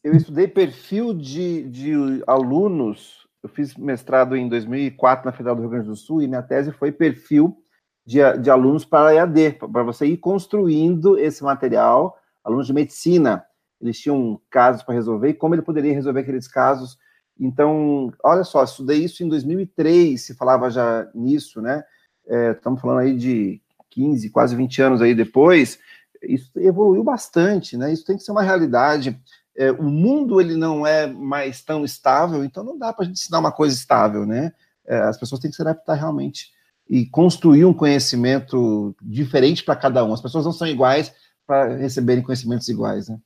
Eu 0.04 0.14
estudei 0.14 0.48
perfil 0.48 1.14
de, 1.14 1.70
de 1.70 2.24
alunos. 2.26 3.28
Eu 3.44 3.50
fiz 3.50 3.76
mestrado 3.76 4.36
em 4.36 4.48
2004 4.48 5.26
na 5.26 5.32
Federal 5.32 5.56
do 5.56 5.62
Rio 5.62 5.70
Grande 5.70 5.88
do 5.88 5.96
Sul 5.96 6.22
e 6.22 6.28
minha 6.28 6.42
tese 6.42 6.72
foi 6.72 6.92
perfil 6.92 7.58
de, 8.06 8.20
de 8.40 8.50
alunos 8.50 8.86
para 8.86 9.14
EAD, 9.14 9.60
para 9.72 9.84
você 9.84 10.06
ir 10.06 10.18
construindo 10.18 11.18
esse 11.18 11.44
material. 11.44 12.18
Alunos 12.44 12.68
de 12.68 12.74
medicina, 12.74 13.46
eles 13.80 14.00
tinham 14.00 14.40
casos 14.50 14.84
para 14.84 14.96
resolver 14.96 15.30
e 15.30 15.34
como 15.34 15.56
ele 15.56 15.62
poderia 15.62 15.94
resolver 15.94 16.22
aqueles 16.22 16.48
casos. 16.48 16.98
Então, 17.40 18.12
olha 18.24 18.44
só, 18.44 18.64
estudei 18.64 19.04
isso 19.04 19.24
em 19.24 19.30
2003, 19.30 20.22
se 20.22 20.36
falava 20.36 20.70
já 20.70 21.10
nisso, 21.14 21.62
né? 21.62 21.84
É, 22.28 22.52
estamos 22.52 22.80
falando 22.80 23.00
aí 23.00 23.18
de 23.18 23.62
15, 23.94 24.30
quase 24.30 24.56
20 24.56 24.82
anos 24.82 25.02
aí 25.02 25.14
depois, 25.14 25.80
isso 26.22 26.52
evoluiu 26.58 27.04
bastante, 27.04 27.78
né? 27.78 27.92
Isso 27.92 28.06
tem 28.06 28.18
que 28.18 28.24
ser 28.24 28.32
uma 28.32 28.44
realidade. 28.44 29.20
É, 29.56 29.72
o 29.72 29.84
mundo 29.84 30.42
ele 30.42 30.56
não 30.56 30.86
é 30.86 31.06
mais 31.06 31.62
tão 31.62 31.86
estável, 31.86 32.44
então 32.44 32.64
não 32.64 32.78
dá 32.78 32.92
para 32.92 33.04
a 33.04 33.08
gente 33.08 33.20
ensinar 33.20 33.40
uma 33.40 33.52
coisa 33.52 33.76
estável, 33.76 34.26
né? 34.26 34.52
É, 34.86 34.98
as 34.98 35.18
pessoas 35.18 35.40
têm 35.40 35.50
que 35.50 35.56
se 35.56 35.62
adaptar 35.62 35.94
realmente 35.96 36.52
e 36.90 37.06
construir 37.06 37.66
um 37.66 37.74
conhecimento 37.74 38.96
diferente 39.02 39.64
para 39.64 39.76
cada 39.76 40.04
um. 40.04 40.14
As 40.14 40.22
pessoas 40.22 40.46
não 40.46 40.52
são 40.52 40.68
iguais 40.68 41.14
para 41.46 41.76
receberem 41.76 42.24
conhecimentos 42.24 42.68
iguais, 42.68 43.08
né? 43.08 43.18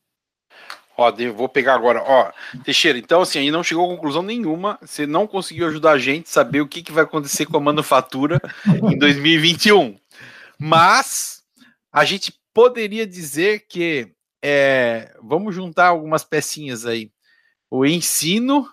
Ó, 0.98 1.12
vou 1.36 1.48
pegar 1.48 1.76
agora. 1.76 2.02
Ó, 2.04 2.32
Teixeira, 2.64 2.98
então 2.98 3.22
assim, 3.22 3.38
aí 3.38 3.52
não 3.52 3.64
chegou 3.64 3.86
a 3.86 3.96
conclusão 3.96 4.24
nenhuma. 4.24 4.80
Você 4.82 5.06
não 5.06 5.28
conseguiu 5.28 5.68
ajudar 5.68 5.92
a 5.92 5.98
gente 6.00 6.26
a 6.26 6.32
saber 6.32 6.62
o 6.62 6.68
que, 6.68 6.82
que 6.82 6.92
vai 6.92 7.04
acontecer 7.04 7.46
com 7.46 7.56
a 7.56 7.62
manufatura 7.62 8.42
em 8.92 8.98
2021. 8.98 9.96
Mas 10.60 11.44
a 11.92 12.04
gente 12.06 12.34
poderia 12.54 13.06
dizer 13.06 13.66
que 13.68 14.12
é, 14.44 15.16
vamos 15.22 15.54
juntar 15.54 15.88
algumas 15.88 16.24
pecinhas 16.24 16.86
aí. 16.86 17.12
O 17.70 17.86
ensino 17.86 18.68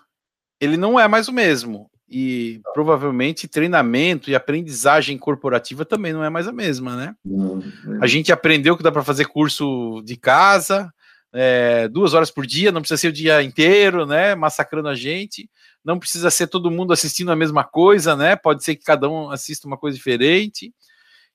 ele 0.59 0.77
não 0.77 0.99
é 0.99 1.07
mais 1.07 1.27
o 1.27 1.33
mesmo 1.33 1.89
e 2.09 2.61
provavelmente 2.73 3.47
treinamento 3.47 4.29
e 4.29 4.35
aprendizagem 4.35 5.17
corporativa 5.17 5.83
também 5.83 6.13
não 6.13 6.23
é 6.23 6.29
mais 6.29 6.47
a 6.47 6.51
mesma, 6.51 6.95
né? 6.95 7.15
É. 7.25 8.03
A 8.03 8.07
gente 8.07 8.31
aprendeu 8.31 8.77
que 8.77 8.83
dá 8.83 8.91
para 8.91 9.03
fazer 9.03 9.25
curso 9.25 10.01
de 10.05 10.15
casa, 10.15 10.93
é, 11.33 11.87
duas 11.87 12.13
horas 12.13 12.31
por 12.31 12.45
dia, 12.45 12.71
não 12.71 12.81
precisa 12.81 13.01
ser 13.01 13.07
o 13.07 13.13
dia 13.13 13.41
inteiro, 13.41 14.05
né? 14.05 14.35
Massacrando 14.35 14.87
a 14.87 14.95
gente, 14.95 15.49
não 15.83 15.99
precisa 15.99 16.29
ser 16.29 16.47
todo 16.47 16.71
mundo 16.71 16.93
assistindo 16.93 17.31
a 17.31 17.35
mesma 17.35 17.63
coisa, 17.63 18.15
né? 18.15 18.35
Pode 18.35 18.63
ser 18.63 18.75
que 18.75 18.85
cada 18.85 19.09
um 19.09 19.31
assista 19.31 19.67
uma 19.67 19.77
coisa 19.77 19.97
diferente. 19.97 20.73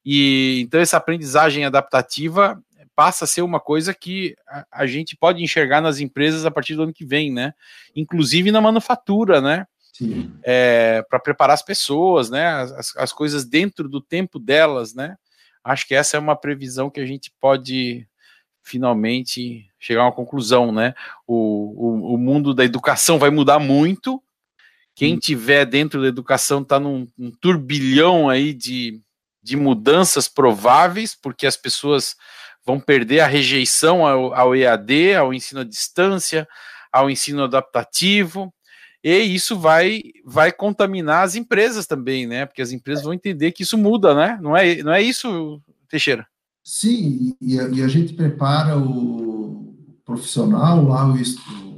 E 0.05 0.61
então 0.63 0.81
essa 0.81 0.97
aprendizagem 0.97 1.65
adaptativa 1.65 2.63
passa 3.01 3.25
a 3.25 3.29
ser 3.29 3.43
uma 3.43 3.59
coisa 3.59 3.95
que 3.95 4.37
a, 4.47 4.67
a 4.71 4.87
gente 4.87 5.17
pode 5.17 5.43
enxergar 5.43 5.81
nas 5.81 6.01
empresas 6.01 6.45
a 6.45 6.51
partir 6.51 6.75
do 6.75 6.83
ano 6.83 6.93
que 6.93 7.05
vem, 7.05 7.33
né? 7.33 7.55
Inclusive 7.97 8.53
na 8.53 8.61
manufatura, 8.61 9.41
né? 9.41 9.67
É, 10.43 11.03
para 11.09 11.19
preparar 11.19 11.55
as 11.55 11.63
pessoas, 11.63 12.29
né? 12.31 12.47
As, 12.47 12.97
as 12.97 13.13
coisas 13.13 13.45
dentro 13.45 13.89
do 13.89 14.01
tempo 14.01 14.39
delas, 14.39 14.95
né? 14.95 15.17
Acho 15.65 15.87
que 15.87 15.95
essa 15.95 16.17
é 16.17 16.21
uma 16.21 16.37
previsão 16.37 16.91
que 16.91 17.01
a 17.01 17.07
gente 17.07 17.33
pode 17.41 18.07
finalmente 18.63 19.67
chegar 19.79 20.03
a 20.03 20.05
uma 20.05 20.13
conclusão, 20.13 20.71
né? 20.71 20.95
O, 21.27 21.35
o, 21.35 22.15
o 22.15 22.19
mundo 22.19 22.53
da 22.53 22.65
educação 22.65 23.19
vai 23.19 23.31
mudar 23.31 23.59
muito. 23.59 24.23
Quem 24.95 25.17
tiver 25.17 25.65
dentro 25.65 26.03
da 26.03 26.09
educação 26.09 26.61
está 26.61 26.79
num, 26.79 27.07
num 27.17 27.31
turbilhão 27.31 28.29
aí 28.29 28.53
de, 28.53 29.01
de 29.43 29.57
mudanças 29.57 30.29
prováveis, 30.29 31.17
porque 31.21 31.47
as 31.47 31.57
pessoas 31.57 32.15
vão 32.65 32.79
perder 32.79 33.21
a 33.21 33.27
rejeição 33.27 34.07
ao, 34.07 34.35
ao 34.35 34.55
EAD, 34.55 35.15
ao 35.15 35.33
ensino 35.33 35.61
à 35.61 35.65
distância, 35.65 36.47
ao 36.93 37.11
ensino 37.11 37.45
adaptativo, 37.45 38.53
e 39.03 39.17
isso 39.19 39.59
vai 39.59 40.03
vai 40.25 40.53
contaminar 40.53 41.25
as 41.25 41.35
empresas 41.35 41.87
também, 41.87 42.27
né? 42.27 42.45
Porque 42.45 42.61
as 42.61 42.71
empresas 42.71 43.03
vão 43.03 43.15
entender 43.15 43.53
que 43.53 43.63
isso 43.63 43.79
muda, 43.79 44.15
né? 44.15 44.39
Não 44.43 44.55
é, 44.57 44.83
não 44.83 44.93
é 44.93 45.01
isso, 45.01 45.61
Teixeira? 45.89 46.27
Sim, 46.63 47.35
e 47.41 47.59
a, 47.59 47.69
e 47.69 47.83
a 47.83 47.89
gente 47.89 48.13
prepara 48.13 48.77
o 48.77 49.75
profissional, 50.05 50.87
lá 50.87 51.07
o, 51.07 51.15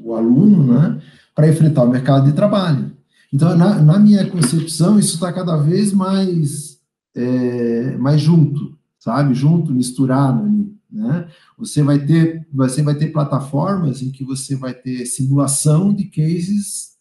o 0.03 0.17
aluno, 0.17 0.73
né, 0.73 1.01
para 1.35 1.49
enfrentar 1.49 1.85
o 1.85 1.89
mercado 1.89 2.25
de 2.27 2.33
trabalho. 2.33 2.91
Então, 3.33 3.57
na, 3.57 3.81
na 3.81 3.99
minha 3.99 4.29
concepção, 4.29 4.99
isso 4.99 5.15
está 5.15 5.33
cada 5.33 5.57
vez 5.57 5.93
mais 5.93 6.72
é, 7.15 7.97
mais 7.97 8.21
junto, 8.21 8.77
sabe? 8.99 9.35
Junto, 9.35 9.73
misturado 9.73 10.45
ali, 10.45 10.75
né? 10.91 11.29
Você 11.59 11.83
vai 11.83 12.05
ter, 12.05 12.47
você 12.53 12.83
vai 12.83 12.95
ter 12.95 13.13
plataformas 13.13 14.03
em 14.03 14.11
que 14.11 14.25
você 14.25 14.57
vai 14.57 14.75
ter 14.75 15.07
simulação 15.07 15.93
de 15.95 16.05
cases 16.05 16.93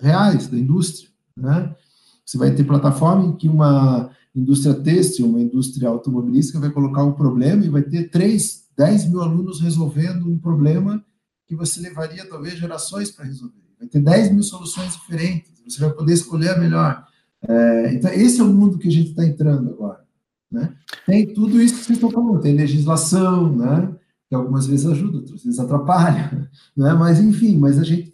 reais 0.00 0.48
da 0.48 0.58
indústria, 0.58 1.08
né? 1.36 1.74
Você 2.24 2.38
vai 2.38 2.54
ter 2.54 2.64
plataforma 2.64 3.26
em 3.26 3.36
que 3.36 3.48
uma 3.48 4.10
indústria 4.34 4.74
têxtil, 4.74 5.26
uma 5.26 5.40
indústria 5.40 5.88
automobilística 5.88 6.58
vai 6.58 6.70
colocar 6.70 7.04
um 7.04 7.12
problema 7.12 7.64
e 7.64 7.68
vai 7.68 7.82
ter 7.82 8.10
3, 8.10 8.68
10 8.76 9.08
mil 9.10 9.20
alunos 9.20 9.60
resolvendo 9.60 10.26
um 10.26 10.38
problema 10.38 11.04
que 11.46 11.54
você 11.54 11.80
levaria 11.80 12.26
talvez 12.26 12.58
gerações 12.58 13.10
para 13.10 13.26
resolver. 13.26 13.60
Vai 13.78 13.88
ter 13.88 14.00
10 14.00 14.32
mil 14.32 14.42
soluções 14.42 14.92
diferentes, 14.92 15.52
você 15.66 15.80
vai 15.80 15.90
poder 15.90 16.14
escolher 16.14 16.50
a 16.50 16.58
melhor. 16.58 17.06
É, 17.48 17.92
então, 17.94 18.10
esse 18.12 18.40
é 18.40 18.44
o 18.44 18.48
mundo 18.48 18.78
que 18.78 18.88
a 18.88 18.90
gente 18.90 19.10
está 19.10 19.24
entrando 19.24 19.70
agora. 19.70 20.02
Né? 20.50 20.74
Tem 21.06 21.32
tudo 21.32 21.60
isso 21.60 21.74
que 21.74 21.84
vocês 21.84 21.96
estão 21.96 22.10
falando, 22.10 22.40
tem 22.40 22.54
legislação, 22.54 23.56
né? 23.56 23.94
que 24.28 24.34
algumas 24.34 24.66
vezes 24.66 24.86
ajuda, 24.86 25.18
outras 25.18 25.44
vezes 25.44 25.60
atrapalha, 25.60 26.50
né? 26.74 26.94
Mas 26.94 27.20
enfim, 27.20 27.58
mas 27.58 27.78
a 27.78 27.84
gente, 27.84 28.10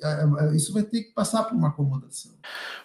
isso 0.52 0.72
vai 0.72 0.82
ter 0.82 1.04
que 1.04 1.14
passar 1.14 1.44
por 1.44 1.54
uma 1.54 1.68
acomodação. 1.68 2.32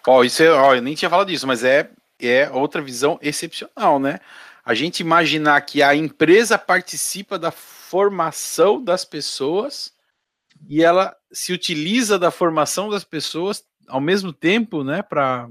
Ó, 0.06 0.22
isso 0.22 0.40
é, 0.40 0.46
eu 0.46 0.80
nem 0.80 0.94
tinha 0.94 1.10
falado 1.10 1.26
disso, 1.26 1.44
mas 1.44 1.64
é 1.64 1.90
é 2.20 2.48
outra 2.50 2.80
visão 2.80 3.18
excepcional, 3.20 3.98
né? 3.98 4.20
A 4.64 4.72
gente 4.72 5.00
imaginar 5.00 5.60
que 5.62 5.82
a 5.82 5.94
empresa 5.94 6.56
participa 6.56 7.38
da 7.38 7.50
formação 7.50 8.82
das 8.82 9.04
pessoas 9.04 9.92
e 10.68 10.82
ela 10.82 11.14
se 11.32 11.52
utiliza 11.52 12.18
da 12.18 12.30
formação 12.30 12.88
das 12.88 13.04
pessoas 13.04 13.64
ao 13.88 14.00
mesmo 14.00 14.32
tempo, 14.32 14.82
né, 14.82 15.02
para 15.02 15.48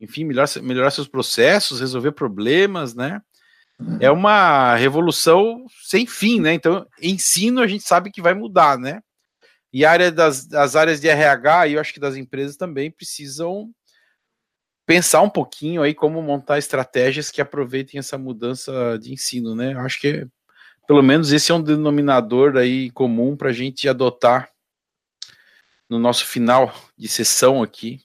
enfim, 0.00 0.24
melhorar, 0.24 0.48
melhorar 0.62 0.90
seus 0.90 1.08
processos, 1.08 1.80
resolver 1.80 2.12
problemas, 2.12 2.94
né? 2.94 3.20
é 4.00 4.10
uma 4.10 4.74
revolução 4.74 5.66
sem 5.82 6.06
fim, 6.06 6.40
né? 6.40 6.54
Então, 6.54 6.86
ensino 7.00 7.60
a 7.60 7.66
gente 7.66 7.84
sabe 7.84 8.10
que 8.10 8.22
vai 8.22 8.34
mudar, 8.34 8.78
né? 8.78 9.00
E 9.72 9.84
a 9.84 9.90
área 9.90 10.10
das, 10.10 10.46
das 10.46 10.74
áreas 10.74 11.00
de 11.00 11.08
RH, 11.08 11.68
e 11.68 11.72
eu 11.74 11.80
acho 11.80 11.92
que 11.92 12.00
das 12.00 12.16
empresas 12.16 12.56
também 12.56 12.90
precisam 12.90 13.70
pensar 14.86 15.20
um 15.20 15.28
pouquinho 15.28 15.82
aí 15.82 15.94
como 15.94 16.22
montar 16.22 16.58
estratégias 16.58 17.30
que 17.30 17.40
aproveitem 17.40 17.98
essa 17.98 18.16
mudança 18.16 18.98
de 18.98 19.12
ensino, 19.12 19.54
né? 19.54 19.74
Eu 19.74 19.80
acho 19.80 20.00
que 20.00 20.26
pelo 20.86 21.02
menos 21.02 21.32
esse 21.32 21.50
é 21.50 21.54
um 21.54 21.62
denominador 21.62 22.56
aí 22.56 22.90
comum 22.92 23.36
para 23.36 23.50
a 23.50 23.52
gente 23.52 23.88
adotar 23.88 24.48
no 25.90 25.98
nosso 25.98 26.24
final 26.24 26.72
de 26.96 27.08
sessão 27.08 27.62
aqui, 27.62 28.00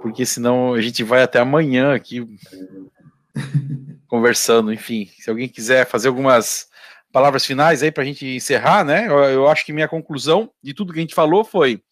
porque 0.00 0.24
senão 0.24 0.74
a 0.74 0.80
gente 0.80 1.02
vai 1.02 1.22
até 1.22 1.38
amanhã 1.38 1.94
aqui 1.94 2.26
conversando, 4.08 4.72
enfim. 4.72 5.10
Se 5.18 5.28
alguém 5.28 5.48
quiser 5.48 5.86
fazer 5.86 6.08
algumas 6.08 6.68
palavras 7.12 7.44
finais 7.44 7.82
aí 7.82 7.90
para 7.90 8.02
a 8.02 8.06
gente 8.06 8.26
encerrar, 8.26 8.84
né? 8.84 9.06
Eu, 9.08 9.18
eu, 9.24 9.48
acho 9.48 9.64
que 9.64 9.72
minha 9.72 9.88
conclusão 9.88 10.50
de 10.62 10.74
tudo 10.74 10.92
que 10.92 10.98
a 10.98 11.02
gente 11.02 11.14
falou 11.14 11.44
foi: 11.44 11.82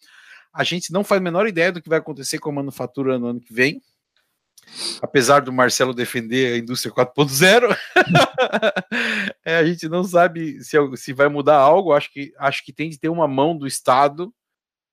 a 0.53 0.63
gente 0.63 0.91
não 0.93 1.03
faz 1.03 1.19
a 1.19 1.23
menor 1.23 1.47
ideia 1.47 1.71
do 1.71 1.81
que 1.81 1.89
vai 1.89 1.99
acontecer 1.99 2.39
com 2.39 2.49
a 2.49 2.53
manufatura 2.53 3.17
no 3.17 3.27
ano 3.27 3.39
que 3.39 3.53
vem. 3.53 3.81
Apesar 5.01 5.41
do 5.41 5.53
Marcelo 5.53 5.93
defender 5.93 6.53
a 6.53 6.57
indústria 6.57 6.93
4.0, 6.93 7.77
é, 9.45 9.57
a 9.57 9.65
gente 9.65 9.87
não 9.87 10.03
sabe 10.03 10.63
se, 10.63 10.77
se 10.95 11.13
vai 11.13 11.29
mudar 11.29 11.57
algo. 11.57 11.93
Acho 11.93 12.11
que, 12.11 12.33
acho 12.37 12.65
que 12.65 12.73
tem 12.73 12.89
de 12.89 12.99
ter 12.99 13.09
uma 13.09 13.27
mão 13.27 13.55
do 13.55 13.67
Estado 13.67 14.33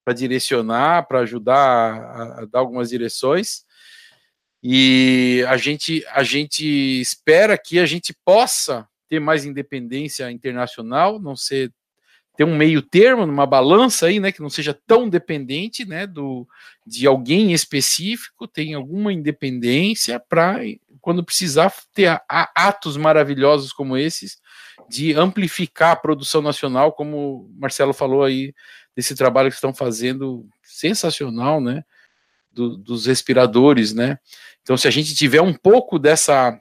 para 0.05 0.14
direcionar, 0.14 1.07
para 1.07 1.20
ajudar 1.20 1.57
a, 1.57 2.42
a 2.42 2.44
dar 2.46 2.59
algumas 2.61 2.90
direções. 2.90 3.64
E 4.62 5.44
a 5.48 5.57
gente, 5.57 6.05
a 6.11 6.22
gente 6.22 6.64
espera 7.00 7.59
que 7.59 7.78
a 7.78 7.86
gente 7.86 8.14
possa 8.24 8.86
ter 9.09 9.20
mais 9.20 9.44
independência 9.44 10.30
internacional, 10.30 11.18
não 11.18 11.36
ser 11.36 11.72
ter 12.36 12.44
um 12.44 12.57
meio 12.57 12.80
termo, 12.80 13.26
numa 13.26 13.44
balança 13.44 14.07
aí, 14.07 14.18
né, 14.18 14.32
que 14.32 14.40
não 14.40 14.48
seja 14.48 14.72
tão 14.86 15.09
dependente, 15.09 15.84
né, 15.84 16.07
do 16.07 16.48
de 16.86 17.07
alguém 17.07 17.53
específico, 17.53 18.48
tem 18.48 18.74
alguma 18.74 19.12
independência 19.12 20.18
para 20.18 20.61
quando 21.00 21.24
precisar 21.24 21.72
ter 21.92 22.07
a, 22.07 22.22
a, 22.28 22.68
atos 22.68 22.96
maravilhosos 22.96 23.72
como 23.72 23.96
esses 23.96 24.38
de 24.88 25.12
amplificar 25.14 25.90
a 25.90 25.96
produção 25.96 26.40
nacional, 26.40 26.92
como 26.92 27.16
o 27.16 27.50
Marcelo 27.59 27.92
falou 27.92 28.24
aí 28.24 28.55
desse 28.97 29.14
trabalho 29.14 29.49
que 29.49 29.55
estão 29.55 29.74
fazendo 29.74 30.47
sensacional, 30.62 31.61
né, 31.61 31.82
do, 32.51 32.76
dos 32.76 33.07
respiradores, 33.07 33.93
né? 33.93 34.18
Então, 34.62 34.76
se 34.76 34.86
a 34.86 34.90
gente 34.90 35.14
tiver 35.14 35.40
um 35.40 35.55
pouco 35.55 35.99
dessa 35.99 36.59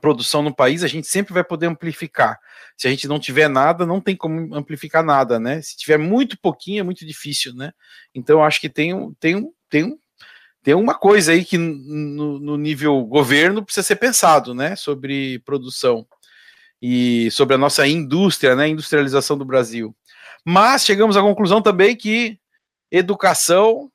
produção 0.00 0.42
no 0.42 0.54
país, 0.54 0.82
a 0.82 0.88
gente 0.88 1.06
sempre 1.06 1.32
vai 1.32 1.44
poder 1.44 1.66
amplificar. 1.66 2.38
Se 2.76 2.86
a 2.86 2.90
gente 2.90 3.08
não 3.08 3.18
tiver 3.18 3.48
nada, 3.48 3.84
não 3.84 4.00
tem 4.00 4.14
como 4.14 4.54
amplificar 4.54 5.04
nada, 5.04 5.38
né? 5.38 5.60
Se 5.60 5.76
tiver 5.76 5.98
muito 5.98 6.38
pouquinho, 6.38 6.80
é 6.80 6.82
muito 6.84 7.04
difícil, 7.04 7.54
né? 7.54 7.72
Então, 8.14 8.42
acho 8.42 8.60
que 8.60 8.68
tem, 8.68 9.12
tem, 9.18 9.44
tem, 9.68 9.98
tem 10.62 10.74
uma 10.74 10.94
coisa 10.94 11.32
aí 11.32 11.44
que 11.44 11.58
no, 11.58 12.38
no 12.38 12.56
nível 12.56 13.04
governo 13.04 13.64
precisa 13.64 13.86
ser 13.86 13.96
pensado, 13.96 14.54
né? 14.54 14.76
Sobre 14.76 15.40
produção 15.40 16.06
e 16.80 17.30
sobre 17.32 17.54
a 17.54 17.58
nossa 17.58 17.86
indústria, 17.86 18.54
né? 18.54 18.68
Industrialização 18.68 19.36
do 19.36 19.44
Brasil. 19.44 19.94
Mas 20.50 20.82
chegamos 20.82 21.14
à 21.14 21.20
conclusão 21.20 21.60
também 21.60 21.94
que 21.94 22.38
educação 22.90 23.92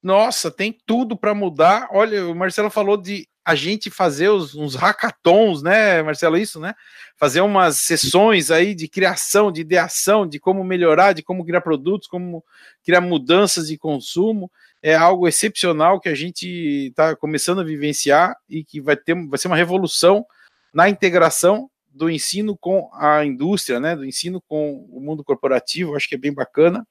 nossa, 0.00 0.52
tem 0.52 0.72
tudo 0.86 1.16
para 1.16 1.34
mudar. 1.34 1.88
Olha, 1.90 2.28
o 2.28 2.32
Marcelo 2.32 2.70
falou 2.70 2.96
de 2.96 3.28
a 3.44 3.56
gente 3.56 3.90
fazer 3.90 4.28
os, 4.28 4.54
uns 4.54 4.76
hackathons, 4.76 5.64
né, 5.64 6.00
Marcelo? 6.04 6.38
Isso, 6.38 6.60
né? 6.60 6.74
Fazer 7.16 7.40
umas 7.40 7.78
sessões 7.78 8.52
aí 8.52 8.72
de 8.72 8.86
criação, 8.86 9.50
de 9.50 9.62
ideação, 9.62 10.24
de 10.24 10.38
como 10.38 10.62
melhorar, 10.62 11.12
de 11.12 11.24
como 11.24 11.44
criar 11.44 11.60
produtos, 11.60 12.06
como 12.06 12.44
criar 12.84 13.00
mudanças 13.00 13.66
de 13.66 13.76
consumo. 13.76 14.48
É 14.80 14.94
algo 14.94 15.26
excepcional 15.26 15.98
que 15.98 16.08
a 16.08 16.14
gente 16.14 16.46
está 16.90 17.16
começando 17.16 17.62
a 17.62 17.64
vivenciar 17.64 18.36
e 18.48 18.62
que 18.62 18.80
vai 18.80 18.96
ter, 18.96 19.16
vai 19.26 19.40
ser 19.40 19.48
uma 19.48 19.56
revolução 19.56 20.24
na 20.72 20.88
integração 20.88 21.68
do 21.96 22.10
ensino 22.10 22.56
com 22.56 22.90
a 22.94 23.24
indústria, 23.24 23.80
né, 23.80 23.96
do 23.96 24.04
ensino 24.04 24.40
com 24.46 24.86
o 24.90 25.00
mundo 25.00 25.24
corporativo, 25.24 25.96
acho 25.96 26.08
que 26.08 26.14
é 26.14 26.18
bem 26.18 26.32
bacana. 26.32 26.86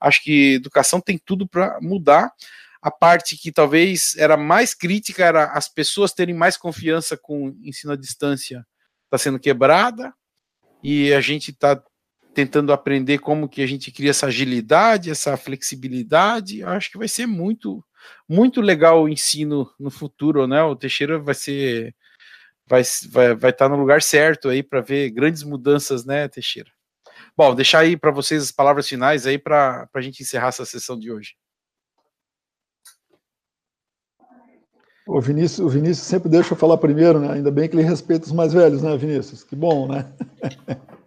Acho 0.00 0.22
que 0.22 0.54
educação 0.54 1.00
tem 1.00 1.18
tudo 1.18 1.48
para 1.48 1.78
mudar. 1.80 2.32
A 2.82 2.90
parte 2.90 3.36
que 3.36 3.52
talvez 3.52 4.16
era 4.16 4.36
mais 4.36 4.74
crítica 4.74 5.24
era 5.24 5.44
as 5.52 5.68
pessoas 5.68 6.12
terem 6.12 6.34
mais 6.34 6.56
confiança 6.56 7.16
com 7.16 7.56
ensino 7.62 7.92
à 7.92 7.96
distância 7.96 8.66
está 9.10 9.18
sendo 9.18 9.40
quebrada 9.40 10.14
e 10.82 11.12
a 11.12 11.20
gente 11.20 11.50
está 11.50 11.82
tentando 12.32 12.72
aprender 12.72 13.18
como 13.18 13.48
que 13.48 13.60
a 13.60 13.66
gente 13.66 13.90
cria 13.90 14.10
essa 14.10 14.26
agilidade, 14.26 15.10
essa 15.10 15.36
flexibilidade. 15.36 16.62
Acho 16.62 16.92
que 16.92 16.98
vai 16.98 17.08
ser 17.08 17.26
muito 17.26 17.84
muito 18.28 18.60
legal 18.60 19.02
o 19.02 19.08
ensino 19.08 19.70
no 19.78 19.90
futuro, 19.90 20.46
né? 20.46 20.62
O 20.62 20.76
Teixeira 20.76 21.18
vai 21.18 21.34
ser 21.34 21.94
vai 22.70 22.82
vai 23.10 23.34
vai 23.34 23.50
estar 23.50 23.68
tá 23.68 23.68
no 23.68 23.76
lugar 23.76 24.00
certo 24.00 24.48
aí 24.48 24.62
para 24.62 24.80
ver 24.80 25.10
grandes 25.10 25.42
mudanças, 25.42 26.04
né, 26.04 26.28
Teixeira? 26.28 26.70
Bom, 27.36 27.54
deixar 27.54 27.80
aí 27.80 27.96
para 27.96 28.12
vocês 28.12 28.44
as 28.44 28.52
palavras 28.52 28.88
finais 28.88 29.26
aí 29.26 29.36
para 29.38 29.88
a 29.92 30.00
gente 30.00 30.22
encerrar 30.22 30.48
essa 30.48 30.64
sessão 30.64 30.98
de 30.98 31.10
hoje. 31.10 31.34
O 35.06 35.20
Vinícius, 35.20 35.58
o 35.58 35.68
Vinícius 35.68 36.06
sempre 36.06 36.28
deixa 36.28 36.52
eu 36.52 36.56
falar 36.56 36.76
primeiro, 36.78 37.18
né? 37.18 37.32
Ainda 37.32 37.50
bem 37.50 37.68
que 37.68 37.74
ele 37.74 37.82
respeita 37.82 38.26
os 38.26 38.32
mais 38.32 38.52
velhos, 38.52 38.82
né, 38.82 38.96
Vinícius? 38.96 39.42
Que 39.42 39.56
bom, 39.56 39.88
né? 39.88 40.12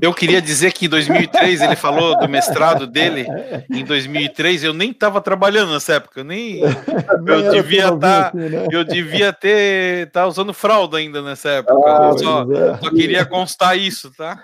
Eu 0.00 0.12
queria 0.12 0.40
dizer 0.40 0.72
que 0.72 0.86
em 0.86 0.88
2003 0.88 1.62
ele 1.62 1.76
falou 1.76 2.18
do 2.18 2.28
mestrado 2.28 2.86
dele. 2.86 3.26
Em 3.70 3.84
2003 3.84 4.64
eu 4.64 4.72
nem 4.72 4.90
estava 4.90 5.20
trabalhando 5.20 5.72
nessa 5.72 5.94
época, 5.94 6.20
eu 6.20 6.24
nem 6.24 6.60
eu 7.26 7.50
devia 7.50 7.84
estar, 7.84 7.98
tá, 7.98 8.28
assim, 8.28 8.48
né? 8.48 8.66
eu 8.70 8.84
devia 8.84 9.32
ter 9.32 10.10
tá 10.10 10.26
usando 10.26 10.52
fralda 10.52 10.98
ainda 10.98 11.22
nessa 11.22 11.48
época. 11.50 11.74
Ah, 11.86 12.12
só, 12.16 12.42
é. 12.52 12.78
só, 12.78 12.90
queria 12.90 13.24
constar 13.24 13.78
isso, 13.78 14.12
tá? 14.16 14.42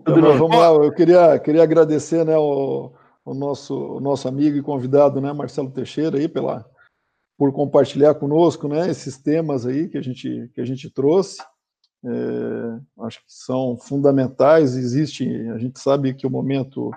Então, 0.00 0.36
vamos 0.36 0.56
lá, 0.56 0.66
eu 0.66 0.92
queria, 0.92 1.38
queria 1.38 1.62
agradecer, 1.62 2.24
né, 2.24 2.36
o, 2.36 2.92
o 3.24 3.34
nosso 3.34 3.74
o 3.74 4.00
nosso 4.00 4.26
amigo 4.26 4.56
e 4.56 4.62
convidado, 4.62 5.20
né, 5.20 5.32
Marcelo 5.32 5.70
Teixeira 5.70 6.18
aí 6.18 6.28
pela 6.28 6.64
por 7.38 7.52
compartilhar 7.52 8.14
conosco, 8.14 8.68
né, 8.68 8.88
esses 8.90 9.18
temas 9.18 9.66
aí 9.66 9.88
que 9.88 9.98
a 9.98 10.02
gente 10.02 10.50
que 10.54 10.60
a 10.60 10.64
gente 10.64 10.90
trouxe. 10.90 11.38
É, 12.04 13.02
acho 13.04 13.18
que 13.20 13.32
são 13.32 13.76
fundamentais. 13.76 14.76
Existe, 14.76 15.28
a 15.50 15.58
gente 15.58 15.78
sabe 15.78 16.14
que 16.14 16.26
o 16.26 16.30
momento 16.30 16.90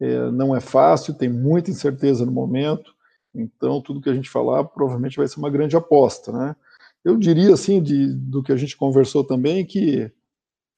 é, 0.00 0.30
não 0.30 0.54
é 0.54 0.60
fácil, 0.60 1.14
tem 1.14 1.28
muita 1.28 1.70
incerteza 1.70 2.26
no 2.26 2.32
momento, 2.32 2.92
então 3.32 3.80
tudo 3.80 4.00
que 4.00 4.10
a 4.10 4.14
gente 4.14 4.28
falar 4.28 4.64
provavelmente 4.64 5.16
vai 5.16 5.28
ser 5.28 5.38
uma 5.38 5.50
grande 5.50 5.76
aposta, 5.76 6.32
né? 6.32 6.56
Eu 7.04 7.16
diria 7.16 7.54
assim, 7.54 7.82
de, 7.82 8.12
do 8.12 8.42
que 8.42 8.52
a 8.52 8.56
gente 8.56 8.76
conversou 8.76 9.24
também, 9.24 9.64
que 9.64 10.10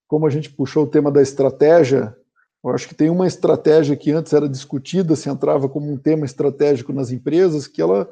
como 0.06 0.26
a 0.26 0.30
gente 0.30 0.50
puxou 0.50 0.84
o 0.84 0.86
tema 0.86 1.10
da 1.10 1.22
estratégia, 1.22 2.16
eu 2.62 2.70
acho 2.70 2.88
que 2.88 2.94
tem 2.94 3.10
uma 3.10 3.26
estratégia 3.26 3.96
que 3.96 4.10
antes 4.10 4.32
era 4.32 4.48
discutida, 4.48 5.16
se 5.16 5.28
entrava 5.28 5.68
como 5.68 5.90
um 5.90 5.98
tema 5.98 6.24
estratégico 6.24 6.92
nas 6.92 7.10
empresas, 7.10 7.66
que 7.66 7.80
ela 7.80 8.08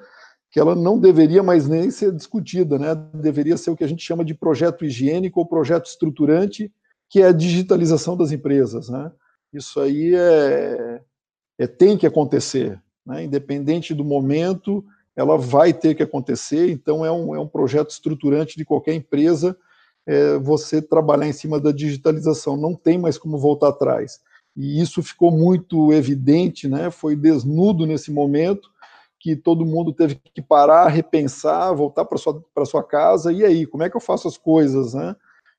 que 0.52 0.60
ela 0.60 0.74
não 0.74 0.98
deveria 0.98 1.42
mais 1.42 1.66
nem 1.66 1.90
ser 1.90 2.12
discutida, 2.12 2.78
né? 2.78 2.94
Deveria 3.14 3.56
ser 3.56 3.70
o 3.70 3.76
que 3.76 3.82
a 3.82 3.86
gente 3.86 4.04
chama 4.04 4.22
de 4.22 4.34
projeto 4.34 4.84
higiênico 4.84 5.40
ou 5.40 5.46
projeto 5.46 5.86
estruturante, 5.86 6.70
que 7.08 7.22
é 7.22 7.28
a 7.28 7.32
digitalização 7.32 8.14
das 8.18 8.32
empresas, 8.32 8.90
né? 8.90 9.10
Isso 9.50 9.80
aí 9.80 10.14
é, 10.14 11.00
é 11.58 11.66
tem 11.66 11.96
que 11.96 12.06
acontecer, 12.06 12.78
né? 13.04 13.24
Independente 13.24 13.94
do 13.94 14.04
momento, 14.04 14.84
ela 15.16 15.38
vai 15.38 15.72
ter 15.72 15.94
que 15.94 16.02
acontecer. 16.02 16.70
Então 16.70 17.02
é 17.02 17.10
um, 17.10 17.34
é 17.34 17.40
um 17.40 17.48
projeto 17.48 17.88
estruturante 17.88 18.58
de 18.58 18.64
qualquer 18.64 18.92
empresa. 18.92 19.56
É, 20.06 20.36
você 20.36 20.82
trabalhar 20.82 21.26
em 21.26 21.32
cima 21.32 21.58
da 21.58 21.72
digitalização, 21.72 22.58
não 22.58 22.74
tem 22.74 22.98
mais 22.98 23.16
como 23.16 23.38
voltar 23.38 23.68
atrás. 23.68 24.20
E 24.54 24.82
isso 24.82 25.02
ficou 25.02 25.30
muito 25.30 25.94
evidente, 25.94 26.68
né? 26.68 26.90
Foi 26.90 27.16
desnudo 27.16 27.86
nesse 27.86 28.10
momento 28.12 28.71
que 29.22 29.36
todo 29.36 29.64
mundo 29.64 29.92
teve 29.92 30.16
que 30.16 30.42
parar, 30.42 30.88
repensar, 30.88 31.72
voltar 31.72 32.04
para 32.04 32.18
sua 32.18 32.42
sua 32.66 32.82
casa. 32.82 33.32
E 33.32 33.44
aí, 33.44 33.64
como 33.64 33.84
é 33.84 33.88
que 33.88 33.96
eu 33.96 34.00
faço 34.00 34.26
as 34.26 34.36
coisas, 34.36 34.94
né? 34.94 35.14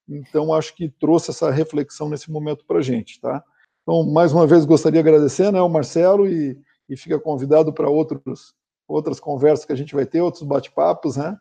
Então 0.07 0.53
acho 0.53 0.75
que 0.75 0.89
trouxe 0.89 1.31
essa 1.31 1.49
reflexão 1.49 2.09
nesse 2.09 2.29
momento 2.29 2.65
para 2.65 2.79
a 2.79 2.81
gente, 2.81 3.21
tá? 3.21 3.41
Então 3.81 4.03
mais 4.11 4.33
uma 4.33 4.45
vez 4.45 4.65
gostaria 4.65 5.01
de 5.01 5.07
agradecer, 5.07 5.49
né, 5.49 5.61
o 5.61 5.69
Marcelo 5.69 6.27
e, 6.27 6.59
e 6.89 6.97
fica 6.97 7.17
convidado 7.17 7.71
para 7.71 7.89
outros 7.89 8.53
outras 8.85 9.17
conversas 9.17 9.65
que 9.65 9.71
a 9.71 9.77
gente 9.77 9.95
vai 9.95 10.05
ter, 10.05 10.19
outros 10.19 10.43
bate-papos, 10.43 11.15
né? 11.15 11.39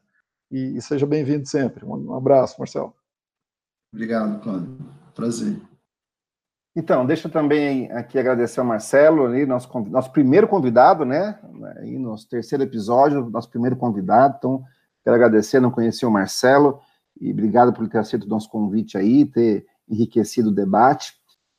E, 0.49 0.77
e 0.77 0.81
seja 0.81 1.05
bem-vindo 1.05 1.47
sempre. 1.47 1.85
Um 1.85 2.15
abraço, 2.15 2.55
Marcelo. 2.59 2.95
Obrigado, 3.93 4.41
Cláudio. 4.41 4.79
Prazer. 5.13 5.72
Então, 6.75 7.05
deixa 7.05 7.29
também 7.29 7.93
aqui 7.93 8.19
agradecer 8.19 8.59
ao 8.59 8.67
Marcelo, 8.67 9.27
ali, 9.27 9.45
nosso, 9.45 9.69
nosso 9.91 10.11
primeiro 10.11 10.49
convidado, 10.49 11.05
né? 11.05 11.39
Aí, 11.77 11.99
nosso 11.99 12.27
terceiro 12.27 12.65
episódio, 12.65 13.29
nosso 13.29 13.51
primeiro 13.51 13.77
convidado. 13.77 14.37
Então, 14.39 14.65
quero 15.05 15.15
agradecer, 15.17 15.61
não 15.61 15.71
conhecia 15.71 16.09
o 16.09 16.11
Marcelo, 16.11 16.81
e 17.21 17.31
obrigado 17.31 17.75
por 17.75 17.87
ter 17.89 17.99
aceito 17.99 18.25
o 18.25 18.29
nosso 18.29 18.49
convite 18.49 18.97
aí, 18.97 19.27
ter 19.27 19.67
enriquecido 19.87 20.49
o 20.49 20.55
debate. 20.55 21.13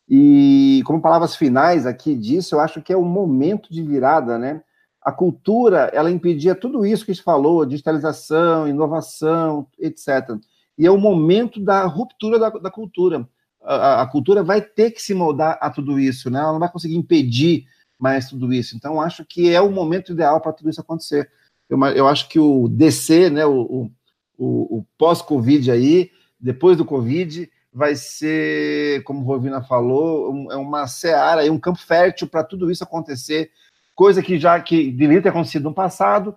E 0.10 0.82
como 0.86 1.00
palavras 1.00 1.36
finais 1.36 1.86
aqui 1.86 2.16
disso, 2.16 2.56
eu 2.56 2.60
acho 2.60 2.82
que 2.82 2.92
é 2.92 2.98
um 2.98 3.06
momento 3.06 3.72
de 3.72 3.84
virada, 3.84 4.40
né? 4.40 4.64
A 5.00 5.12
cultura, 5.12 5.92
ela 5.94 6.10
impedia 6.10 6.56
tudo 6.56 6.86
isso 6.86 7.06
que 7.06 7.12
a 7.12 7.14
gente 7.14 7.24
falou, 7.24 7.66
digitalização, 7.66 8.68
inovação, 8.68 9.68
etc. 9.78 10.38
E 10.76 10.88
é 10.88 10.92
o 10.92 10.98
momento 10.98 11.64
da 11.64 11.86
ruptura 11.86 12.40
da, 12.40 12.50
da 12.50 12.72
cultura 12.72 13.28
a, 13.64 14.02
a, 14.02 14.08
cultura 14.08 14.44
vai 14.44 14.62
ter 14.62 14.92
que 14.92 15.02
se 15.02 15.14
moldar 15.14 15.58
a 15.62 15.70
tudo 15.70 16.00
isso, 16.00 16.30
né? 16.30 16.40
Ela 16.40 16.54
não 16.54 16.60
vai 16.60 16.72
conseguir 16.72 16.96
impedir 16.96 17.66
mais 17.98 18.30
tudo 18.30 18.54
isso. 18.54 18.76
Então, 18.76 19.02
acho 19.02 19.26
que 19.26 19.50
é 19.50 19.62
o 19.62 19.72
momento 19.72 20.12
ideal 20.12 20.42
para 20.42 20.54
tudo 20.54 20.70
isso 20.70 20.82
acontecer. 20.82 21.30
Eu, 21.70 21.82
eu, 21.88 22.08
acho 22.08 22.28
que 22.28 22.40
o 22.40 22.68
DC, 22.68 23.30
né, 23.30 23.46
o, 23.46 23.90
o, 24.38 24.78
o 24.78 24.86
pós-Covid 24.98 25.72
aí, 25.72 26.12
depois 26.40 26.78
do 26.78 26.86
Covid, 26.86 27.50
vai 27.72 27.96
ser, 27.96 29.02
como 29.04 29.22
o 29.22 29.24
Rovina 29.24 29.64
falou, 29.64 30.32
um, 30.32 30.52
é 30.52 30.56
uma 30.56 30.86
seara, 30.86 31.50
um 31.52 31.60
campo 31.60 31.80
fértil 31.80 32.28
para 32.28 32.44
tudo 32.44 32.70
isso 32.70 32.84
acontecer, 32.84 33.50
coisa 33.96 34.22
que 34.22 34.38
já 34.38 34.60
que 34.60 34.92
deveria 34.92 35.22
ter 35.22 35.30
acontecido 35.30 35.64
no 35.64 35.74
passado, 35.74 36.36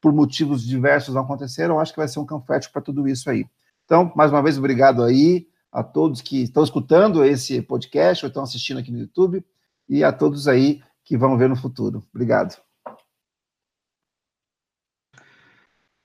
por 0.00 0.12
motivos 0.12 0.66
diversos 0.66 1.14
não 1.14 1.22
aconteceram, 1.22 1.80
acho 1.80 1.92
que 1.92 1.98
vai 1.98 2.08
ser 2.08 2.18
um 2.18 2.26
campo 2.26 2.46
fértil 2.46 2.70
para 2.72 2.82
tudo 2.82 3.08
isso 3.08 3.30
aí. 3.30 3.46
Então, 3.84 4.12
mais 4.14 4.30
uma 4.30 4.42
vez, 4.42 4.58
obrigado 4.58 5.02
aí 5.02 5.46
a 5.74 5.82
todos 5.82 6.22
que 6.22 6.44
estão 6.44 6.62
escutando 6.62 7.24
esse 7.24 7.60
podcast 7.60 8.24
ou 8.24 8.28
estão 8.28 8.44
assistindo 8.44 8.78
aqui 8.78 8.92
no 8.92 9.00
YouTube 9.00 9.44
e 9.88 10.04
a 10.04 10.12
todos 10.12 10.46
aí 10.46 10.80
que 11.04 11.18
vão 11.18 11.36
ver 11.36 11.48
no 11.48 11.56
futuro. 11.56 12.00
Obrigado. 12.14 12.56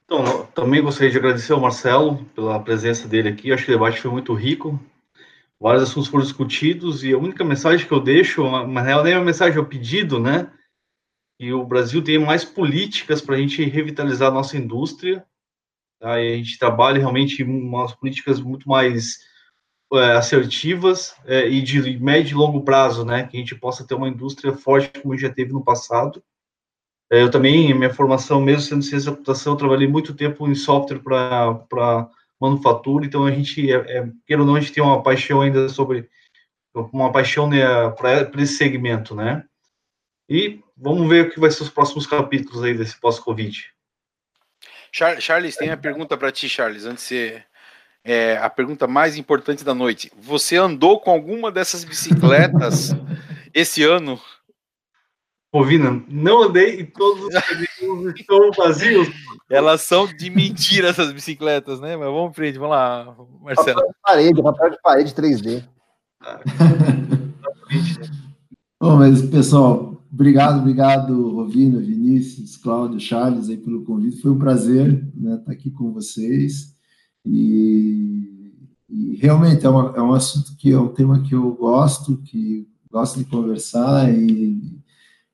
Então, 0.03 0.47
também 0.55 0.82
gostaria 0.82 1.11
de 1.11 1.20
agradecer 1.20 1.53
ao 1.53 1.61
Marcelo 1.61 2.26
pela 2.34 2.59
presença 2.59 3.07
dele 3.07 3.30
aqui. 3.30 3.53
Acho 3.53 3.65
que 3.65 3.72
o 3.72 3.76
debate 3.76 4.01
foi 4.01 4.09
muito 4.09 4.34
rico. 4.34 4.80
Vários 5.59 5.84
assuntos 5.84 6.09
foram 6.09 6.24
discutidos 6.24 7.03
e 7.03 7.13
a 7.13 7.17
única 7.17 7.45
mensagem 7.45 7.86
que 7.86 7.93
eu 7.93 7.99
deixo, 7.99 8.43
na 8.65 8.82
real, 8.82 9.03
nem 9.03 9.13
é 9.13 9.17
uma 9.17 9.26
mensagem, 9.26 9.59
é 9.59 9.61
um 9.61 9.65
pedido, 9.65 10.20
né? 10.20 10.51
Que 11.38 11.53
o 11.53 11.63
Brasil 11.63 12.03
tenha 12.03 12.20
mais 12.20 12.43
políticas 12.43 13.22
para 13.22 13.36
a 13.36 13.38
gente 13.38 13.63
revitalizar 13.65 14.30
a 14.30 14.34
nossa 14.34 14.57
indústria. 14.57 15.24
Tá? 15.99 16.20
E 16.20 16.34
a 16.34 16.38
gente 16.38 16.57
trabalha 16.57 16.97
realmente 16.97 17.43
umas 17.43 17.93
políticas 17.93 18.41
muito 18.41 18.67
mais 18.67 19.20
é, 19.20 19.30
assertivas 19.98 21.16
é, 21.26 21.48
e 21.48 21.62
de 21.62 22.00
médio 22.00 22.36
e 22.36 22.38
longo 22.38 22.64
prazo, 22.64 23.04
né, 23.04 23.26
que 23.26 23.36
a 23.36 23.40
gente 23.40 23.56
possa 23.56 23.86
ter 23.86 23.96
uma 23.96 24.08
indústria 24.08 24.54
forte 24.54 25.02
como 25.02 25.18
já 25.18 25.30
teve 25.30 25.52
no 25.52 25.64
passado. 25.64 26.24
É, 27.12 27.24
eu 27.24 27.32
também, 27.32 27.74
minha 27.74 27.94
formação, 27.94 28.40
mesmo 28.40 28.62
sendo 28.62 28.84
ciência 28.84 29.10
da 29.10 29.18
computação, 29.18 29.58
trabalhei 29.58 29.88
muito 29.88 30.14
tempo 30.14 30.48
em 30.48 30.54
software 30.54 31.00
para 31.00 32.10
manufatura, 32.40 33.06
então 33.06 33.26
a 33.26 33.32
gente, 33.32 33.72
é, 33.72 33.98
é, 33.98 34.10
queira 34.28 34.44
ou 34.44 34.48
não, 34.48 34.56
a 34.56 34.60
gente 34.60 34.72
tem 34.72 34.84
uma 34.84 35.02
paixão 35.02 35.42
ainda 35.42 35.68
sobre, 35.70 36.08
uma 36.94 37.12
paixão 37.12 37.50
né, 37.50 37.60
para 37.90 38.30
esse 38.38 38.58
segmento, 38.58 39.16
né, 39.16 39.44
e 40.30 40.62
vamos 40.78 41.10
ver 41.10 41.26
o 41.26 41.32
que 41.32 41.40
vai 41.40 41.50
ser 41.50 41.64
os 41.64 41.70
próximos 41.70 42.06
capítulos 42.06 42.64
aí 42.64 42.76
desse 42.76 43.00
pós-Covid. 43.00 43.74
Charles, 44.92 45.56
tem 45.56 45.70
uma 45.70 45.78
pergunta 45.78 46.18
para 46.18 46.32
ti, 46.32 46.48
Charles, 46.48 46.86
antes 46.86 47.08
de 47.08 47.16
você 47.16 47.44
é, 48.04 48.38
a 48.38 48.50
pergunta 48.50 48.88
mais 48.88 49.18
importante 49.18 49.64
da 49.64 49.74
noite. 49.74 50.12
Você 50.22 50.56
andou 50.56 51.00
com 51.00 51.12
alguma 51.12 51.52
dessas 51.52 51.84
bicicletas 51.84 52.95
esse 53.54 53.84
ano? 53.84 54.20
Ovina, 55.52 56.04
não 56.08 56.43
andei 56.43 56.82
e 56.82 56.86
todos 56.86 57.26
os 57.26 57.34
estão 58.16 58.52
vazios. 58.52 59.08
Elas 59.50 59.82
são 59.82 60.06
de 60.06 60.30
mentira, 60.30 60.89
essas 60.89 61.12
bicicletas, 61.12 61.80
né? 61.80 61.97
Mas 61.97 62.08
vamos 62.08 62.36
frente, 62.36 62.60
vamos 62.60 62.76
lá, 62.76 63.16
Marcelo. 63.41 63.80
Papel 63.80 63.89
de 63.89 63.95
parede, 64.04 64.43
papel 64.43 64.70
de 64.70 64.82
parede 64.82 65.14
3D. 65.16 65.64
Bom, 68.80 68.95
mas 68.97 69.22
pessoal, 69.24 70.02
obrigado, 70.12 70.60
obrigado, 70.60 71.36
Rovina, 71.36 71.80
Vinícius, 71.80 72.56
Cláudio, 72.56 73.00
Charles, 73.00 73.50
aí 73.50 73.58
pelo 73.58 73.84
convite. 73.84 74.22
Foi 74.22 74.32
um 74.32 74.39
prazer 74.39 75.04
né, 75.16 75.36
estar 75.36 75.52
aqui 75.52 75.72
com 75.72 75.91
vocês. 75.91 76.79
E, 77.26 78.53
e 78.89 79.15
realmente 79.17 79.65
é, 79.65 79.70
uma, 79.70 79.93
é, 79.95 80.01
um 80.01 80.13
assunto 80.13 80.55
que 80.57 80.72
é 80.72 80.80
um 80.80 80.88
tema 80.89 81.22
que 81.22 81.36
eu 81.36 81.53
gosto, 81.55 82.17
que 82.17 82.67
gosto 82.91 83.20
de 83.20 83.26
conversar 83.26 84.11
e, 84.11 84.80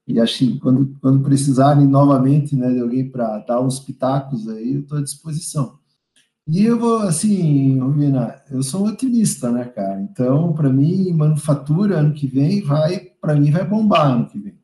e 0.07 0.19
acho 0.19 0.39
que 0.39 0.59
quando, 0.59 0.95
quando 1.01 1.23
precisarem 1.23 1.87
novamente 1.87 2.55
né, 2.55 2.71
de 2.73 2.79
alguém 2.79 3.09
para 3.09 3.39
dar 3.39 3.61
uns 3.61 3.79
pitacos 3.79 4.47
aí, 4.47 4.73
eu 4.73 4.81
estou 4.81 4.97
à 4.97 5.01
disposição. 5.01 5.79
E 6.47 6.63
eu 6.63 6.79
vou, 6.79 6.99
assim, 6.99 7.79
Romina, 7.79 8.35
eu 8.51 8.61
sou 8.61 8.85
um 8.85 8.89
otimista, 8.89 9.51
né, 9.51 9.65
cara? 9.65 9.99
Então, 9.99 10.53
para 10.53 10.71
mim, 10.71 11.11
manufatura 11.11 11.97
ano 11.97 12.13
que 12.13 12.27
vem 12.27 12.61
vai, 12.61 12.99
para 13.19 13.35
mim, 13.35 13.49
vai 13.49 13.67
bombar 13.67 14.11
ano 14.11 14.27
que 14.27 14.37
vem. 14.37 14.55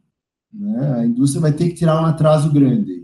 Né? 0.54 0.94
A 1.00 1.06
indústria 1.06 1.42
vai 1.42 1.54
ter 1.54 1.70
que 1.70 1.76
tirar 1.76 2.00
um 2.00 2.06
atraso 2.06 2.52
grande. 2.52 3.01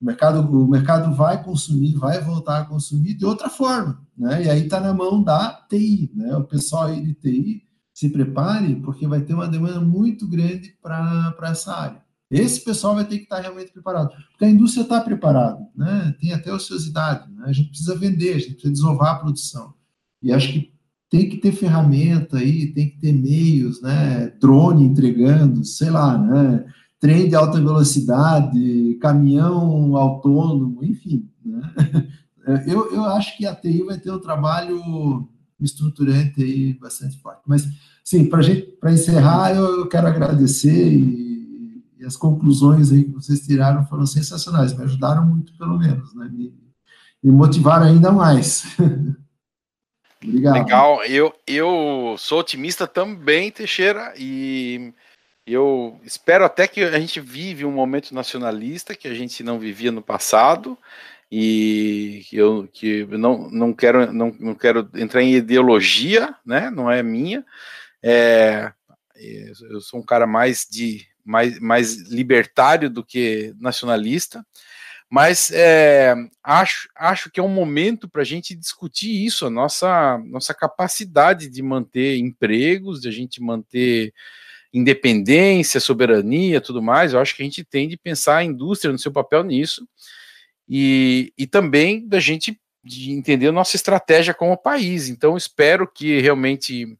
O 0.00 0.04
mercado, 0.06 0.40
o 0.40 0.68
mercado 0.68 1.14
vai 1.14 1.42
consumir, 1.42 1.94
vai 1.96 2.20
voltar 2.20 2.60
a 2.60 2.64
consumir 2.64 3.14
de 3.14 3.24
outra 3.24 3.50
forma, 3.50 4.00
né? 4.16 4.44
E 4.44 4.48
aí 4.50 4.64
está 4.64 4.80
na 4.80 4.94
mão 4.94 5.22
da 5.22 5.66
TI, 5.68 6.10
né? 6.14 6.34
O 6.36 6.44
pessoal 6.44 6.84
aí 6.84 7.02
de 7.02 7.14
TI 7.14 7.62
se 7.92 8.08
prepare, 8.08 8.76
porque 8.76 9.06
vai 9.06 9.20
ter 9.20 9.34
uma 9.34 9.46
demanda 9.46 9.80
muito 9.80 10.26
grande 10.26 10.74
para 10.82 11.34
essa 11.42 11.74
área. 11.74 12.02
Esse 12.30 12.64
pessoal 12.64 12.94
vai 12.94 13.04
ter 13.04 13.18
que 13.18 13.24
estar 13.24 13.36
tá 13.36 13.42
realmente 13.42 13.72
preparado, 13.72 14.10
porque 14.30 14.44
a 14.44 14.50
indústria 14.50 14.82
está 14.82 15.00
preparada, 15.00 15.66
né? 15.76 16.14
Tem 16.20 16.32
até 16.32 16.52
ociosidade, 16.52 17.30
né? 17.32 17.44
A 17.46 17.52
gente 17.52 17.70
precisa 17.70 17.94
vender, 17.96 18.34
a 18.34 18.38
gente 18.38 18.52
precisa 18.52 18.72
desovar 18.72 19.16
a 19.16 19.18
produção. 19.18 19.74
E 20.22 20.32
acho 20.32 20.52
que 20.52 20.72
tem 21.10 21.28
que 21.28 21.38
ter 21.38 21.50
ferramenta 21.50 22.38
aí, 22.38 22.72
tem 22.72 22.88
que 22.88 22.98
ter 23.00 23.12
meios, 23.12 23.82
né? 23.82 24.32
Drone 24.40 24.84
entregando, 24.84 25.64
sei 25.64 25.90
lá, 25.90 26.16
né? 26.16 26.64
Trem 27.00 27.28
de 27.28 27.34
alta 27.34 27.58
velocidade, 27.58 28.98
caminhão 29.00 29.96
autônomo, 29.96 30.84
enfim. 30.84 31.28
Né? 31.44 31.62
Eu, 32.66 32.92
eu 32.92 33.04
acho 33.04 33.36
que 33.36 33.46
a 33.46 33.54
TI 33.54 33.84
vai 33.84 33.98
ter 33.98 34.10
um 34.10 34.18
trabalho 34.18 35.28
estruturante 35.60 36.42
aí 36.42 36.72
bastante 36.72 37.18
forte. 37.18 37.42
Mas, 37.46 37.68
sim, 38.02 38.28
para 38.28 38.92
encerrar, 38.92 39.54
eu, 39.54 39.86
quero 39.86 40.06
agradecer 40.06 40.92
e, 40.92 41.84
e, 41.98 42.04
as 42.04 42.16
conclusões 42.16 42.90
aí 42.90 43.04
que 43.04 43.12
vocês 43.12 43.46
tiraram 43.46 43.86
foram 43.86 44.06
sensacionais, 44.06 44.76
me 44.76 44.82
ajudaram 44.82 45.24
muito, 45.26 45.56
pelo 45.56 45.78
menos, 45.78 46.14
né? 46.14 46.28
Me, 46.32 46.52
me 47.22 47.30
motivaram 47.30 47.86
ainda 47.86 48.10
mais. 48.10 48.64
Obrigado. 50.22 50.54
Legal, 50.54 51.04
eu, 51.04 51.32
eu 51.46 52.14
sou 52.18 52.40
otimista 52.40 52.86
também, 52.86 53.50
Teixeira, 53.50 54.12
e 54.18 54.92
eu 55.52 56.00
espero 56.04 56.44
até 56.44 56.66
que 56.68 56.82
a 56.82 56.98
gente 56.98 57.20
vive 57.20 57.64
um 57.64 57.72
momento 57.72 58.14
nacionalista 58.14 58.94
que 58.94 59.08
a 59.08 59.14
gente 59.14 59.42
não 59.42 59.58
vivia 59.58 59.90
no 59.92 60.02
passado 60.02 60.76
e 61.30 62.26
eu 62.32 62.68
que 62.72 63.04
não, 63.06 63.48
não 63.50 63.72
quero 63.72 64.12
não, 64.12 64.34
não 64.38 64.54
quero 64.54 64.88
entrar 64.94 65.22
em 65.22 65.34
ideologia, 65.34 66.34
né? 66.44 66.70
Não 66.70 66.90
é 66.90 67.02
minha. 67.02 67.44
É, 68.02 68.72
eu 69.70 69.80
sou 69.80 70.00
um 70.00 70.04
cara 70.04 70.26
mais 70.26 70.66
de 70.70 71.06
mais, 71.24 71.60
mais 71.60 72.10
libertário 72.10 72.90
do 72.90 73.04
que 73.04 73.54
nacionalista, 73.60 74.44
Mas 75.08 75.50
é, 75.52 76.14
acho, 76.42 76.88
acho 76.96 77.30
que 77.30 77.40
é 77.40 77.42
um 77.42 77.48
momento 77.48 78.08
para 78.08 78.22
a 78.22 78.24
gente 78.24 78.54
discutir 78.54 79.24
isso, 79.24 79.46
a 79.46 79.50
nossa, 79.50 80.18
nossa 80.26 80.54
capacidade 80.54 81.48
de 81.48 81.62
manter 81.62 82.18
empregos, 82.18 83.00
de 83.00 83.08
a 83.08 83.12
gente 83.12 83.42
manter 83.42 84.14
independência, 84.72 85.80
soberania, 85.80 86.60
tudo 86.60 86.82
mais. 86.82 87.12
Eu 87.12 87.20
acho 87.20 87.34
que 87.34 87.42
a 87.42 87.44
gente 87.44 87.64
tem 87.64 87.88
de 87.88 87.96
pensar 87.96 88.38
a 88.38 88.44
indústria 88.44 88.92
no 88.92 88.98
seu 88.98 89.12
papel 89.12 89.42
nisso 89.42 89.86
e, 90.68 91.32
e 91.36 91.46
também 91.46 92.06
da 92.06 92.20
gente 92.20 92.60
de 92.82 93.12
entender 93.12 93.48
a 93.48 93.52
nossa 93.52 93.76
estratégia 93.76 94.32
como 94.32 94.56
país. 94.56 95.08
Então, 95.08 95.36
espero 95.36 95.86
que 95.86 96.20
realmente 96.20 96.96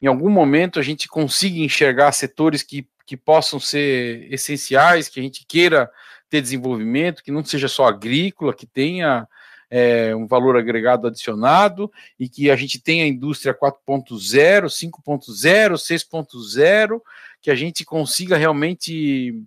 em 0.00 0.06
algum 0.06 0.30
momento 0.30 0.78
a 0.78 0.82
gente 0.82 1.08
consiga 1.08 1.58
enxergar 1.58 2.12
setores 2.12 2.62
que, 2.62 2.86
que 3.06 3.16
possam 3.16 3.60
ser 3.60 4.26
essenciais, 4.32 5.08
que 5.08 5.20
a 5.20 5.22
gente 5.22 5.44
queira 5.46 5.90
ter 6.28 6.40
desenvolvimento, 6.40 7.22
que 7.22 7.30
não 7.30 7.44
seja 7.44 7.68
só 7.68 7.86
agrícola, 7.86 8.54
que 8.54 8.66
tenha 8.66 9.28
é, 9.70 10.14
um 10.14 10.26
valor 10.26 10.56
agregado 10.56 11.06
adicionado 11.06 11.90
e 12.18 12.28
que 12.28 12.50
a 12.50 12.56
gente 12.56 12.80
tenha 12.80 13.04
a 13.04 13.08
indústria 13.08 13.54
4.0, 13.54 14.66
5.0, 14.66 15.72
6.0, 15.74 17.00
que 17.40 17.50
a 17.50 17.54
gente 17.54 17.84
consiga 17.84 18.36
realmente 18.36 19.42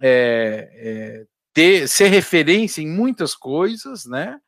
é, 0.00 0.70
é, 0.74 1.26
ter, 1.52 1.88
ser 1.88 2.08
referência 2.08 2.80
em 2.80 2.88
muitas 2.88 3.34
coisas, 3.34 4.06
né? 4.06 4.38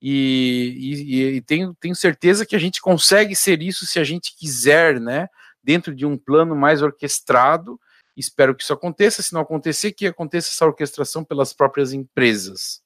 E, 0.00 0.76
e, 0.78 1.36
e, 1.36 1.40
tenho, 1.40 1.74
tenho 1.80 1.94
certeza 1.94 2.44
que 2.44 2.54
a 2.54 2.58
gente 2.58 2.80
consegue 2.80 3.34
ser 3.34 3.62
isso 3.62 3.86
se 3.86 3.98
a 3.98 4.04
gente 4.04 4.36
quiser, 4.36 5.00
né? 5.00 5.28
Dentro 5.62 5.94
de 5.94 6.04
um 6.04 6.16
plano 6.16 6.54
mais 6.54 6.82
orquestrado. 6.82 7.80
Espero 8.14 8.54
que 8.54 8.62
isso 8.62 8.72
aconteça. 8.72 9.22
Se 9.22 9.32
não 9.32 9.40
acontecer, 9.40 9.92
que 9.92 10.06
aconteça 10.06 10.50
essa 10.50 10.66
orquestração 10.66 11.24
pelas 11.24 11.54
próprias 11.54 11.92
empresas. 11.94 12.83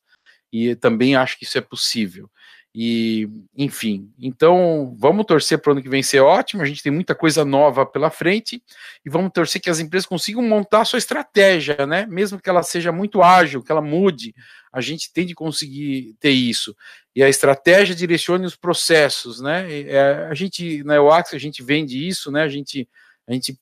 E 0.53 0.75
também 0.75 1.17
acho 1.17 1.39
que 1.39 1.45
isso 1.45 1.59
é 1.59 1.61
possível. 1.61 2.31
E, 2.75 3.29
enfim, 3.57 4.13
então 4.19 4.95
vamos 4.99 5.25
torcer 5.25 5.59
para 5.59 5.71
o 5.71 5.73
ano 5.73 5.83
que 5.83 5.89
vem 5.89 6.03
ser 6.03 6.21
ótimo. 6.21 6.63
A 6.63 6.67
gente 6.67 6.83
tem 6.83 6.93
muita 6.93 7.15
coisa 7.15 7.45
nova 7.45 7.85
pela 7.85 8.11
frente 8.11 8.63
e 9.05 9.11
vamos 9.11 9.33
torcer 9.33 9.61
que 9.61 9.71
as 9.71 9.81
empresas 9.81 10.07
consigam 10.07 10.43
montar 10.43 10.85
sua 10.85 10.99
estratégia, 10.99 11.87
né? 11.87 12.07
Mesmo 12.07 12.41
que 12.41 12.49
ela 12.49 12.63
seja 12.63 12.93
muito 12.93 13.23
ágil, 13.23 13.63
que 13.63 13.73
ela 13.73 13.81
mude, 13.81 14.35
a 14.73 14.81
gente 14.81 15.13
tem 15.13 15.27
de 15.27 15.35
conseguir 15.35 16.15
ter 16.21 16.31
isso. 16.31 16.77
E 17.17 17.23
a 17.23 17.29
estratégia 17.29 17.97
direcione 17.97 18.47
os 18.47 18.55
processos, 18.55 19.41
né? 19.41 19.67
É, 19.83 20.29
a 20.31 20.35
gente, 20.35 20.85
na 20.85 20.95
EUAX, 20.95 21.35
a 21.35 21.39
gente 21.39 21.63
vende 21.63 22.07
isso, 22.07 22.31
né? 22.31 22.43
A 22.43 22.49
gente, 22.49 22.89
a 23.27 23.33
gente 23.33 23.59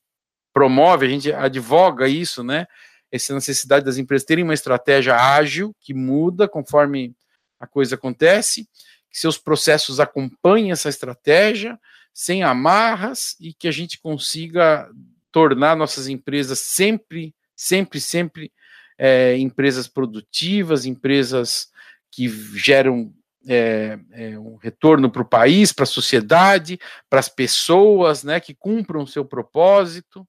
promove, 0.53 1.05
a 1.05 1.09
gente 1.09 1.31
advoga 1.31 2.07
isso, 2.07 2.43
né? 2.43 2.67
Essa 3.11 3.33
necessidade 3.33 3.85
das 3.85 3.97
empresas 3.97 4.25
terem 4.25 4.43
uma 4.43 4.53
estratégia 4.53 5.15
ágil, 5.15 5.75
que 5.79 5.93
muda 5.93 6.47
conforme 6.47 7.15
a 7.59 7.65
coisa 7.65 7.95
acontece, 7.95 8.67
que 9.09 9.19
seus 9.19 9.37
processos 9.37 9.99
acompanhem 9.99 10.71
essa 10.71 10.89
estratégia, 10.89 11.79
sem 12.13 12.43
amarras, 12.43 13.35
e 13.39 13.53
que 13.53 13.67
a 13.67 13.71
gente 13.71 13.99
consiga 13.99 14.89
tornar 15.31 15.75
nossas 15.75 16.07
empresas 16.07 16.59
sempre, 16.59 17.33
sempre, 17.55 17.99
sempre 17.99 18.51
é, 18.97 19.37
empresas 19.37 19.87
produtivas, 19.87 20.85
empresas 20.85 21.69
que 22.11 22.27
geram 22.57 23.13
é, 23.47 23.97
é, 24.11 24.39
um 24.39 24.55
retorno 24.57 25.09
para 25.09 25.21
o 25.21 25.27
país, 25.27 25.71
para 25.71 25.83
a 25.83 25.87
sociedade, 25.87 26.79
para 27.09 27.19
as 27.19 27.29
pessoas, 27.29 28.23
né, 28.23 28.39
que 28.39 28.53
cumpram 28.53 29.03
o 29.03 29.07
seu 29.07 29.23
propósito 29.23 30.27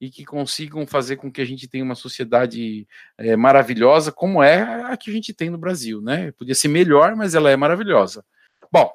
e 0.00 0.10
que 0.10 0.24
consigam 0.24 0.86
fazer 0.86 1.16
com 1.16 1.30
que 1.30 1.42
a 1.42 1.44
gente 1.44 1.68
tenha 1.68 1.84
uma 1.84 1.94
sociedade 1.94 2.88
é, 3.18 3.36
maravilhosa, 3.36 4.10
como 4.10 4.42
é 4.42 4.62
a 4.84 4.96
que 4.96 5.10
a 5.10 5.12
gente 5.12 5.34
tem 5.34 5.50
no 5.50 5.58
Brasil, 5.58 6.00
né? 6.00 6.32
Podia 6.32 6.54
ser 6.54 6.68
melhor, 6.68 7.14
mas 7.14 7.34
ela 7.34 7.50
é 7.50 7.56
maravilhosa. 7.56 8.24
Bom, 8.72 8.90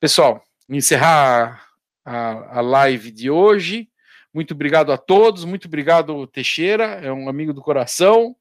pessoal, 0.00 0.42
encerrar 0.68 1.68
a, 2.04 2.58
a 2.58 2.60
live 2.62 3.10
de 3.10 3.28
hoje. 3.28 3.90
Muito 4.32 4.54
obrigado 4.54 4.92
a 4.92 4.96
todos, 4.96 5.44
muito 5.44 5.66
obrigado, 5.66 6.26
Teixeira, 6.26 6.84
é 6.84 7.12
um 7.12 7.28
amigo 7.28 7.52
do 7.52 7.60
coração. 7.60 8.34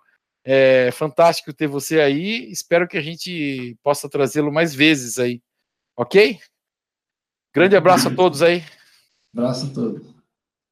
É 0.48 0.92
fantástico 0.92 1.52
ter 1.52 1.68
você 1.68 2.00
aí. 2.00 2.50
Espero 2.52 2.88
que 2.88 2.98
a 2.98 3.02
gente 3.02 3.76
possa 3.82 4.08
trazê-lo 4.08 4.54
mais 4.54 4.76
vezes 4.76 5.18
aí. 5.18 5.42
Ok? 5.98 6.40
Grande 7.54 7.76
abraço 7.76 8.10
a 8.10 8.16
todos 8.16 8.44
aí. 8.44 8.64
Abraço 9.34 9.66
a 9.66 9.74
todos. 9.74 10.15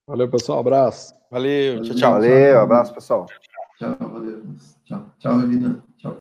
Valeu, 0.08 0.30
pessoal. 0.30 0.60
Abraço. 0.60 1.14
Valeu. 1.32 1.82
Tchau, 1.82 1.96
tchau. 1.96 2.12
Valeu. 2.14 2.60
Abraço, 2.60 2.94
pessoal. 2.94 3.26
Tchau, 3.78 3.96
valeu. 4.00 4.44
Tchau, 4.86 5.06
tchau, 5.18 5.40
vida. 5.40 5.84
Tchau. 5.98 6.18